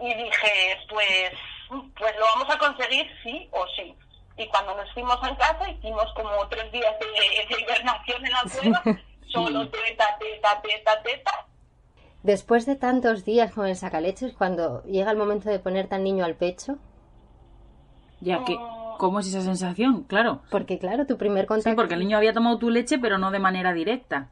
Y 0.00 0.14
dije, 0.14 0.78
pues, 0.88 1.32
pues 1.98 2.16
lo 2.16 2.24
vamos 2.34 2.54
a 2.54 2.58
conseguir 2.58 3.06
sí 3.22 3.48
o 3.52 3.66
sí. 3.76 3.94
Y 4.38 4.46
cuando 4.48 4.76
nos 4.76 4.92
fuimos 4.92 5.18
a 5.22 5.36
casa 5.36 5.70
hicimos 5.70 6.06
como 6.14 6.46
tres 6.48 6.70
días 6.70 6.94
de, 7.00 7.54
de 7.56 7.60
hibernación 7.62 8.24
en 8.24 8.32
la 8.32 8.42
cueva, 8.42 8.82
solo 9.32 9.68
teta, 9.70 10.16
teta, 10.18 10.62
teta, 10.62 11.02
teta. 11.02 11.46
Después 12.22 12.66
de 12.66 12.76
tantos 12.76 13.24
días 13.24 13.52
con 13.52 13.66
el 13.66 13.76
sacaleches, 13.76 14.34
cuando 14.34 14.82
llega 14.84 15.10
el 15.10 15.16
momento 15.16 15.48
de 15.48 15.58
ponerte 15.58 15.94
al 15.94 16.04
niño 16.04 16.24
al 16.24 16.34
pecho, 16.34 16.76
Ya 18.20 18.44
que, 18.44 18.54
Mm. 18.54 18.75
¿Cómo 18.98 19.20
es 19.20 19.26
esa 19.28 19.40
sensación? 19.42 20.02
Claro. 20.04 20.40
porque 20.50 20.78
claro, 20.78 21.06
tu 21.06 21.16
primer 21.16 21.46
contacto... 21.46 21.70
Sí, 21.70 21.76
porque 21.76 21.94
el 21.94 22.00
niño 22.00 22.16
había 22.16 22.32
tomado 22.32 22.58
tu 22.58 22.70
leche, 22.70 22.98
pero 22.98 23.18
no 23.18 23.30
de 23.30 23.38
manera 23.38 23.72
directa. 23.72 24.28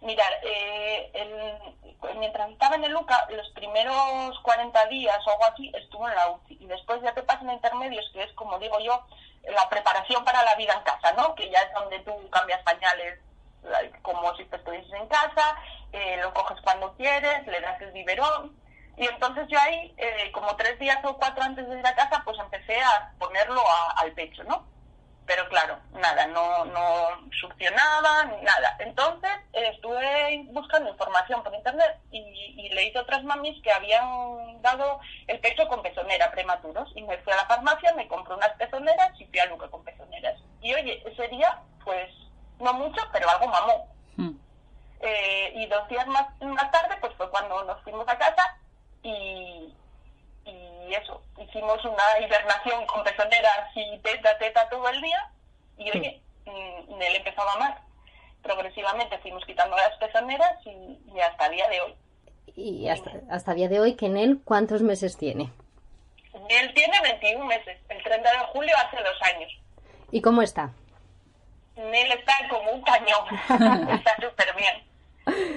Mirar, 0.00 0.32
eh, 0.44 1.10
el- 1.14 2.18
mientras 2.18 2.50
estaba 2.50 2.76
en 2.76 2.84
el 2.84 2.92
Luca, 2.92 3.26
los 3.36 3.48
primeros 3.50 4.38
40 4.40 4.86
días 4.86 5.16
o 5.26 5.30
algo 5.30 5.44
así, 5.52 5.70
estuvo 5.74 6.08
en 6.08 6.14
la 6.16 6.30
UCI. 6.30 6.58
Y 6.60 6.66
después 6.66 7.00
ya 7.02 7.14
te 7.14 7.22
pasan 7.22 7.48
a 7.50 7.54
intermedios, 7.54 8.04
que 8.12 8.22
es, 8.24 8.32
como 8.32 8.58
digo 8.58 8.78
yo, 8.80 9.04
la 9.44 9.68
preparación 9.68 10.24
para 10.24 10.42
la 10.44 10.54
vida 10.56 10.74
en 10.74 10.82
casa, 10.82 11.12
¿no? 11.12 11.34
Que 11.34 11.50
ya 11.50 11.58
es 11.60 11.72
donde 11.74 11.98
tú 12.00 12.12
cambias 12.30 12.60
pañales 12.62 13.18
la- 13.64 13.80
como 14.02 14.34
si 14.36 14.44
te 14.46 14.56
estuvieses 14.56 14.92
en 14.92 15.06
casa, 15.06 15.56
eh, 15.92 16.18
lo 16.20 16.32
coges 16.34 16.60
cuando 16.62 16.92
quieres, 16.94 17.46
le 17.46 17.60
das 17.60 17.80
el 17.80 17.92
biberón. 17.92 18.52
Y 18.96 19.06
entonces 19.06 19.46
yo 19.48 19.58
ahí, 19.58 19.94
eh, 19.96 20.30
como 20.32 20.54
tres 20.56 20.78
días 20.78 20.98
o 21.04 21.16
cuatro 21.16 21.42
antes 21.42 21.68
de 21.68 21.78
ir 21.78 21.86
a 21.86 21.94
casa, 21.94 22.22
pues 22.24 22.38
empecé 22.38 22.80
a 22.80 23.12
ponerlo 23.18 23.60
a- 23.68 24.00
al 24.00 24.12
pecho, 24.12 24.44
¿no? 24.44 24.70
pero 25.24 25.48
claro, 25.48 25.78
nada, 25.92 26.26
no, 26.26 26.64
no 26.64 27.08
succionaba, 27.40 28.24
nada. 28.42 28.76
Entonces 28.80 29.30
eh, 29.52 29.70
estuve 29.72 30.42
buscando 30.48 30.90
información 30.90 31.42
por 31.44 31.54
internet 31.54 31.96
y, 32.10 32.18
y 32.18 32.68
leí 32.70 32.90
de 32.90 32.98
otras 32.98 33.22
mamis 33.22 33.56
que 33.62 33.72
habían 33.72 34.60
dado 34.62 35.00
el 35.28 35.38
pecho 35.38 35.66
con 35.68 35.80
pezonera 35.80 36.30
prematuros 36.32 36.90
y 36.96 37.02
me 37.02 37.16
fui 37.18 37.32
a 37.32 37.36
la 37.36 37.46
farmacia, 37.46 37.94
me 37.94 38.08
compré 38.08 38.34
unas 38.34 38.50
pezoneras 38.56 39.18
y 39.20 39.24
fui 39.26 39.38
a 39.38 39.46
Luque 39.46 39.70
con 39.70 39.84
pezoneras. 39.84 40.38
Y 40.60 40.74
oye, 40.74 41.02
ese 41.06 41.28
día, 41.28 41.60
pues, 41.84 42.10
no 42.58 42.72
mucho, 42.74 43.00
pero 43.12 43.30
algo 43.30 43.46
mamó. 43.46 43.88
Mm. 44.16 44.36
Eh, 45.00 45.52
y 45.54 45.66
dos 45.66 45.88
días 45.88 46.06
más, 46.08 46.26
más 46.40 46.70
tarde, 46.72 46.96
pues 47.00 47.14
fue 47.16 47.30
cuando 47.30 47.62
nos 47.64 47.80
fuimos 47.84 48.06
a 48.08 48.18
casa 48.18 48.56
y, 49.02 49.72
y 50.44 50.94
eso, 50.94 51.22
hicimos 51.38 51.84
una 51.84 52.02
hibernación 52.20 52.86
con 52.86 53.04
pezoneras 53.04 53.70
y 53.74 53.98
teta 53.98 54.36
teta 54.38 54.68
todo 54.68 54.88
el 54.88 55.00
día 55.00 55.30
y 55.78 55.90
oye, 55.90 56.20
mm, 56.46 57.00
él 57.00 57.16
empezó 57.16 57.42
a 57.42 57.54
mamar. 57.54 57.80
Progresivamente 58.42 59.18
fuimos 59.18 59.44
quitando 59.46 59.76
las 59.76 59.96
pezoneras 59.98 60.58
y, 60.66 60.98
y 61.14 61.20
hasta 61.20 61.46
el 61.46 61.52
día 61.52 61.68
de 61.68 61.80
hoy. 61.80 61.94
Y 62.54 62.88
hasta, 62.88 63.12
hasta 63.30 63.54
día 63.54 63.68
de 63.68 63.80
hoy, 63.80 63.94
Kenel, 63.94 64.40
¿cuántos 64.44 64.82
meses 64.82 65.16
tiene? 65.16 65.50
Él 66.48 66.74
tiene 66.74 67.00
21 67.02 67.44
meses, 67.44 67.78
el 67.88 68.02
30 68.02 68.30
de 68.30 68.38
julio 68.52 68.74
hace 68.76 68.96
dos 68.96 69.22
años. 69.34 69.50
¿Y 70.10 70.20
cómo 70.20 70.42
está? 70.42 70.72
Nel 71.76 72.12
está 72.12 72.34
como 72.50 72.70
un 72.72 72.82
cañón, 72.82 73.24
está 73.90 74.16
súper 74.16 74.54
bien. 74.56 74.82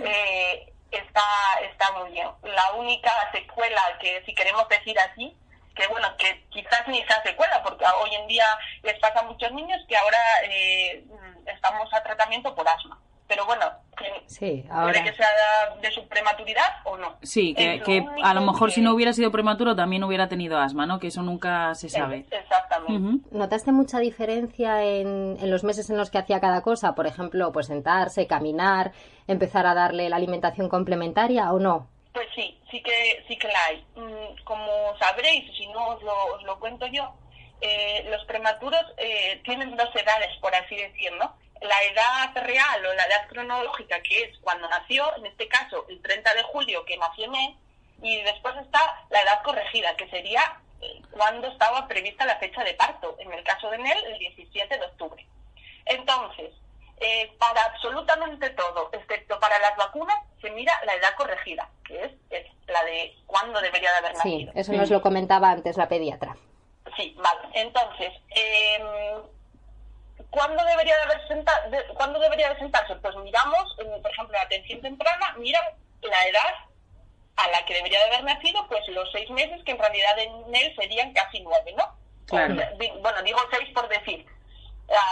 Eh, 0.08 0.72
está, 0.92 1.22
está 1.62 1.92
muy 1.94 2.12
bien. 2.12 2.28
La 2.44 2.74
única 2.74 3.12
secuela 3.32 3.82
que, 4.00 4.24
si 4.26 4.34
queremos 4.34 4.68
decir 4.70 4.98
así, 5.00 5.36
que 5.76 5.88
bueno, 5.88 6.08
que 6.18 6.48
quizás 6.50 6.88
ni 6.88 7.04
sea 7.06 7.22
secuela, 7.24 7.62
porque 7.64 7.86
hoy 8.02 8.16
en 8.16 8.28
día 8.28 8.46
les 8.84 8.98
pasa 9.00 9.20
a 9.20 9.24
muchos 9.24 9.52
niños 9.52 9.82
que 9.88 9.98
ahora 9.98 10.20
eh, 10.44 11.04
estamos 11.46 11.94
a 11.94 12.04
tratamiento 12.04 12.56
por 12.56 12.68
asma. 12.68 13.00
Pero 13.28 13.46
bueno, 13.48 13.66
que 13.98 14.06
Sí, 14.28 14.64
puede 14.68 14.72
ahora. 14.80 15.04
que 15.04 15.14
sea 15.14 15.28
de 15.82 15.92
su 15.92 16.08
prematuridad 16.08 16.64
o 16.84 16.96
no. 16.98 17.16
Sí, 17.24 17.56
que, 17.56 17.82
que 17.84 18.06
a 18.24 18.34
lo 18.36 18.42
mejor 18.42 18.70
que- 18.70 18.76
si 18.76 18.82
no 18.82 18.94
hubiera 18.94 19.14
sido 19.14 19.32
prematuro 19.32 19.76
también 19.76 20.04
hubiera 20.04 20.28
tenido 20.30 20.60
asma, 20.60 20.86
¿no? 20.86 21.00
Que 21.00 21.08
eso 21.08 21.24
nunca 21.24 21.74
se 21.74 21.90
sabe. 21.90 22.26
Exactamente. 22.30 23.28
¿Notaste 23.36 23.72
mucha 23.72 23.98
diferencia 24.00 24.84
en, 24.84 25.38
en 25.42 25.50
los 25.50 25.64
meses 25.64 25.90
en 25.90 25.98
los 25.98 26.12
que 26.12 26.20
hacía 26.20 26.40
cada 26.40 26.62
cosa? 26.62 26.94
Por 26.94 27.08
ejemplo, 27.08 27.52
pues 27.52 27.66
sentarse, 27.68 28.28
caminar, 28.28 28.92
empezar 29.28 29.66
a 29.66 29.74
darle 29.74 30.08
la 30.10 30.18
alimentación 30.18 30.70
complementaria 30.70 31.52
o 31.52 31.60
no? 31.60 31.88
Pues 32.14 32.28
sí, 32.36 32.60
sí 32.70 32.82
que, 32.84 33.24
sí 33.28 33.38
que 33.38 33.48
la 33.48 33.60
hay. 33.70 33.86
Mm, 33.96 34.44
Como 34.44 34.96
sabréis, 35.00 35.52
si 35.58 35.66
no 35.68 35.88
os 35.88 36.04
lo, 36.04 36.14
os 36.36 36.44
lo 36.44 36.60
cuento 36.60 36.86
yo, 36.88 37.12
eh, 37.62 38.08
los 38.12 38.24
prematuros 38.26 38.84
eh, 38.98 39.42
tienen 39.44 39.76
dos 39.76 39.90
edades, 39.96 40.30
por 40.42 40.54
así 40.54 40.76
decirlo. 40.76 41.32
La 41.68 41.84
edad 41.84 42.44
real 42.46 42.86
o 42.86 42.94
la 42.94 43.04
edad 43.04 43.28
cronológica, 43.28 44.02
que 44.02 44.24
es 44.24 44.38
cuando 44.40 44.68
nació, 44.70 45.16
en 45.18 45.26
este 45.26 45.48
caso 45.48 45.86
el 45.90 46.02
30 46.02 46.34
de 46.34 46.44
julio 46.44 46.86
que 46.86 46.98
nació 46.98 47.30
Nel, 47.32 47.56
y 48.02 48.22
después 48.24 48.56
está 48.58 48.80
la 49.10 49.22
edad 49.22 49.42
corregida, 49.44 49.96
que 49.96 50.10
sería 50.10 50.42
eh, 50.82 51.02
cuando 51.12 51.48
estaba 51.48 51.88
prevista 51.88 52.26
la 52.26 52.38
fecha 52.38 52.64
de 52.64 52.74
parto. 52.74 53.16
En 53.20 53.32
el 53.34 53.44
caso 53.44 53.70
de 53.72 53.78
Nel, 53.80 54.06
el 54.06 54.20
17 54.20 54.78
de 54.78 54.86
octubre. 54.86 55.26
Entonces, 55.86 56.52
eh, 56.98 57.32
para 57.40 57.64
absolutamente 57.66 58.50
todo, 58.52 58.90
excepto 58.94 59.40
para 59.40 59.58
las 59.60 59.76
vacunas, 59.78 60.18
se 60.42 60.50
mira 60.52 60.74
la 60.86 60.94
edad 60.96 61.14
corregida, 61.16 61.70
que 61.86 62.04
es, 62.04 62.12
es 62.30 62.46
la 62.68 62.84
de 62.84 63.16
cuándo 63.26 63.60
debería 63.62 63.92
de 63.92 63.98
haber 63.98 64.16
Sí, 64.18 64.46
nacido. 64.46 64.52
eso 64.56 64.74
nos 64.74 64.90
lo 64.90 65.02
comentaba 65.02 65.52
antes 65.52 65.78
la 65.78 65.88
pediatra. 65.88 66.36
Sí, 66.96 67.16
vale. 67.18 67.50
Entonces, 67.54 68.14
eh, 68.30 68.80
¿cuándo 70.36 70.64
debería 70.64 70.96
de 70.98 71.04
haber 71.04 71.28
senta- 71.28 71.68
de- 71.70 71.86
¿cuándo 71.96 72.20
debería 72.20 72.50
de 72.54 72.60
sentarse? 72.60 72.96
Pues 72.98 73.16
miramos, 73.18 73.76
por 74.02 74.12
ejemplo, 74.12 74.34
la 74.38 74.42
atención 74.44 74.82
temprana, 74.82 75.34
mira 75.38 75.60
la 76.02 76.28
edad 76.28 76.54
a 77.38 77.48
la 77.50 77.66
que 77.66 77.74
debería 77.74 78.00
de 78.00 78.06
haber 78.06 78.24
nacido, 78.24 78.68
pues 78.68 78.88
los 78.90 79.12
seis 79.12 79.30
meses, 79.30 79.64
que 79.66 79.72
en 79.72 79.80
realidad 79.80 80.20
en 80.20 80.56
él 80.56 80.76
serían 80.78 81.12
casi 81.14 81.40
nueve, 81.40 81.74
¿no? 81.78 81.98
Claro. 82.28 82.56
Bueno, 83.02 83.22
digo 83.24 83.40
seis 83.52 83.70
por 83.74 83.88
decir. 83.88 84.26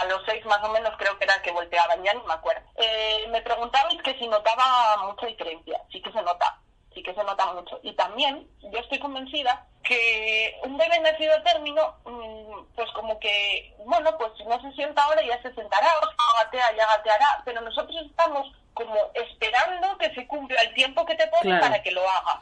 A 0.00 0.04
los 0.04 0.22
seis 0.24 0.44
más 0.46 0.62
o 0.62 0.68
menos 0.68 0.94
creo 0.98 1.18
que 1.18 1.24
era 1.24 1.42
que 1.42 1.50
volteaban, 1.50 2.02
ya 2.04 2.14
no 2.14 2.22
me 2.24 2.34
acuerdo. 2.34 2.62
Eh, 2.76 3.26
me 3.30 3.42
preguntabais 3.42 4.00
que 4.02 4.16
si 4.18 4.28
notaba 4.28 4.98
mucha 5.08 5.26
diferencia. 5.26 5.80
Sí 5.90 6.00
que 6.00 6.12
se 6.12 6.22
nota, 6.22 6.58
sí 6.94 7.02
que 7.02 7.14
se 7.14 7.24
nota 7.24 7.52
mucho. 7.52 7.78
Y 7.82 7.92
también 7.94 8.48
yo 8.62 8.78
estoy 8.78 8.98
convencida 8.98 9.66
que 9.82 10.58
un 10.64 10.76
bebé 10.78 10.98
nacido 11.00 11.34
a 11.34 11.42
término, 11.42 11.94
mm, 12.04 12.74
pues 12.74 12.90
como 12.92 13.18
que, 13.20 13.74
bueno, 13.84 14.16
pues 14.16 14.32
si 14.38 14.44
no 14.44 14.60
se 14.62 14.72
sienta 14.72 15.02
ahora 15.04 15.22
ya 15.26 15.40
se 15.42 15.52
sentará, 15.54 15.88
o 16.02 16.06
se 16.08 16.44
gatea, 16.44 16.76
ya 16.76 16.86
gateará, 16.96 17.42
pero 17.44 17.60
nosotros 17.60 17.96
estamos 18.08 18.50
como 18.72 18.94
esperando 19.14 19.98
que 19.98 20.12
se 20.14 20.26
cumpla 20.26 20.60
el 20.62 20.74
tiempo 20.74 21.04
que 21.06 21.14
te 21.16 21.26
pone 21.28 21.42
Claro. 21.42 21.60
para 21.60 21.82
que 21.82 21.90
lo 21.92 22.00
haga. 22.08 22.40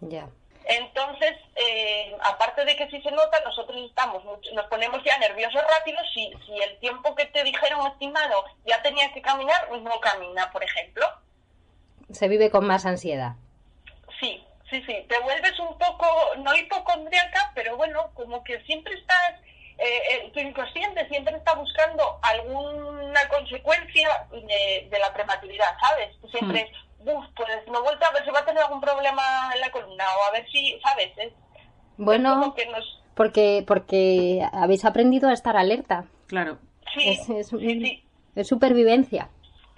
Ya. 0.00 0.28
Entonces, 0.66 1.32
eh, 1.56 2.16
aparte 2.22 2.64
de 2.64 2.74
que 2.76 2.88
si 2.90 3.00
se 3.02 3.10
nota, 3.10 3.38
nosotros 3.44 3.76
estamos, 3.88 4.24
mucho- 4.24 4.50
nos 4.54 4.66
ponemos 4.66 5.02
ya 5.04 5.18
nerviosos 5.18 5.60
rápidos 5.76 6.02
si, 6.14 6.32
si 6.46 6.52
el 6.62 6.78
tiempo 6.78 7.14
que 7.14 7.26
te 7.26 7.44
dijeron 7.44 7.86
estimado 7.88 8.44
ya 8.64 8.80
tenías 8.82 9.12
que 9.12 9.20
caminar, 9.20 9.70
no 9.70 10.00
camina, 10.00 10.50
por 10.52 10.62
ejemplo. 10.64 11.06
Se 12.10 12.28
vive 12.28 12.50
con 12.50 12.66
más 12.66 12.86
ansiedad. 12.86 13.32
Sí, 14.24 14.42
sí, 14.70 14.82
sí, 14.86 15.06
te 15.08 15.18
vuelves 15.20 15.58
un 15.60 15.76
poco, 15.78 16.06
no 16.38 16.56
hipocondriaca, 16.56 17.52
pero 17.54 17.76
bueno, 17.76 18.10
como 18.14 18.42
que 18.42 18.60
siempre 18.62 18.94
estás, 18.94 19.34
eh, 19.78 20.00
eh, 20.12 20.30
tu 20.32 20.40
inconsciente 20.40 21.06
siempre 21.08 21.36
está 21.36 21.54
buscando 21.54 22.18
alguna 22.22 23.28
consecuencia 23.28 24.08
de, 24.32 24.88
de 24.90 24.98
la 24.98 25.12
prematuridad, 25.12 25.66
¿sabes? 25.80 26.16
Siempre 26.30 26.60
es, 26.62 26.70
"Buf, 27.04 27.24
pues 27.36 27.48
no 27.66 27.78
he 27.80 27.82
vuelto 27.82 28.06
a 28.06 28.12
ver 28.12 28.24
si 28.24 28.30
va 28.30 28.38
a 28.40 28.44
tener 28.46 28.62
algún 28.62 28.80
problema 28.80 29.50
en 29.54 29.60
la 29.60 29.70
columna 29.70 30.04
o 30.18 30.24
a 30.24 30.30
ver 30.32 30.46
si, 30.50 30.80
¿sabes? 30.82 31.10
Es, 31.18 31.26
es 31.26 31.32
Bueno, 31.98 32.30
como 32.40 32.54
que 32.54 32.66
nos... 32.66 33.02
porque, 33.14 33.62
porque 33.66 34.40
habéis 34.52 34.84
aprendido 34.86 35.28
a 35.28 35.32
estar 35.34 35.56
alerta. 35.56 36.06
Claro. 36.28 36.58
Sí, 36.94 37.08
Es, 37.10 37.28
es- 37.28 37.48
sí, 37.48 37.58
sí, 37.58 38.04
es 38.36 38.48
supervivencia. 38.48 39.28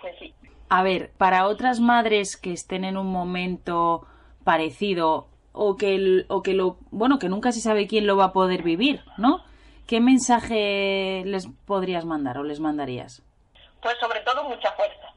pues 0.00 0.14
sí. 0.20 0.34
A 0.68 0.82
ver, 0.82 1.10
para 1.18 1.46
otras 1.46 1.80
madres 1.80 2.36
que 2.36 2.52
estén 2.52 2.84
en 2.84 2.96
un 2.96 3.06
momento 3.10 4.06
parecido 4.46 5.26
o 5.52 5.76
que 5.76 5.94
el- 5.96 6.24
o 6.28 6.42
que 6.42 6.54
lo 6.54 6.76
bueno 6.90 7.18
que 7.18 7.28
nunca 7.28 7.50
se 7.52 7.60
sabe 7.60 7.86
quién 7.88 8.06
lo 8.06 8.16
va 8.16 8.26
a 8.26 8.32
poder 8.32 8.62
vivir, 8.62 9.04
¿no? 9.18 9.44
¿Qué 9.88 10.00
mensaje 10.00 11.22
les 11.26 11.48
podrías 11.66 12.04
mandar 12.04 12.38
o 12.38 12.44
les 12.44 12.60
mandarías? 12.60 13.22
Pues 13.82 13.96
sobre 13.98 14.20
todo 14.20 14.44
mucha 14.44 14.70
fuerza, 14.72 15.08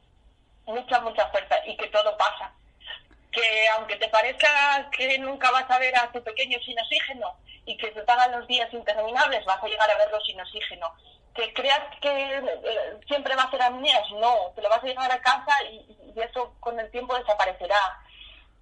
mucha, 0.66 1.00
mucha 1.02 1.28
fuerza 1.30 1.56
y 1.68 1.78
que 1.78 1.88
todo 1.88 2.18
pasa. 2.18 2.52
Que 3.32 3.46
aunque 3.78 3.96
te 3.98 4.10
parezca 4.10 4.90
que 4.92 5.18
nunca 5.20 5.52
vas 5.52 5.70
a 5.70 5.78
ver 5.80 5.96
a 5.96 6.12
tu 6.12 6.22
pequeño 6.24 6.58
sin 6.66 6.80
oxígeno 6.80 7.28
y 7.66 7.78
que 7.78 7.88
te 7.92 8.12
hagan 8.12 8.32
los 8.32 8.48
días 8.48 8.74
interminables, 8.74 9.46
vas 9.46 9.64
a 9.64 9.68
llegar 9.68 9.90
a 9.92 9.98
verlo 9.98 10.20
sin 10.22 10.40
oxígeno. 10.42 10.88
Que 11.36 11.54
creas 11.54 11.82
que 12.02 12.10
eh, 12.38 12.98
siempre 13.08 13.36
va 13.36 13.44
a 13.44 13.52
ser 13.52 13.62
amnías, 13.62 14.02
no, 14.20 14.34
te 14.56 14.62
lo 14.64 14.70
vas 14.70 14.84
a 14.84 14.88
llevar 14.88 15.12
a 15.12 15.22
casa 15.22 15.54
y 15.72 15.86
eso 16.20 16.54
con 16.60 16.80
el 16.80 16.90
tiempo 16.92 17.16
desaparecerá. 17.16 17.78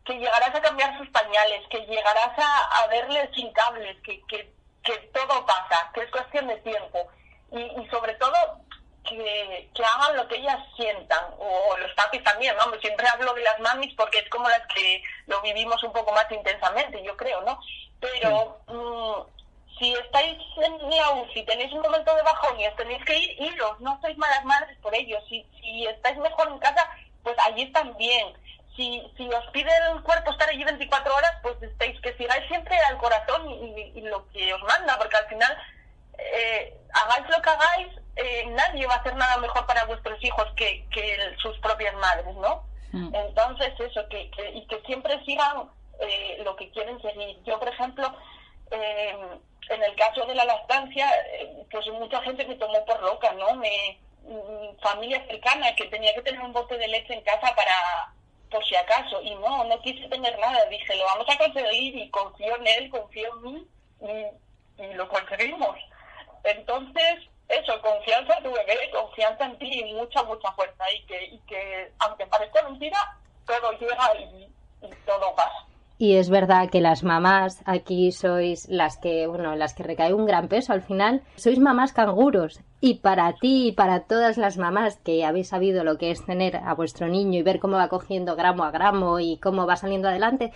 Que 0.07 0.13
llegarás 0.17 0.55
a 0.55 0.61
cambiar 0.61 0.97
sus 0.97 1.09
pañales, 1.09 1.67
que 1.69 1.85
llegarás 1.85 2.39
a, 2.39 2.81
a 2.81 2.87
verle 2.87 3.29
sin 3.35 3.51
cables, 3.51 3.97
que, 4.03 4.21
que, 4.27 4.49
que 4.83 4.97
todo 5.13 5.45
pasa, 5.45 5.91
que 5.93 6.01
es 6.01 6.11
cuestión 6.11 6.47
de 6.47 6.55
tiempo. 6.57 7.07
Y, 7.51 7.59
y 7.59 7.87
sobre 7.91 8.13
todo 8.15 8.33
que, 9.07 9.69
que 9.73 9.83
hagan 9.83 10.17
lo 10.17 10.27
que 10.27 10.37
ellas 10.37 10.59
sientan, 10.75 11.25
o, 11.37 11.69
o 11.69 11.77
los 11.77 11.91
papis 11.93 12.23
también, 12.23 12.55
vamos, 12.57 12.79
siempre 12.81 13.07
hablo 13.07 13.33
de 13.33 13.41
las 13.41 13.59
mamis 13.59 13.93
porque 13.95 14.19
es 14.19 14.29
como 14.29 14.47
las 14.49 14.65
que 14.73 15.01
lo 15.27 15.41
vivimos 15.41 15.81
un 15.83 15.93
poco 15.93 16.11
más 16.11 16.29
intensamente, 16.31 17.03
yo 17.03 17.15
creo, 17.15 17.41
¿no? 17.41 17.59
Pero 17.99 18.59
mm, 18.67 19.77
si 19.79 19.93
estáis 19.93 20.37
en 20.57 20.89
la 20.89 21.11
UCI, 21.11 21.45
tenéis 21.45 21.71
un 21.73 21.81
momento 21.81 22.13
de 22.15 22.21
bajón 22.23 22.59
y 22.59 22.67
os 22.67 22.75
tenéis 22.75 23.03
que 23.05 23.17
ir, 23.17 23.41
iros, 23.41 23.79
no 23.79 23.99
sois 24.01 24.17
malas 24.17 24.43
madres 24.45 24.77
por 24.79 24.93
ello, 24.93 25.19
si, 25.29 25.45
si 25.59 25.85
estáis 25.85 26.17
mejor 26.17 26.47
en 26.49 26.59
casa, 26.59 26.89
pues 27.23 27.35
allí 27.39 27.63
están 27.63 27.95
bien. 27.97 28.33
Si, 28.77 29.03
si 29.17 29.27
os 29.27 29.45
pide 29.47 29.71
el 29.91 30.01
cuerpo 30.03 30.31
estar 30.31 30.47
allí 30.49 30.63
24 30.63 31.13
horas, 31.15 31.31
pues 31.41 31.61
estáis 31.63 31.99
que 32.01 32.13
sigáis 32.13 32.47
siempre 32.47 32.77
al 32.87 32.97
corazón 32.99 33.49
y, 33.49 33.55
y- 33.81 33.91
y 33.95 34.01
lo 34.01 34.27
que 34.29 34.53
os 34.53 34.61
manda, 34.63 34.97
porque 34.99 35.17
al 35.17 35.25
final 35.27 35.57
eh, 36.19 36.73
hagáis 36.93 37.27
lo 37.29 37.41
que 37.41 37.49
hagáis, 37.49 37.87
eh, 38.15 38.45
nadie 38.51 38.85
va 38.87 38.93
a 38.93 38.97
hacer 38.97 39.15
nada 39.15 39.37
mejor 39.37 39.65
para 39.65 39.85
vuestros 39.85 40.23
hijos 40.23 40.45
que, 40.55 40.85
que 40.91 41.15
el- 41.15 41.37
sus 41.39 41.57
propias 41.59 41.93
madres, 41.95 42.33
¿no? 42.35 42.63
Mm. 42.93 43.13
Entonces, 43.15 43.73
eso, 43.79 44.07
que, 44.09 44.29
que- 44.31 44.51
y 44.51 44.65
que 44.67 44.79
siempre 44.85 45.19
sigan 45.25 45.69
eh, 45.99 46.39
lo 46.45 46.55
que 46.55 46.69
quieren 46.71 47.01
seguir. 47.01 47.41
Yo, 47.43 47.57
por 47.59 47.69
ejemplo, 47.69 48.15
eh, 48.71 49.17
en 49.69 49.83
el 49.83 49.95
caso 49.95 50.23
de 50.25 50.35
la 50.35 50.45
lactancia, 50.45 51.09
eh, 51.33 51.65
pues 51.71 51.85
mucha 51.87 52.21
gente 52.21 52.45
me 52.45 52.55
tomó 52.55 52.85
por 52.85 53.01
loca, 53.01 53.31
¿no? 53.33 53.55
Me, 53.55 53.99
mm, 54.23 54.77
familia 54.81 55.25
cercana 55.27 55.73
que 55.75 55.85
tenía 55.85 56.13
que 56.13 56.21
tener 56.21 56.41
un 56.41 56.53
bote 56.53 56.77
de 56.77 56.87
leche 56.87 57.13
en 57.15 57.21
casa 57.21 57.53
para 57.55 58.13
por 58.49 58.65
si 58.65 58.75
acaso 58.75 59.21
y 59.21 59.35
no, 59.35 59.63
no 59.65 59.81
quise 59.81 60.07
tener 60.07 60.37
nada, 60.39 60.65
dije 60.65 60.95
lo 60.95 61.05
vamos 61.05 61.27
a 61.29 61.37
conseguir 61.37 61.95
y 61.95 62.09
confío 62.09 62.55
en 62.57 62.67
él, 62.67 62.89
confío 62.89 63.29
en 63.33 63.41
mí 63.41 63.67
y, 64.01 64.93
lo 64.93 65.09
conseguimos. 65.09 65.75
Entonces, 66.43 67.15
eso, 67.49 67.81
confianza 67.81 68.37
en 68.37 68.43
tu 68.43 68.51
bebé, 68.51 68.89
confianza 68.91 69.45
en 69.45 69.57
ti 69.57 69.79
y 69.79 69.93
mucha, 69.93 70.21
mucha 70.23 70.51
fuerza. 70.51 70.83
Y 70.91 71.05
que, 71.07 71.25
y 71.25 71.39
que 71.39 71.91
aunque 71.99 72.27
parezca 72.27 72.61
mentira, 72.63 73.17
todo 73.45 73.71
llega 73.79 74.15
y, 74.19 74.47
y 74.85 74.89
todo 75.05 75.33
pasa. 75.35 75.65
Y 75.99 76.15
es 76.15 76.29
verdad 76.29 76.69
que 76.69 76.79
las 76.79 77.03
mamás 77.03 77.63
aquí 77.65 78.11
sois 78.11 78.67
las 78.69 78.97
que, 78.97 79.25
bueno, 79.25 79.55
las 79.55 79.73
que 79.73 79.81
recae 79.81 80.13
un 80.13 80.27
gran 80.27 80.47
peso 80.47 80.71
al 80.71 80.83
final. 80.83 81.23
Sois 81.35 81.59
mamás 81.59 81.91
canguros. 81.91 82.59
Y 82.79 82.99
para 82.99 83.33
ti 83.33 83.69
y 83.69 83.71
para 83.71 84.01
todas 84.01 84.37
las 84.37 84.57
mamás 84.57 84.97
que 84.97 85.25
habéis 85.25 85.47
sabido 85.47 85.83
lo 85.83 85.97
que 85.97 86.11
es 86.11 86.23
tener 86.23 86.57
a 86.57 86.75
vuestro 86.75 87.07
niño 87.07 87.39
y 87.39 87.43
ver 87.43 87.59
cómo 87.59 87.77
va 87.77 87.87
cogiendo 87.87 88.35
gramo 88.35 88.63
a 88.63 88.71
gramo 88.71 89.19
y 89.19 89.37
cómo 89.37 89.65
va 89.65 89.75
saliendo 89.75 90.07
adelante, 90.07 90.51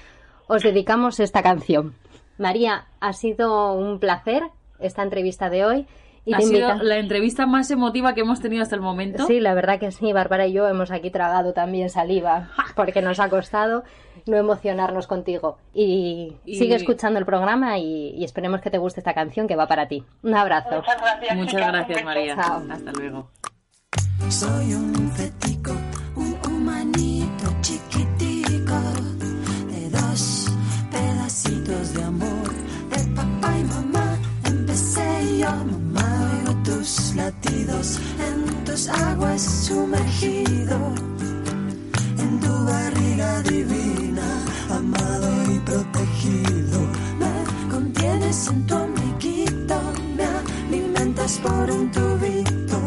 os 0.47 0.61
dedicamos 0.61 1.19
esta 1.19 1.41
canción. 1.41 1.95
María, 2.37 2.85
ha 2.99 3.13
sido 3.13 3.73
un 3.73 3.99
placer 3.99 4.43
esta 4.79 5.01
entrevista 5.01 5.49
de 5.49 5.65
hoy. 5.65 5.87
Y 6.23 6.35
ha 6.35 6.41
sido 6.41 6.75
la 6.75 6.99
entrevista 6.99 7.47
más 7.47 7.71
emotiva 7.71 8.13
que 8.13 8.21
hemos 8.21 8.41
tenido 8.41 8.61
hasta 8.61 8.75
el 8.75 8.81
momento. 8.81 9.25
Sí, 9.25 9.39
la 9.39 9.55
verdad 9.55 9.79
que 9.79 9.91
sí, 9.91 10.13
Bárbara 10.13 10.45
y 10.45 10.53
yo 10.53 10.67
hemos 10.67 10.91
aquí 10.91 11.09
tragado 11.09 11.53
también 11.53 11.89
saliva 11.89 12.49
porque 12.75 13.01
nos 13.01 13.19
ha 13.19 13.27
costado 13.29 13.83
no 14.25 14.37
emocionarnos 14.37 15.07
contigo. 15.07 15.57
Y, 15.73 16.35
Y- 16.45 16.55
sigue 16.57 16.75
escuchando 16.75 17.19
el 17.19 17.25
programa 17.25 17.77
y, 17.77 18.09
y 18.17 18.23
esperemos 18.23 18.61
que 18.61 18.69
te 18.69 18.77
guste 18.77 18.99
esta 18.99 19.13
canción 19.13 19.47
que 19.47 19.55
va 19.55 19.67
para 19.67 19.87
ti. 19.87 20.03
Un 20.23 20.35
abrazo. 20.35 20.77
Muchas 20.77 20.97
gracias. 21.01 21.37
Muchas 21.37 21.67
gracias. 21.67 22.03
María. 22.03 22.35
Chao. 22.35 22.63
Hasta 22.71 22.91
luego. 22.93 23.29
Soy 24.29 24.73
un 24.73 25.11
fetico, 25.11 25.71
un 26.15 26.37
humanito 26.47 27.47
chiquitico 27.61 28.75
de 29.69 29.89
dos 29.89 30.47
pedacitos 30.89 31.93
de 31.93 32.03
amor 32.03 32.53
de 32.91 33.15
papá 33.15 33.57
y 33.59 33.63
mamá. 33.65 34.17
Empecé 34.45 35.39
yo, 35.39 35.49
mamá, 35.49 36.31
oigo 36.47 36.63
tus 36.63 37.13
latidos 37.15 37.99
en 38.19 38.63
tus 38.63 38.87
aguas 38.87 39.41
sumergido. 39.41 40.77
Tu 42.41 42.65
barriga 42.65 43.41
divina, 43.43 44.27
amado 44.69 45.29
y 45.51 45.59
protegido. 45.59 46.79
Me 47.19 47.33
contienes 47.69 48.47
en 48.47 48.65
tu 48.67 48.75
amiguito, 48.75 49.79
me 50.17 50.25
alimentas 50.67 51.37
por 51.39 51.69
un 51.69 51.91
tubito. 51.91 52.79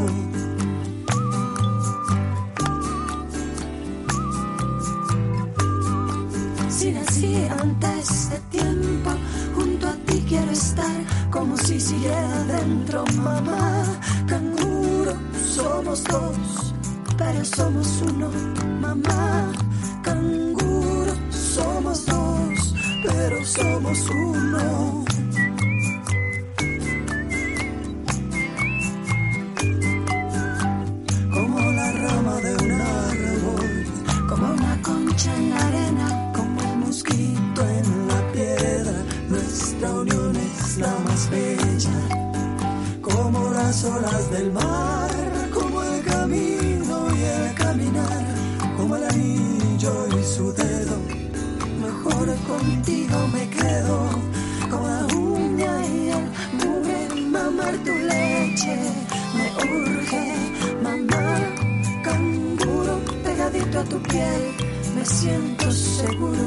Si 6.69 6.91
nací 6.93 7.37
antes 7.63 8.31
de 8.31 8.39
tiempo, 8.59 9.11
junto 9.55 9.89
a 9.89 9.95
ti 10.07 10.23
quiero 10.29 10.51
estar 10.51 10.97
como 11.31 11.57
si 11.57 11.81
siguiera 11.81 12.45
dentro, 12.45 13.05
mamá. 13.23 13.85
Canguro, 14.27 15.15
somos 15.55 16.05
dos, 16.05 16.74
pero 17.17 17.45
somos 17.45 18.03
uno, 18.03 18.31
mamá. 18.81 19.53
Canguro, 20.03 21.15
somos 21.31 22.05
dos, 22.07 22.75
pero 23.05 23.45
somos 23.45 23.99
uno. 24.11 25.05
Como 31.33 31.59
la 31.73 31.93
rama 31.93 32.37
de 32.41 32.55
un 32.65 32.73
árbol, 32.81 33.87
como 34.29 34.53
una 34.53 34.83
concha 34.83 35.37
en 35.37 35.51
la 35.51 35.67
arena, 35.69 36.33
como 36.35 36.61
el 36.63 36.79
mosquito 36.79 37.63
en 37.69 38.09
la 38.09 38.33
piedra. 38.33 38.93
Nuestra 39.29 39.91
unión 39.93 40.37
es 40.37 40.79
la 40.79 40.99
más 41.05 41.31
bella, 41.31 42.01
como 43.01 43.51
las 43.53 43.85
olas 43.85 44.31
del 44.31 44.53
mar, 44.53 45.11
contigo 52.59 53.17
me 53.33 53.49
quedo, 53.51 54.09
como 54.71 54.87
la 54.87 55.07
uña 55.17 55.73
y 55.87 56.11
el 56.11 56.25
mugre, 56.61 57.23
mamar 57.35 57.75
tu 57.87 57.93
leche. 58.11 58.77
Me 59.37 59.47
urge, 59.79 60.25
mamá, 60.83 61.27
canguro 62.03 63.01
pegadito 63.25 63.81
a 63.81 63.85
tu 63.85 63.99
piel, 64.03 64.43
me 64.95 65.05
siento 65.05 65.71
seguro. 65.73 66.45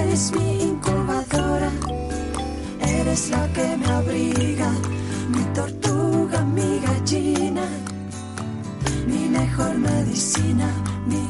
Eres 0.00 0.32
mi 0.32 0.62
incubadora, 0.62 1.70
eres 2.80 3.30
la 3.30 3.46
que 3.52 3.76
me 3.76 3.86
abriga, 3.86 4.70
mi 5.34 5.44
tortuga, 5.54 6.38
mi 6.44 6.80
gallina, 6.86 7.64
mi 9.06 9.28
mejor 9.28 9.78
medicina, 9.78 10.68
mi 11.06 11.22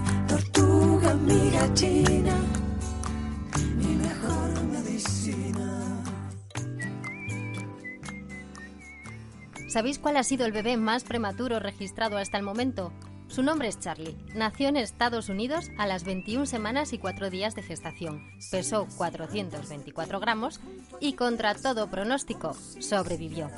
¿Sabéis 9.70 10.00
cuál 10.00 10.16
ha 10.16 10.24
sido 10.24 10.46
el 10.46 10.50
bebé 10.50 10.76
más 10.76 11.04
prematuro 11.04 11.60
registrado 11.60 12.18
hasta 12.18 12.36
el 12.36 12.42
momento? 12.42 12.92
Su 13.28 13.44
nombre 13.44 13.68
es 13.68 13.78
Charlie. 13.78 14.16
Nació 14.34 14.66
en 14.66 14.76
Estados 14.76 15.28
Unidos 15.28 15.70
a 15.78 15.86
las 15.86 16.02
21 16.02 16.44
semanas 16.44 16.92
y 16.92 16.98
4 16.98 17.30
días 17.30 17.54
de 17.54 17.62
gestación. 17.62 18.20
Pesó 18.50 18.88
424 18.96 20.18
gramos 20.18 20.58
y 20.98 21.12
contra 21.12 21.54
todo 21.54 21.88
pronóstico 21.88 22.52
sobrevivió. 22.80 23.48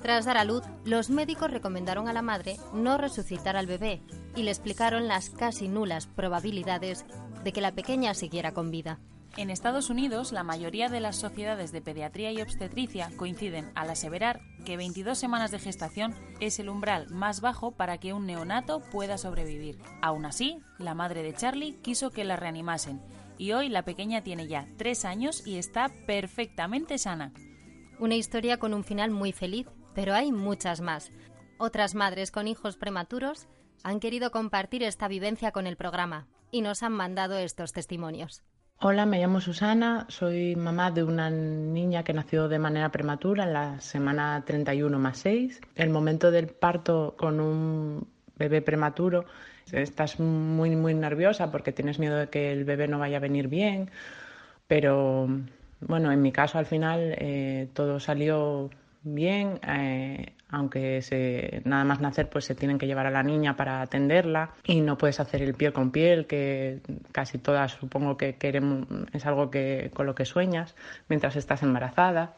Tras 0.00 0.24
dar 0.24 0.38
a 0.38 0.44
luz, 0.44 0.62
los 0.86 1.10
médicos 1.10 1.50
recomendaron 1.50 2.08
a 2.08 2.14
la 2.14 2.22
madre 2.22 2.56
no 2.72 2.96
resucitar 2.96 3.54
al 3.54 3.66
bebé 3.66 4.00
y 4.34 4.44
le 4.44 4.52
explicaron 4.52 5.06
las 5.06 5.28
casi 5.28 5.68
nulas 5.68 6.06
probabilidades 6.06 7.04
de 7.44 7.52
que 7.52 7.60
la 7.60 7.72
pequeña 7.72 8.14
siguiera 8.14 8.52
con 8.52 8.70
vida. 8.70 9.00
En 9.38 9.48
Estados 9.48 9.88
Unidos, 9.88 10.30
la 10.30 10.42
mayoría 10.42 10.90
de 10.90 11.00
las 11.00 11.16
sociedades 11.16 11.72
de 11.72 11.80
pediatría 11.80 12.32
y 12.32 12.42
obstetricia 12.42 13.10
coinciden 13.16 13.72
al 13.74 13.88
aseverar 13.88 14.42
que 14.66 14.76
22 14.76 15.16
semanas 15.16 15.50
de 15.50 15.58
gestación 15.58 16.14
es 16.40 16.58
el 16.58 16.68
umbral 16.68 17.08
más 17.08 17.40
bajo 17.40 17.72
para 17.72 17.96
que 17.96 18.12
un 18.12 18.26
neonato 18.26 18.80
pueda 18.90 19.16
sobrevivir. 19.16 19.78
Aún 20.02 20.26
así, 20.26 20.60
la 20.78 20.94
madre 20.94 21.22
de 21.22 21.32
Charlie 21.32 21.78
quiso 21.80 22.10
que 22.10 22.24
la 22.24 22.36
reanimasen 22.36 23.00
y 23.38 23.52
hoy 23.52 23.70
la 23.70 23.84
pequeña 23.84 24.22
tiene 24.22 24.48
ya 24.48 24.68
3 24.76 25.04
años 25.06 25.46
y 25.46 25.56
está 25.56 25.90
perfectamente 26.06 26.98
sana. 26.98 27.32
Una 27.98 28.16
historia 28.16 28.58
con 28.58 28.74
un 28.74 28.84
final 28.84 29.10
muy 29.10 29.32
feliz, 29.32 29.66
pero 29.94 30.14
hay 30.14 30.30
muchas 30.30 30.82
más. 30.82 31.10
Otras 31.58 31.94
madres 31.94 32.32
con 32.32 32.48
hijos 32.48 32.76
prematuros 32.76 33.48
han 33.82 33.98
querido 33.98 34.30
compartir 34.30 34.82
esta 34.82 35.08
vivencia 35.08 35.52
con 35.52 35.66
el 35.66 35.78
programa 35.78 36.28
y 36.50 36.60
nos 36.60 36.82
han 36.82 36.92
mandado 36.92 37.38
estos 37.38 37.72
testimonios. 37.72 38.42
Hola, 38.84 39.06
me 39.06 39.20
llamo 39.20 39.40
Susana, 39.40 40.06
soy 40.08 40.56
mamá 40.56 40.90
de 40.90 41.04
una 41.04 41.30
niña 41.30 42.02
que 42.02 42.12
nació 42.12 42.48
de 42.48 42.58
manera 42.58 42.90
prematura 42.90 43.44
en 43.44 43.52
la 43.52 43.80
semana 43.80 44.42
31 44.44 44.98
más 44.98 45.18
6. 45.18 45.60
El 45.76 45.90
momento 45.90 46.32
del 46.32 46.48
parto 46.48 47.14
con 47.16 47.38
un 47.38 48.08
bebé 48.36 48.60
prematuro, 48.60 49.24
estás 49.70 50.18
muy, 50.18 50.74
muy 50.74 50.94
nerviosa 50.94 51.52
porque 51.52 51.70
tienes 51.70 52.00
miedo 52.00 52.16
de 52.16 52.28
que 52.28 52.50
el 52.50 52.64
bebé 52.64 52.88
no 52.88 52.98
vaya 52.98 53.18
a 53.18 53.20
venir 53.20 53.46
bien, 53.46 53.88
pero 54.66 55.28
bueno, 55.78 56.10
en 56.10 56.20
mi 56.20 56.32
caso 56.32 56.58
al 56.58 56.66
final 56.66 57.14
eh, 57.18 57.68
todo 57.74 58.00
salió 58.00 58.68
bien, 59.04 59.60
eh, 59.64 60.32
aunque 60.52 61.00
se, 61.00 61.62
nada 61.64 61.82
más 61.82 62.00
nacer 62.00 62.28
pues 62.28 62.44
se 62.44 62.54
tienen 62.54 62.78
que 62.78 62.86
llevar 62.86 63.06
a 63.06 63.10
la 63.10 63.22
niña 63.22 63.56
para 63.56 63.80
atenderla. 63.80 64.50
Y 64.64 64.82
no 64.82 64.98
puedes 64.98 65.18
hacer 65.18 65.42
el 65.42 65.54
piel 65.54 65.72
con 65.72 65.90
piel, 65.90 66.26
que 66.26 66.80
casi 67.10 67.38
todas 67.38 67.72
supongo 67.72 68.16
que 68.16 68.34
queremos, 68.36 68.86
es 69.12 69.26
algo 69.26 69.50
que, 69.50 69.90
con 69.94 70.06
lo 70.06 70.14
que 70.14 70.26
sueñas 70.26 70.76
mientras 71.08 71.36
estás 71.36 71.62
embarazada. 71.62 72.34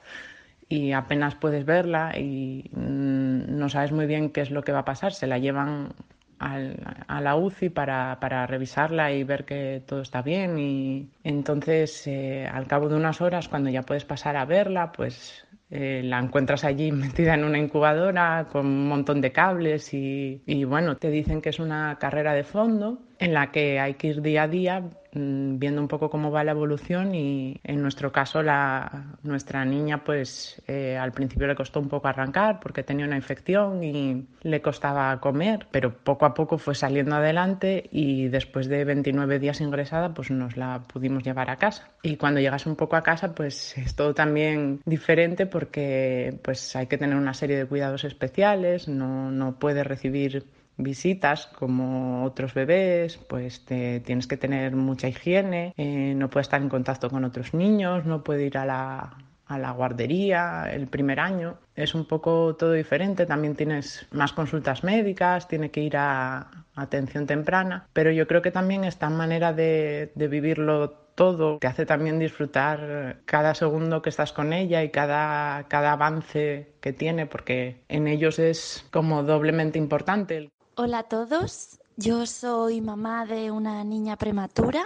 Y 0.68 0.92
apenas 0.92 1.34
puedes 1.34 1.66
verla 1.66 2.16
y 2.16 2.70
mm, 2.72 3.58
no 3.58 3.68
sabes 3.68 3.92
muy 3.92 4.06
bien 4.06 4.30
qué 4.30 4.40
es 4.40 4.50
lo 4.50 4.62
que 4.62 4.72
va 4.72 4.80
a 4.80 4.84
pasar, 4.84 5.12
se 5.12 5.26
la 5.26 5.38
llevan 5.38 5.92
a 6.38 7.20
la 7.20 7.36
UCI 7.36 7.70
para, 7.70 8.18
para 8.20 8.46
revisarla 8.46 9.12
y 9.12 9.24
ver 9.24 9.44
que 9.44 9.82
todo 9.86 10.02
está 10.02 10.22
bien. 10.22 10.58
Y 10.58 11.10
entonces 11.22 12.06
eh, 12.06 12.46
al 12.46 12.66
cabo 12.66 12.88
de 12.88 12.96
unas 12.96 13.20
horas 13.20 13.48
cuando 13.48 13.70
ya 13.70 13.82
puedes 13.82 14.04
pasar 14.04 14.36
a 14.36 14.44
verla 14.44 14.92
pues 14.92 15.43
eh, 15.76 16.02
la 16.04 16.20
encuentras 16.20 16.62
allí 16.62 16.92
metida 16.92 17.34
en 17.34 17.42
una 17.42 17.58
incubadora 17.58 18.48
con 18.50 18.64
un 18.66 18.88
montón 18.88 19.20
de 19.20 19.32
cables 19.32 19.92
y, 19.92 20.40
y, 20.46 20.62
bueno, 20.62 20.96
te 20.96 21.10
dicen 21.10 21.42
que 21.42 21.48
es 21.48 21.58
una 21.58 21.98
carrera 21.98 22.32
de 22.32 22.44
fondo 22.44 23.02
en 23.18 23.34
la 23.34 23.50
que 23.50 23.80
hay 23.80 23.94
que 23.94 24.08
ir 24.08 24.22
día 24.22 24.44
a 24.44 24.48
día 24.48 24.82
viendo 25.14 25.80
un 25.80 25.88
poco 25.88 26.10
cómo 26.10 26.30
va 26.30 26.44
la 26.44 26.52
evolución 26.52 27.14
y 27.14 27.60
en 27.62 27.80
nuestro 27.82 28.12
caso 28.12 28.42
la, 28.42 29.16
nuestra 29.22 29.64
niña 29.64 30.04
pues 30.04 30.60
eh, 30.66 30.96
al 30.96 31.12
principio 31.12 31.46
le 31.46 31.54
costó 31.54 31.80
un 31.80 31.88
poco 31.88 32.08
arrancar 32.08 32.60
porque 32.60 32.82
tenía 32.82 33.06
una 33.06 33.16
infección 33.16 33.82
y 33.82 34.26
le 34.42 34.60
costaba 34.60 35.20
comer, 35.20 35.66
pero 35.70 35.94
poco 35.94 36.26
a 36.26 36.34
poco 36.34 36.58
fue 36.58 36.74
saliendo 36.74 37.16
adelante 37.16 37.88
y 37.92 38.28
después 38.28 38.68
de 38.68 38.84
29 38.84 39.38
días 39.38 39.60
ingresada 39.60 40.14
pues 40.14 40.30
nos 40.30 40.56
la 40.56 40.82
pudimos 40.92 41.22
llevar 41.22 41.50
a 41.50 41.56
casa. 41.56 41.88
Y 42.02 42.16
cuando 42.16 42.40
llegas 42.40 42.66
un 42.66 42.76
poco 42.76 42.96
a 42.96 43.02
casa 43.02 43.34
pues 43.34 43.76
es 43.78 43.94
todo 43.94 44.14
también 44.14 44.80
diferente 44.84 45.46
porque 45.46 46.38
pues 46.42 46.74
hay 46.76 46.86
que 46.86 46.98
tener 46.98 47.16
una 47.16 47.34
serie 47.34 47.56
de 47.56 47.66
cuidados 47.66 48.04
especiales, 48.04 48.88
no, 48.88 49.30
no 49.30 49.58
puede 49.58 49.84
recibir 49.84 50.44
visitas 50.76 51.46
como 51.46 52.24
otros 52.24 52.54
bebés, 52.54 53.16
pues 53.16 53.64
tienes 53.64 54.26
que 54.26 54.36
tener 54.36 54.74
mucha 54.76 55.08
higiene, 55.08 55.74
eh, 55.76 56.14
no 56.16 56.30
puede 56.30 56.42
estar 56.42 56.60
en 56.60 56.68
contacto 56.68 57.10
con 57.10 57.24
otros 57.24 57.54
niños, 57.54 58.04
no 58.04 58.24
puede 58.24 58.46
ir 58.46 58.58
a 58.58 58.66
la, 58.66 59.18
a 59.46 59.58
la 59.58 59.70
guardería 59.72 60.68
el 60.72 60.86
primer 60.86 61.20
año. 61.20 61.58
Es 61.74 61.94
un 61.94 62.06
poco 62.06 62.56
todo 62.56 62.72
diferente, 62.72 63.26
también 63.26 63.56
tienes 63.56 64.06
más 64.10 64.32
consultas 64.32 64.84
médicas, 64.84 65.48
tiene 65.48 65.70
que 65.70 65.80
ir 65.80 65.96
a, 65.96 66.64
atención 66.74 67.26
temprana, 67.26 67.86
pero 67.92 68.10
yo 68.10 68.26
creo 68.26 68.42
que 68.42 68.50
también 68.50 68.84
esta 68.84 69.08
manera 69.10 69.52
de, 69.52 70.12
de 70.14 70.28
vivirlo 70.28 71.04
todo 71.14 71.58
te 71.58 71.66
hace 71.66 71.86
también 71.86 72.18
disfrutar 72.18 73.20
cada 73.24 73.54
segundo 73.54 74.02
que 74.02 74.10
estás 74.10 74.32
con 74.32 74.52
ella 74.52 74.82
y 74.82 74.90
cada, 74.90 75.68
cada 75.68 75.92
avance 75.92 76.74
que 76.80 76.92
tiene, 76.92 77.26
porque 77.26 77.84
en 77.88 78.08
ellos 78.08 78.38
es 78.38 78.86
como 78.90 79.22
doblemente 79.22 79.78
importante. 79.78 80.50
Hola 80.76 80.98
a 80.98 81.02
todos, 81.04 81.78
yo 81.96 82.26
soy 82.26 82.80
mamá 82.80 83.26
de 83.26 83.52
una 83.52 83.84
niña 83.84 84.16
prematura. 84.16 84.84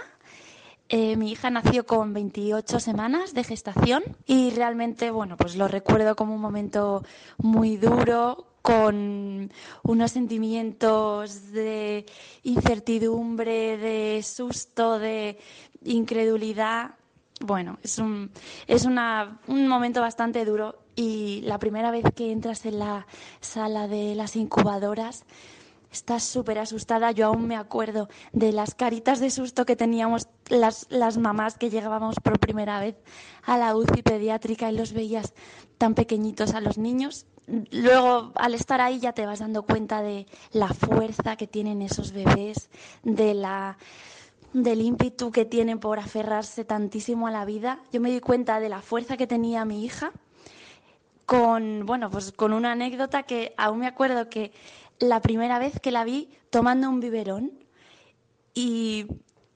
Eh, 0.87 1.15
mi 1.15 1.31
hija 1.31 1.49
nació 1.49 1.87
con 1.87 2.13
28 2.13 2.79
semanas 2.79 3.33
de 3.33 3.43
gestación 3.43 4.03
y 4.27 4.51
realmente, 4.51 5.09
bueno, 5.09 5.35
pues 5.35 5.55
lo 5.55 5.67
recuerdo 5.67 6.15
como 6.15 6.35
un 6.35 6.41
momento 6.41 7.03
muy 7.39 7.77
duro, 7.77 8.45
con 8.61 9.51
unos 9.81 10.11
sentimientos 10.11 11.51
de 11.51 12.05
incertidumbre, 12.43 13.77
de 13.79 14.21
susto, 14.21 14.99
de 14.99 15.39
incredulidad. 15.85 16.91
Bueno, 17.41 17.79
es 17.81 17.97
un, 17.97 18.29
es 18.67 18.85
una, 18.85 19.39
un 19.47 19.67
momento 19.67 20.01
bastante 20.01 20.45
duro 20.45 20.75
y 20.95 21.41
la 21.45 21.57
primera 21.57 21.89
vez 21.89 22.03
que 22.15 22.31
entras 22.31 22.63
en 22.67 22.77
la 22.77 23.07
sala 23.39 23.87
de 23.87 24.13
las 24.13 24.35
incubadoras, 24.35 25.25
Estás 25.91 26.23
súper 26.23 26.59
asustada. 26.59 27.11
Yo 27.11 27.27
aún 27.27 27.47
me 27.47 27.55
acuerdo 27.55 28.09
de 28.31 28.51
las 28.51 28.75
caritas 28.75 29.19
de 29.19 29.31
susto 29.31 29.65
que 29.65 29.75
teníamos 29.75 30.27
las, 30.47 30.85
las 30.89 31.17
mamás 31.17 31.57
que 31.57 31.69
llegábamos 31.69 32.15
por 32.23 32.39
primera 32.39 32.79
vez 32.79 32.95
a 33.43 33.57
la 33.57 33.75
UCI 33.75 34.03
pediátrica 34.03 34.71
y 34.71 34.75
los 34.75 34.93
veías 34.93 35.33
tan 35.77 35.95
pequeñitos 35.95 36.53
a 36.53 36.61
los 36.61 36.77
niños. 36.77 37.25
Luego, 37.71 38.31
al 38.35 38.53
estar 38.53 38.81
ahí, 38.81 38.99
ya 38.99 39.13
te 39.13 39.25
vas 39.25 39.39
dando 39.39 39.63
cuenta 39.63 40.03
de 40.03 40.27
la 40.51 40.67
fuerza 40.67 41.35
que 41.35 41.47
tienen 41.47 41.81
esos 41.81 42.11
bebés, 42.11 42.69
de 43.03 43.33
la 43.33 43.77
del 44.53 44.81
ímpetu 44.81 45.31
que 45.31 45.45
tienen 45.45 45.79
por 45.79 45.99
aferrarse 45.99 46.65
tantísimo 46.65 47.27
a 47.27 47.31
la 47.31 47.45
vida. 47.45 47.79
Yo 47.91 48.01
me 48.01 48.11
di 48.11 48.19
cuenta 48.19 48.59
de 48.59 48.69
la 48.69 48.81
fuerza 48.81 49.17
que 49.17 49.27
tenía 49.27 49.65
mi 49.65 49.85
hija 49.85 50.11
con, 51.25 51.85
bueno, 51.85 52.09
pues 52.09 52.31
con 52.31 52.53
una 52.53 52.71
anécdota 52.71 53.23
que 53.23 53.53
aún 53.57 53.79
me 53.79 53.87
acuerdo 53.87 54.29
que 54.29 54.51
la 54.99 55.21
primera 55.21 55.59
vez 55.59 55.79
que 55.79 55.91
la 55.91 56.03
vi 56.03 56.29
tomando 56.49 56.89
un 56.89 56.99
biberón 56.99 57.51
y 58.53 59.07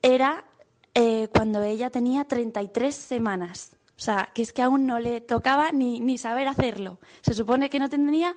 era 0.02 0.46
eh, 0.94 1.28
cuando 1.34 1.62
ella 1.64 1.90
tenía 1.90 2.26
33 2.26 2.96
semanas. 2.96 3.76
O 3.98 4.02
sea, 4.04 4.30
que 4.34 4.42
es 4.42 4.54
que 4.54 4.62
aún 4.62 4.86
no 4.86 5.00
le 5.00 5.22
tocaba 5.22 5.72
ni, 5.72 6.00
ni 6.00 6.18
saber 6.18 6.48
hacerlo. 6.48 7.00
Se 7.22 7.34
supone 7.34 7.70
que 7.70 7.80
no 7.80 7.90
tendría 7.90 8.36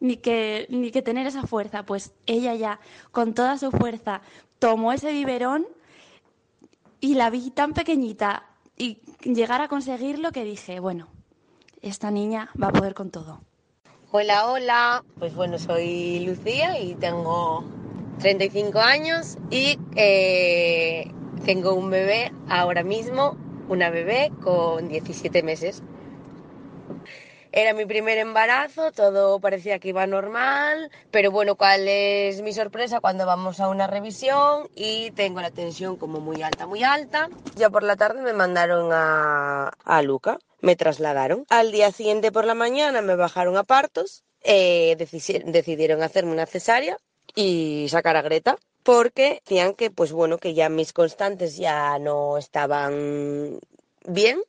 ni 0.00 0.16
que, 0.16 0.66
ni 0.70 0.90
que 0.90 1.02
tener 1.02 1.26
esa 1.26 1.46
fuerza. 1.46 1.84
Pues 1.84 2.12
ella 2.26 2.54
ya, 2.54 2.80
con 3.10 3.34
toda 3.34 3.58
su 3.58 3.70
fuerza, 3.70 4.22
tomó 4.58 4.92
ese 4.92 5.12
biberón 5.12 5.66
y 7.00 7.14
la 7.14 7.30
vi 7.30 7.50
tan 7.50 7.74
pequeñita 7.74 8.46
y 8.76 8.98
llegar 9.22 9.60
a 9.60 9.68
conseguirlo 9.68 10.32
que 10.32 10.44
dije, 10.44 10.80
bueno, 10.80 11.08
esta 11.82 12.10
niña 12.10 12.50
va 12.60 12.68
a 12.68 12.72
poder 12.72 12.94
con 12.94 13.10
todo. 13.10 13.42
Hola, 14.16 14.46
hola. 14.46 15.04
Pues 15.18 15.34
bueno, 15.34 15.58
soy 15.58 16.20
Lucía 16.20 16.78
y 16.78 16.94
tengo 16.94 17.64
35 18.20 18.78
años 18.78 19.36
y 19.50 19.76
eh, 19.96 21.10
tengo 21.44 21.74
un 21.74 21.90
bebé 21.90 22.30
ahora 22.48 22.84
mismo, 22.84 23.36
una 23.68 23.90
bebé 23.90 24.30
con 24.44 24.86
17 24.86 25.42
meses. 25.42 25.82
Era 27.50 27.74
mi 27.74 27.86
primer 27.86 28.18
embarazo, 28.18 28.92
todo 28.92 29.40
parecía 29.40 29.80
que 29.80 29.88
iba 29.88 30.06
normal, 30.06 30.92
pero 31.10 31.32
bueno, 31.32 31.56
¿cuál 31.56 31.88
es 31.88 32.40
mi 32.40 32.52
sorpresa 32.52 33.00
cuando 33.00 33.26
vamos 33.26 33.58
a 33.58 33.68
una 33.68 33.88
revisión 33.88 34.68
y 34.76 35.10
tengo 35.10 35.40
la 35.40 35.50
tensión 35.50 35.96
como 35.96 36.20
muy 36.20 36.40
alta, 36.40 36.68
muy 36.68 36.84
alta? 36.84 37.28
Ya 37.56 37.68
por 37.68 37.82
la 37.82 37.96
tarde 37.96 38.22
me 38.22 38.32
mandaron 38.32 38.90
a, 38.92 39.72
a 39.84 40.02
Luca, 40.02 40.38
me 40.64 40.76
trasladaron. 40.76 41.44
Al 41.50 41.70
día 41.70 41.92
siguiente 41.92 42.32
por 42.32 42.46
la 42.46 42.54
mañana 42.54 43.02
me 43.02 43.16
bajaron 43.16 43.56
a 43.56 43.64
partos, 43.64 44.24
eh, 44.42 44.96
decidieron 44.98 46.02
hacerme 46.02 46.32
una 46.32 46.46
cesárea 46.46 46.96
y 47.34 47.86
sacar 47.90 48.16
a 48.16 48.22
Greta 48.22 48.58
porque 48.82 49.40
decían 49.44 49.74
que 49.74 49.90
pues 49.90 50.12
bueno 50.12 50.38
que 50.38 50.54
ya 50.54 50.68
mis 50.68 50.92
constantes 50.92 51.56
ya 51.56 51.98
no 51.98 52.38
estaban 52.38 53.60
bien 54.06 54.42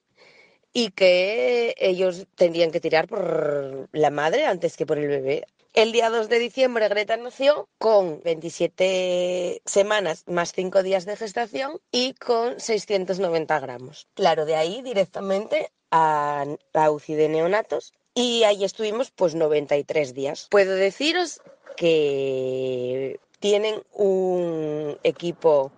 y 0.74 0.92
que 0.92 1.74
ellos 1.78 2.28
tendrían 2.36 2.72
que 2.72 2.82
tirar 2.82 3.08
por 3.08 3.90
la 3.92 4.10
madre 4.10 4.46
antes 4.46 4.76
que 4.76 4.86
por 4.86 4.98
el 4.98 5.08
bebé. 5.08 5.46
El 5.74 5.92
día 5.92 6.10
2 6.10 6.30
de 6.30 6.40
diciembre 6.40 6.88
Greta 6.88 7.18
nació 7.18 7.68
con 7.78 8.22
27 8.24 9.62
semanas 9.66 10.24
más 10.26 10.54
5 10.54 10.84
días 10.84 11.06
de 11.06 11.18
gestación 11.18 11.80
y 11.92 12.14
con 12.14 12.60
690 12.60 13.60
gramos. 13.60 14.08
Claro, 14.14 14.46
de 14.46 14.56
ahí 14.56 14.82
directamente 14.82 15.72
a 15.96 16.92
UCI 16.92 17.16
de 17.16 17.30
neonatos 17.30 17.94
y 18.14 18.44
ahí 18.44 18.64
estuvimos 18.64 19.12
pues 19.12 19.36
93 19.36 20.14
días. 20.14 20.48
Puedo 20.50 20.74
deciros 20.76 21.42
que 21.76 23.20
tienen 23.40 23.84
un 23.94 24.98
equipo 25.04 25.72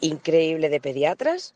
increíble 0.00 0.68
de 0.68 0.80
pediatras 0.80 1.54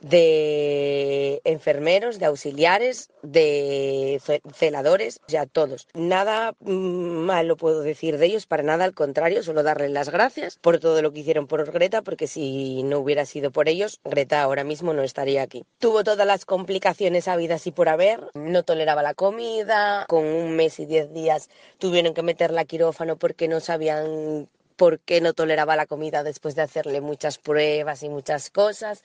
de 0.00 1.40
enfermeros, 1.44 2.18
de 2.18 2.26
auxiliares, 2.26 3.10
de 3.22 4.20
celadores, 4.54 5.20
ya 5.28 5.46
todos. 5.46 5.88
Nada 5.94 6.54
malo 6.60 7.56
puedo 7.56 7.80
decir 7.82 8.18
de 8.18 8.26
ellos, 8.26 8.46
para 8.46 8.62
nada, 8.62 8.84
al 8.84 8.94
contrario, 8.94 9.42
solo 9.42 9.62
darles 9.62 9.90
las 9.90 10.10
gracias 10.10 10.58
por 10.60 10.78
todo 10.78 11.02
lo 11.02 11.12
que 11.12 11.20
hicieron 11.20 11.46
por 11.46 11.70
Greta, 11.70 12.02
porque 12.02 12.26
si 12.26 12.82
no 12.84 12.98
hubiera 12.98 13.26
sido 13.26 13.50
por 13.50 13.68
ellos, 13.68 14.00
Greta 14.04 14.42
ahora 14.42 14.64
mismo 14.64 14.92
no 14.92 15.02
estaría 15.02 15.42
aquí. 15.42 15.64
Tuvo 15.78 16.04
todas 16.04 16.26
las 16.26 16.44
complicaciones 16.44 17.28
habidas 17.28 17.66
y 17.66 17.72
por 17.72 17.88
haber, 17.88 18.28
no 18.34 18.62
toleraba 18.62 19.02
la 19.02 19.14
comida, 19.14 20.06
con 20.08 20.24
un 20.24 20.56
mes 20.56 20.78
y 20.80 20.86
diez 20.86 21.12
días 21.12 21.48
tuvieron 21.78 22.14
que 22.14 22.22
meterla 22.22 22.62
a 22.62 22.64
quirófano 22.64 23.16
porque 23.16 23.48
no 23.48 23.60
sabían 23.60 24.48
por 24.76 25.00
qué 25.00 25.20
no 25.20 25.32
toleraba 25.32 25.74
la 25.76 25.86
comida 25.86 26.22
después 26.22 26.54
de 26.54 26.62
hacerle 26.62 27.00
muchas 27.00 27.38
pruebas 27.38 28.02
y 28.04 28.08
muchas 28.08 28.48
cosas 28.50 29.02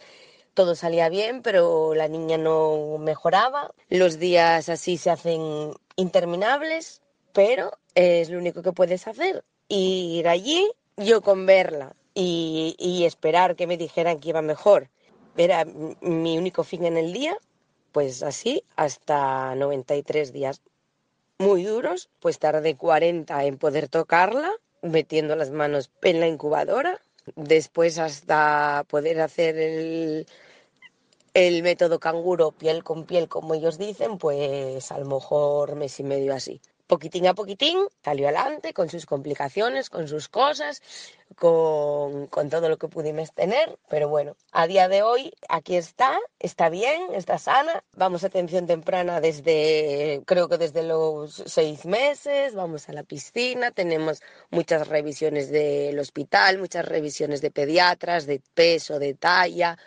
todo 0.54 0.76
salía 0.76 1.10
bien, 1.10 1.42
pero 1.42 1.94
la 1.96 2.08
niña 2.08 2.38
no 2.38 2.98
mejoraba. 3.00 3.72
Los 3.90 4.20
días 4.20 4.70
así 4.70 4.98
se 4.98 5.10
hacen 5.10 5.74
interminables, 5.96 7.02
pero 7.34 7.72
es 7.96 8.30
lo 8.30 8.38
único 8.38 8.62
que 8.62 8.72
puedes 8.72 9.08
hacer. 9.08 9.44
Ir 9.68 10.28
allí, 10.28 10.70
yo 10.98 11.22
con 11.22 11.46
verla 11.46 11.96
y, 12.14 13.04
esperar 13.06 13.56
que 13.56 13.68
me 13.68 13.78
dijeran 13.78 14.20
que 14.20 14.30
iba 14.30 14.42
mejor. 14.42 14.90
Era 15.36 15.66
mi 15.66 16.38
único 16.38 16.64
fin 16.64 16.86
en 16.86 16.98
el 16.98 17.12
día, 17.12 17.36
pues 17.92 18.22
así 18.22 18.64
hasta 18.76 19.56
93 19.56 20.32
días 20.32 20.62
muy 21.40 21.64
duros, 21.64 22.10
pues 22.20 22.38
tardé 22.40 22.76
40 22.76 23.44
en 23.46 23.58
poder 23.58 23.90
tocarla, 23.90 24.52
metiendo 24.82 25.36
las 25.36 25.50
manos 25.50 25.90
en 26.04 26.20
la 26.20 26.28
incubadora, 26.28 27.02
después 27.36 28.00
hasta 28.00 28.86
poder 28.90 29.22
hacer 29.22 29.58
el, 29.58 30.26
el 31.34 31.64
método 31.64 32.00
canguro 32.00 32.52
piel 32.52 32.84
con 32.84 33.06
piel, 33.06 33.28
como 33.30 33.54
ellos 33.54 33.78
dicen, 33.78 34.18
pues 34.18 34.92
a 34.92 35.00
lo 35.00 35.06
mejor 35.06 35.76
mes 35.76 36.00
y 36.00 36.04
medio 36.04 36.34
así. 36.34 36.62
Poquitín 36.94 37.26
a 37.26 37.34
poquitín 37.34 37.78
salió 38.06 38.28
adelante 38.28 38.72
con 38.72 38.88
sus 38.88 39.08
complicaciones, 39.08 39.90
con 39.90 40.08
sus 40.08 40.30
cosas, 40.30 40.84
con, 41.36 42.28
con, 42.28 42.52
todo 42.52 42.70
lo 42.70 42.78
que 42.78 42.88
pudimos 42.88 43.34
tener, 43.34 43.80
pero 43.90 44.10
bueno, 44.10 44.36
a 44.52 44.68
día 44.68 44.88
de 44.88 45.02
hoy 45.02 45.34
aquí 45.50 45.76
está, 45.76 46.20
está 46.38 46.70
bien, 46.70 47.02
está 47.16 47.40
sana, 47.40 47.84
vamos 47.96 48.24
a 48.24 48.28
atención 48.28 48.68
temprana 48.68 49.22
desde, 49.22 50.22
creo 50.28 50.48
que 50.50 50.60
desde 50.60 50.84
los 50.84 51.42
seis 51.48 51.84
meses, 51.86 52.54
vamos 52.54 52.88
a 52.90 52.94
la 52.94 53.02
piscina, 53.02 53.72
tenemos 53.72 54.22
muchas 54.52 54.88
revisiones 54.88 55.50
del 55.50 55.98
hospital, 55.98 56.60
muchas 56.60 56.86
revisiones 56.86 57.42
de 57.42 57.50
pediatras, 57.50 58.28
de 58.28 58.40
peso, 58.54 59.00
de 59.00 59.16
talla, 59.16 59.80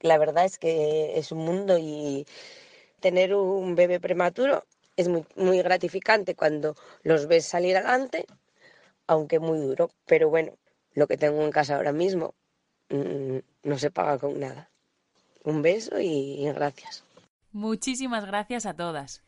la 0.00 0.18
verdad 0.18 0.44
es 0.44 0.58
que 0.58 1.18
es 1.18 1.32
un 1.32 1.38
mundo 1.38 1.78
y 1.78 2.26
tener 3.00 3.34
un 3.34 3.74
bebé 3.74 3.98
prematuro 3.98 4.66
es 5.00 5.08
muy, 5.08 5.24
muy 5.36 5.62
gratificante 5.62 6.34
cuando 6.34 6.76
los 7.02 7.26
ves 7.26 7.46
salir 7.46 7.76
adelante, 7.76 8.26
aunque 9.06 9.38
muy 9.38 9.58
duro, 9.58 9.90
pero 10.06 10.28
bueno, 10.28 10.52
lo 10.92 11.06
que 11.06 11.16
tengo 11.16 11.42
en 11.42 11.50
casa 11.50 11.76
ahora 11.76 11.92
mismo 11.92 12.34
mmm, 12.90 13.38
no 13.62 13.78
se 13.78 13.90
paga 13.90 14.18
con 14.18 14.38
nada. 14.38 14.70
Un 15.42 15.62
beso 15.62 15.98
y, 15.98 16.44
y 16.44 16.52
gracias. 16.52 17.04
Muchísimas 17.52 18.26
gracias 18.26 18.66
a 18.66 18.74
todas. 18.74 19.22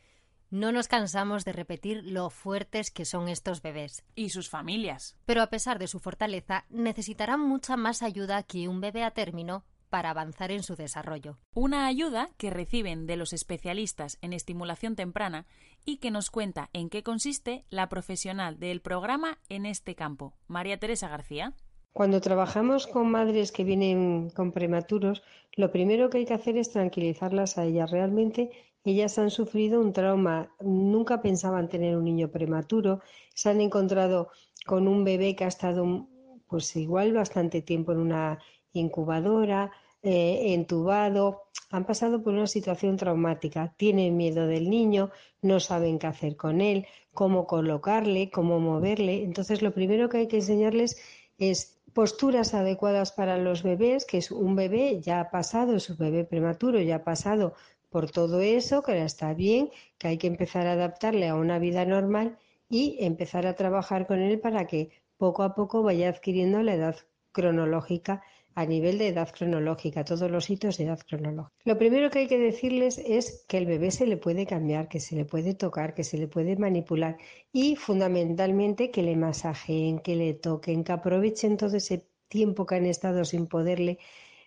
No 0.51 0.71
nos 0.71 0.87
cansamos 0.87 1.47
de 1.47 1.53
repetir 1.53 2.05
lo 2.05 2.29
fuertes 2.29 2.91
que 2.91 3.07
son 3.07 3.29
estos 3.29 3.63
bebés. 3.63 4.05
Y 4.15 4.29
sus 4.29 4.51
familias. 4.51 5.17
Pero 5.25 5.41
a 5.41 5.47
pesar 5.49 5.79
de 5.79 5.87
su 5.87 5.99
fortaleza, 5.99 6.67
necesitarán 6.69 7.41
mucha 7.41 7.79
más 7.79 8.03
ayuda 8.03 8.43
que 8.43 8.69
un 8.69 8.83
bebé 8.83 9.03
a 9.05 9.13
término 9.13 9.65
para 9.93 10.09
avanzar 10.09 10.51
en 10.51 10.63
su 10.63 10.75
desarrollo. 10.75 11.37
Una 11.53 11.87
ayuda 11.87 12.31
que 12.39 12.49
reciben 12.49 13.07
de 13.07 13.17
los 13.17 13.35
especialistas 13.35 14.17
en 14.23 14.33
estimulación 14.33 14.97
temprana 14.97 15.45
y 15.85 15.99
que 15.99 16.11
nos 16.11 16.31
cuenta 16.31 16.71
en 16.73 16.89
qué 16.89 17.03
consiste 17.03 17.67
la 17.69 17.91
profesional 17.91 18.59
del 18.59 18.81
programa 18.81 19.39
en 19.51 19.67
este 19.67 19.95
campo, 19.95 20.33
María 20.49 20.79
Teresa 20.79 21.09
García. 21.09 21.53
Cuando 21.93 22.23
trabajamos 22.23 22.87
con 22.87 23.11
madres 23.11 23.53
que 23.53 23.65
vienen 23.65 24.31
con 24.31 24.51
prematuros, 24.53 25.23
lo 25.57 25.71
primero 25.71 26.09
que 26.09 26.19
hay 26.19 26.25
que 26.25 26.33
hacer 26.33 26.57
es 26.57 26.71
tranquilizarlas 26.71 27.59
a 27.59 27.67
ellas. 27.67 27.91
Realmente 27.91 28.51
ellas 28.85 29.19
han 29.19 29.31
sufrido 29.31 29.79
un 29.79 29.93
trauma, 29.93 30.55
nunca 30.59 31.21
pensaban 31.21 31.69
tener 31.69 31.99
un 31.99 32.05
niño 32.05 32.31
prematuro, 32.31 33.01
se 33.35 33.51
han 33.51 33.61
encontrado 33.61 34.31
con 34.65 34.89
un 34.89 35.05
bebé 35.05 35.37
que 35.37 35.45
ha 35.45 35.49
estado 35.49 36.09
pues 36.49 36.75
igual 36.77 37.13
bastante 37.13 37.61
tiempo 37.61 37.93
en 37.93 37.99
una 37.99 38.39
incubadora, 38.73 39.71
eh, 40.03 40.55
entubado, 40.55 41.45
han 41.71 41.87
pasado 41.87 42.23
por 42.23 42.35
una 42.35 42.47
situación 42.47 42.97
traumática, 42.97 43.75
tienen 43.77 44.17
miedo 44.17 44.47
del 44.47 44.69
niño, 44.69 45.11
no 45.41 45.61
saben 45.61 45.99
qué 45.99 46.07
hacer 46.09 46.37
con 46.37 46.61
él, 46.61 46.87
cómo 47.15 47.47
colocarle, 47.47 48.31
cómo 48.31 48.59
moverle. 48.61 49.23
Entonces, 49.23 49.63
lo 49.63 49.73
primero 49.73 50.09
que 50.09 50.19
hay 50.19 50.29
que 50.29 50.37
enseñarles 50.37 51.01
es 51.39 51.81
posturas 51.93 52.55
adecuadas 52.55 53.13
para 53.13 53.37
los 53.39 53.63
bebés, 53.63 54.05
que 54.05 54.19
es 54.19 54.31
un 54.31 54.57
bebé 54.57 55.01
ya 55.01 55.21
ha 55.21 55.31
pasado, 55.31 55.79
su 55.79 55.97
bebé 55.97 56.25
prematuro 56.25 56.81
ya 56.81 56.97
ha 56.97 57.05
pasado 57.05 57.55
por 57.91 58.11
todo 58.11 58.41
eso, 58.41 58.83
que 58.83 58.93
ahora 58.93 59.05
está 59.05 59.35
bien, 59.35 59.71
que 59.99 60.09
hay 60.09 60.19
que 60.19 60.27
empezar 60.27 60.67
a 60.67 60.73
adaptarle 60.73 61.29
a 61.29 61.37
una 61.37 61.59
vida 61.59 61.85
normal 61.85 62.39
y 62.69 62.97
empezar 63.01 63.47
a 63.47 63.55
trabajar 63.55 64.07
con 64.07 64.21
él 64.21 64.41
para 64.41 64.67
que 64.67 64.91
poco 65.19 65.43
a 65.43 65.55
poco 65.55 65.83
vaya 65.83 66.09
adquiriendo 66.09 66.63
la 66.63 66.75
edad 66.75 66.97
cronológica 67.33 68.23
a 68.55 68.67
nivel 68.67 68.99
de 68.99 69.09
edad 69.09 69.31
cronológica, 69.31 70.05
todos 70.05 70.31
los 70.31 70.49
hitos 70.51 70.77
de 70.77 70.85
edad 70.85 71.01
cronológica. 71.07 71.55
Lo 71.65 71.79
primero 71.79 72.11
que 72.11 72.21
hay 72.21 72.27
que 72.27 72.39
decirles 72.39 72.99
es 72.99 73.45
que 73.49 73.59
el 73.59 73.67
bebé 73.67 73.91
se 73.91 74.07
le 74.07 74.17
puede 74.17 74.47
cambiar, 74.47 74.89
que 74.89 75.01
se 75.01 75.17
le 75.17 75.25
puede 75.25 75.55
tocar, 75.55 75.95
que 75.95 76.05
se 76.05 76.19
le 76.19 76.29
puede 76.29 76.57
manipular 76.57 77.17
y 77.53 77.77
fundamentalmente 77.77 78.91
que 78.91 79.03
le 79.03 79.17
masajeen, 79.17 79.99
que 80.01 80.17
le 80.17 80.35
toquen, 80.35 80.85
que 80.85 80.93
aprovechen 80.93 81.57
todo 81.57 81.77
ese 81.77 82.07
tiempo 82.29 82.67
que 82.67 82.77
han 82.77 82.87
estado 82.87 83.25
sin 83.25 83.47
poderle 83.47 83.99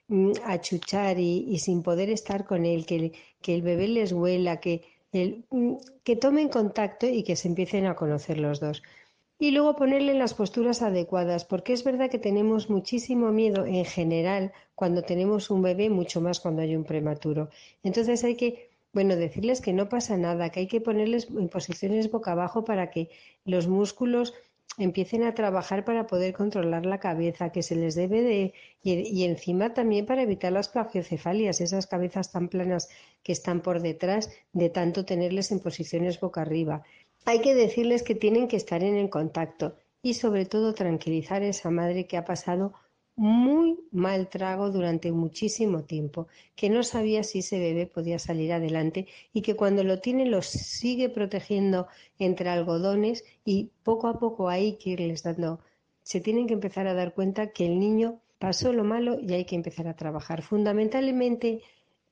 mm, 0.08 0.32
achuchar 0.45 1.20
y, 1.20 1.58
sin 1.60 1.84
poder 1.84 2.10
estar 2.10 2.45
con 2.45 2.66
él, 2.66 2.86
que, 2.86 3.14
que 3.41 3.56
el 3.56 3.62
bebé 3.62 3.88
les 3.88 4.12
huela, 4.12 4.60
que, 4.60 4.84
el, 5.12 5.45
mm, 5.49 5.76
que 6.03 6.16
tomen 6.16 6.49
contacto 6.49 7.08
y 7.08 7.24
que 7.24 7.36
se 7.36 7.47
empiecen 7.47 7.86
a 7.86 7.95
conocer 7.95 8.38
los 8.39 8.60
dos 8.60 8.82
y 9.38 9.51
luego 9.51 9.75
ponerle 9.75 10.13
las 10.13 10.33
posturas 10.33 10.81
adecuadas, 10.81 11.43
porque 11.45 11.73
es 11.73 11.83
verdad 11.83 12.09
que 12.09 12.19
tenemos 12.19 12.69
muchísimo 12.69 13.31
miedo 13.31 13.65
en 13.65 13.86
general 13.86 14.53
cuando 14.75 15.01
tenemos 15.03 15.49
un 15.49 15.61
bebé, 15.61 15.89
mucho 15.89 16.21
más 16.21 16.39
cuando 16.39 16.61
hay 16.61 16.75
un 16.75 16.86
prematuro. 16.86 17.49
Entonces 17.83 18.23
hay 18.23 18.36
que, 18.36 18.69
bueno, 18.93 19.15
decirles 19.15 19.59
que 19.61 19.73
no 19.73 19.89
pasa 19.89 20.17
nada, 20.17 20.49
que 20.51 20.61
hay 20.61 20.67
que 20.67 20.81
ponerles 20.81 21.27
en 21.29 21.49
posiciones 21.49 22.09
boca 22.11 22.31
abajo 22.31 22.63
para 22.63 22.91
que 22.91 23.09
los 23.43 23.67
músculos 23.67 24.33
empiecen 24.77 25.23
a 25.23 25.33
trabajar 25.33 25.86
para 25.86 26.07
poder 26.07 26.33
controlar 26.33 26.86
la 26.86 26.99
cabeza, 26.99 27.51
que 27.51 27.63
se 27.63 27.75
les 27.75 27.95
debe 27.95 28.21
de... 28.21 28.53
Y, 28.83 28.93
y 28.93 29.23
encima 29.23 29.73
también 29.73 30.05
para 30.05 30.23
evitar 30.23 30.51
las 30.51 30.69
plagiocefalias, 30.69 31.61
esas 31.61 31.88
cabezas 31.88 32.31
tan 32.31 32.49
planas 32.49 32.89
que 33.23 33.31
están 33.31 33.61
por 33.61 33.81
detrás 33.81 34.29
de 34.53 34.69
tanto 34.69 35.05
tenerles 35.05 35.51
en 35.51 35.59
posiciones 35.59 36.19
boca 36.19 36.41
arriba 36.41 36.83
hay 37.26 37.41
que 37.41 37.55
decirles 37.55 38.03
que 38.03 38.15
tienen 38.15 38.47
que 38.47 38.55
estar 38.55 38.84
en 38.84 38.95
el 38.95 39.09
contacto 39.09 39.76
y 40.01 40.13
sobre 40.13 40.45
todo 40.45 40.73
tranquilizar 40.73 41.41
a 41.41 41.47
esa 41.47 41.71
madre 41.71 42.05
que 42.05 42.17
ha 42.17 42.26
pasado 42.26 42.73
muy 43.17 43.80
mal 43.91 44.28
trago 44.30 44.69
durante 44.71 45.11
muchísimo 45.11 45.84
tiempo, 45.84 46.28
que 46.55 46.69
no 46.69 46.84
sabía 46.84 47.23
si 47.23 47.39
ese 47.39 47.59
bebé 47.59 47.88
podía 47.88 48.19
salir 48.19 48.51
adelante 48.51 49.07
y 49.34 49.41
que 49.41 49.55
cuando 49.55 49.84
lo 49.84 49.99
tiene 50.01 50.26
lo 50.26 50.41
sigue 50.41 51.09
protegiendo 51.09 51.88
entre 52.19 52.49
algodones 52.49 53.23
y 53.45 53.71
poco 53.84 54.07
a 54.07 54.19
poco 54.19 54.49
hay 54.49 54.73
que 54.73 54.91
irles 54.91 55.23
dando, 55.23 55.61
se 56.03 56.19
tienen 56.19 56.45
que 56.45 56.53
empezar 56.53 56.88
a 56.88 56.93
dar 56.93 57.13
cuenta 57.13 57.51
que 57.51 57.65
el 57.65 57.80
niño 57.80 58.19
pasó 58.38 58.73
lo 58.73 58.84
malo 58.84 59.17
y 59.19 59.34
hay 59.34 59.45
que 59.45 59.55
empezar 59.55 59.88
a 59.88 59.95
trabajar. 59.95 60.41
Fundamentalmente 60.43 61.61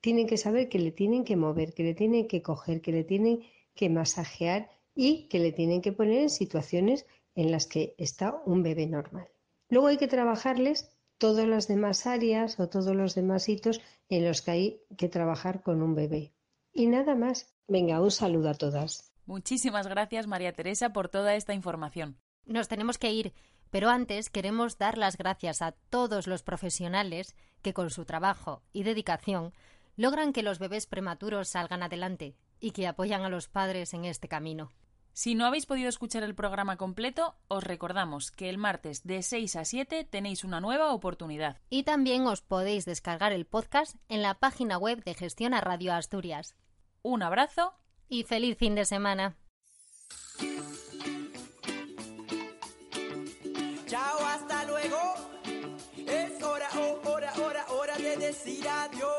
tienen 0.00 0.26
que 0.26 0.38
saber 0.38 0.68
que 0.68 0.78
le 0.78 0.90
tienen 0.90 1.24
que 1.24 1.36
mover, 1.36 1.74
que 1.74 1.84
le 1.84 1.94
tienen 1.94 2.26
que 2.26 2.42
coger, 2.42 2.80
que 2.80 2.92
le 2.92 3.04
tienen 3.04 3.44
que 3.74 3.90
masajear 3.90 4.70
y 4.94 5.28
que 5.28 5.38
le 5.38 5.52
tienen 5.52 5.82
que 5.82 5.92
poner 5.92 6.22
en 6.22 6.30
situaciones 6.30 7.06
en 7.34 7.50
las 7.50 7.66
que 7.66 7.94
está 7.98 8.40
un 8.46 8.62
bebé 8.62 8.86
normal. 8.86 9.28
Luego 9.68 9.88
hay 9.88 9.96
que 9.96 10.08
trabajarles 10.08 10.90
todas 11.18 11.46
las 11.46 11.68
demás 11.68 12.06
áreas 12.06 12.58
o 12.60 12.68
todos 12.68 12.94
los 12.94 13.14
demás 13.14 13.48
hitos 13.48 13.80
en 14.08 14.24
los 14.24 14.42
que 14.42 14.50
hay 14.50 14.80
que 14.96 15.08
trabajar 15.08 15.62
con 15.62 15.82
un 15.82 15.94
bebé. 15.94 16.32
Y 16.72 16.86
nada 16.86 17.14
más. 17.14 17.52
Venga, 17.66 18.00
un 18.00 18.10
saludo 18.10 18.50
a 18.50 18.54
todas. 18.54 19.12
Muchísimas 19.26 19.86
gracias, 19.86 20.26
María 20.26 20.52
Teresa, 20.52 20.92
por 20.92 21.08
toda 21.08 21.34
esta 21.34 21.54
información. 21.54 22.18
Nos 22.44 22.68
tenemos 22.68 22.98
que 22.98 23.10
ir, 23.10 23.32
pero 23.70 23.88
antes 23.88 24.28
queremos 24.28 24.76
dar 24.76 24.98
las 24.98 25.16
gracias 25.16 25.62
a 25.62 25.72
todos 25.72 26.26
los 26.26 26.42
profesionales 26.42 27.34
que 27.62 27.72
con 27.72 27.88
su 27.88 28.04
trabajo 28.04 28.62
y 28.72 28.82
dedicación 28.82 29.54
logran 29.96 30.32
que 30.34 30.42
los 30.42 30.58
bebés 30.58 30.86
prematuros 30.86 31.48
salgan 31.48 31.82
adelante 31.82 32.34
y 32.60 32.72
que 32.72 32.86
apoyan 32.86 33.22
a 33.22 33.30
los 33.30 33.48
padres 33.48 33.94
en 33.94 34.04
este 34.04 34.28
camino. 34.28 34.70
Si 35.14 35.36
no 35.36 35.46
habéis 35.46 35.64
podido 35.64 35.88
escuchar 35.88 36.24
el 36.24 36.34
programa 36.34 36.76
completo, 36.76 37.36
os 37.46 37.62
recordamos 37.62 38.32
que 38.32 38.50
el 38.50 38.58
martes 38.58 39.04
de 39.04 39.22
6 39.22 39.54
a 39.54 39.64
7 39.64 40.02
tenéis 40.02 40.42
una 40.42 40.60
nueva 40.60 40.92
oportunidad. 40.92 41.60
Y 41.70 41.84
también 41.84 42.26
os 42.26 42.42
podéis 42.42 42.84
descargar 42.84 43.32
el 43.32 43.46
podcast 43.46 43.94
en 44.08 44.22
la 44.22 44.34
página 44.34 44.76
web 44.76 45.04
de 45.04 45.14
Gestión 45.14 45.54
a 45.54 45.60
Radio 45.60 45.94
Asturias. 45.94 46.56
Un 47.02 47.22
abrazo 47.22 47.74
y 48.08 48.24
feliz 48.24 48.58
fin 48.58 48.74
de 48.74 48.84
semana. 48.84 49.36
Chao, 53.86 54.18
hasta 54.26 54.64
luego. 54.64 55.14
Es 56.08 56.42
hora, 56.42 56.68
oh, 56.76 57.08
hora, 57.08 57.32
hora, 57.40 57.66
hora 57.68 57.96
de 57.98 58.16
decir 58.16 58.66
adiós. 58.68 59.13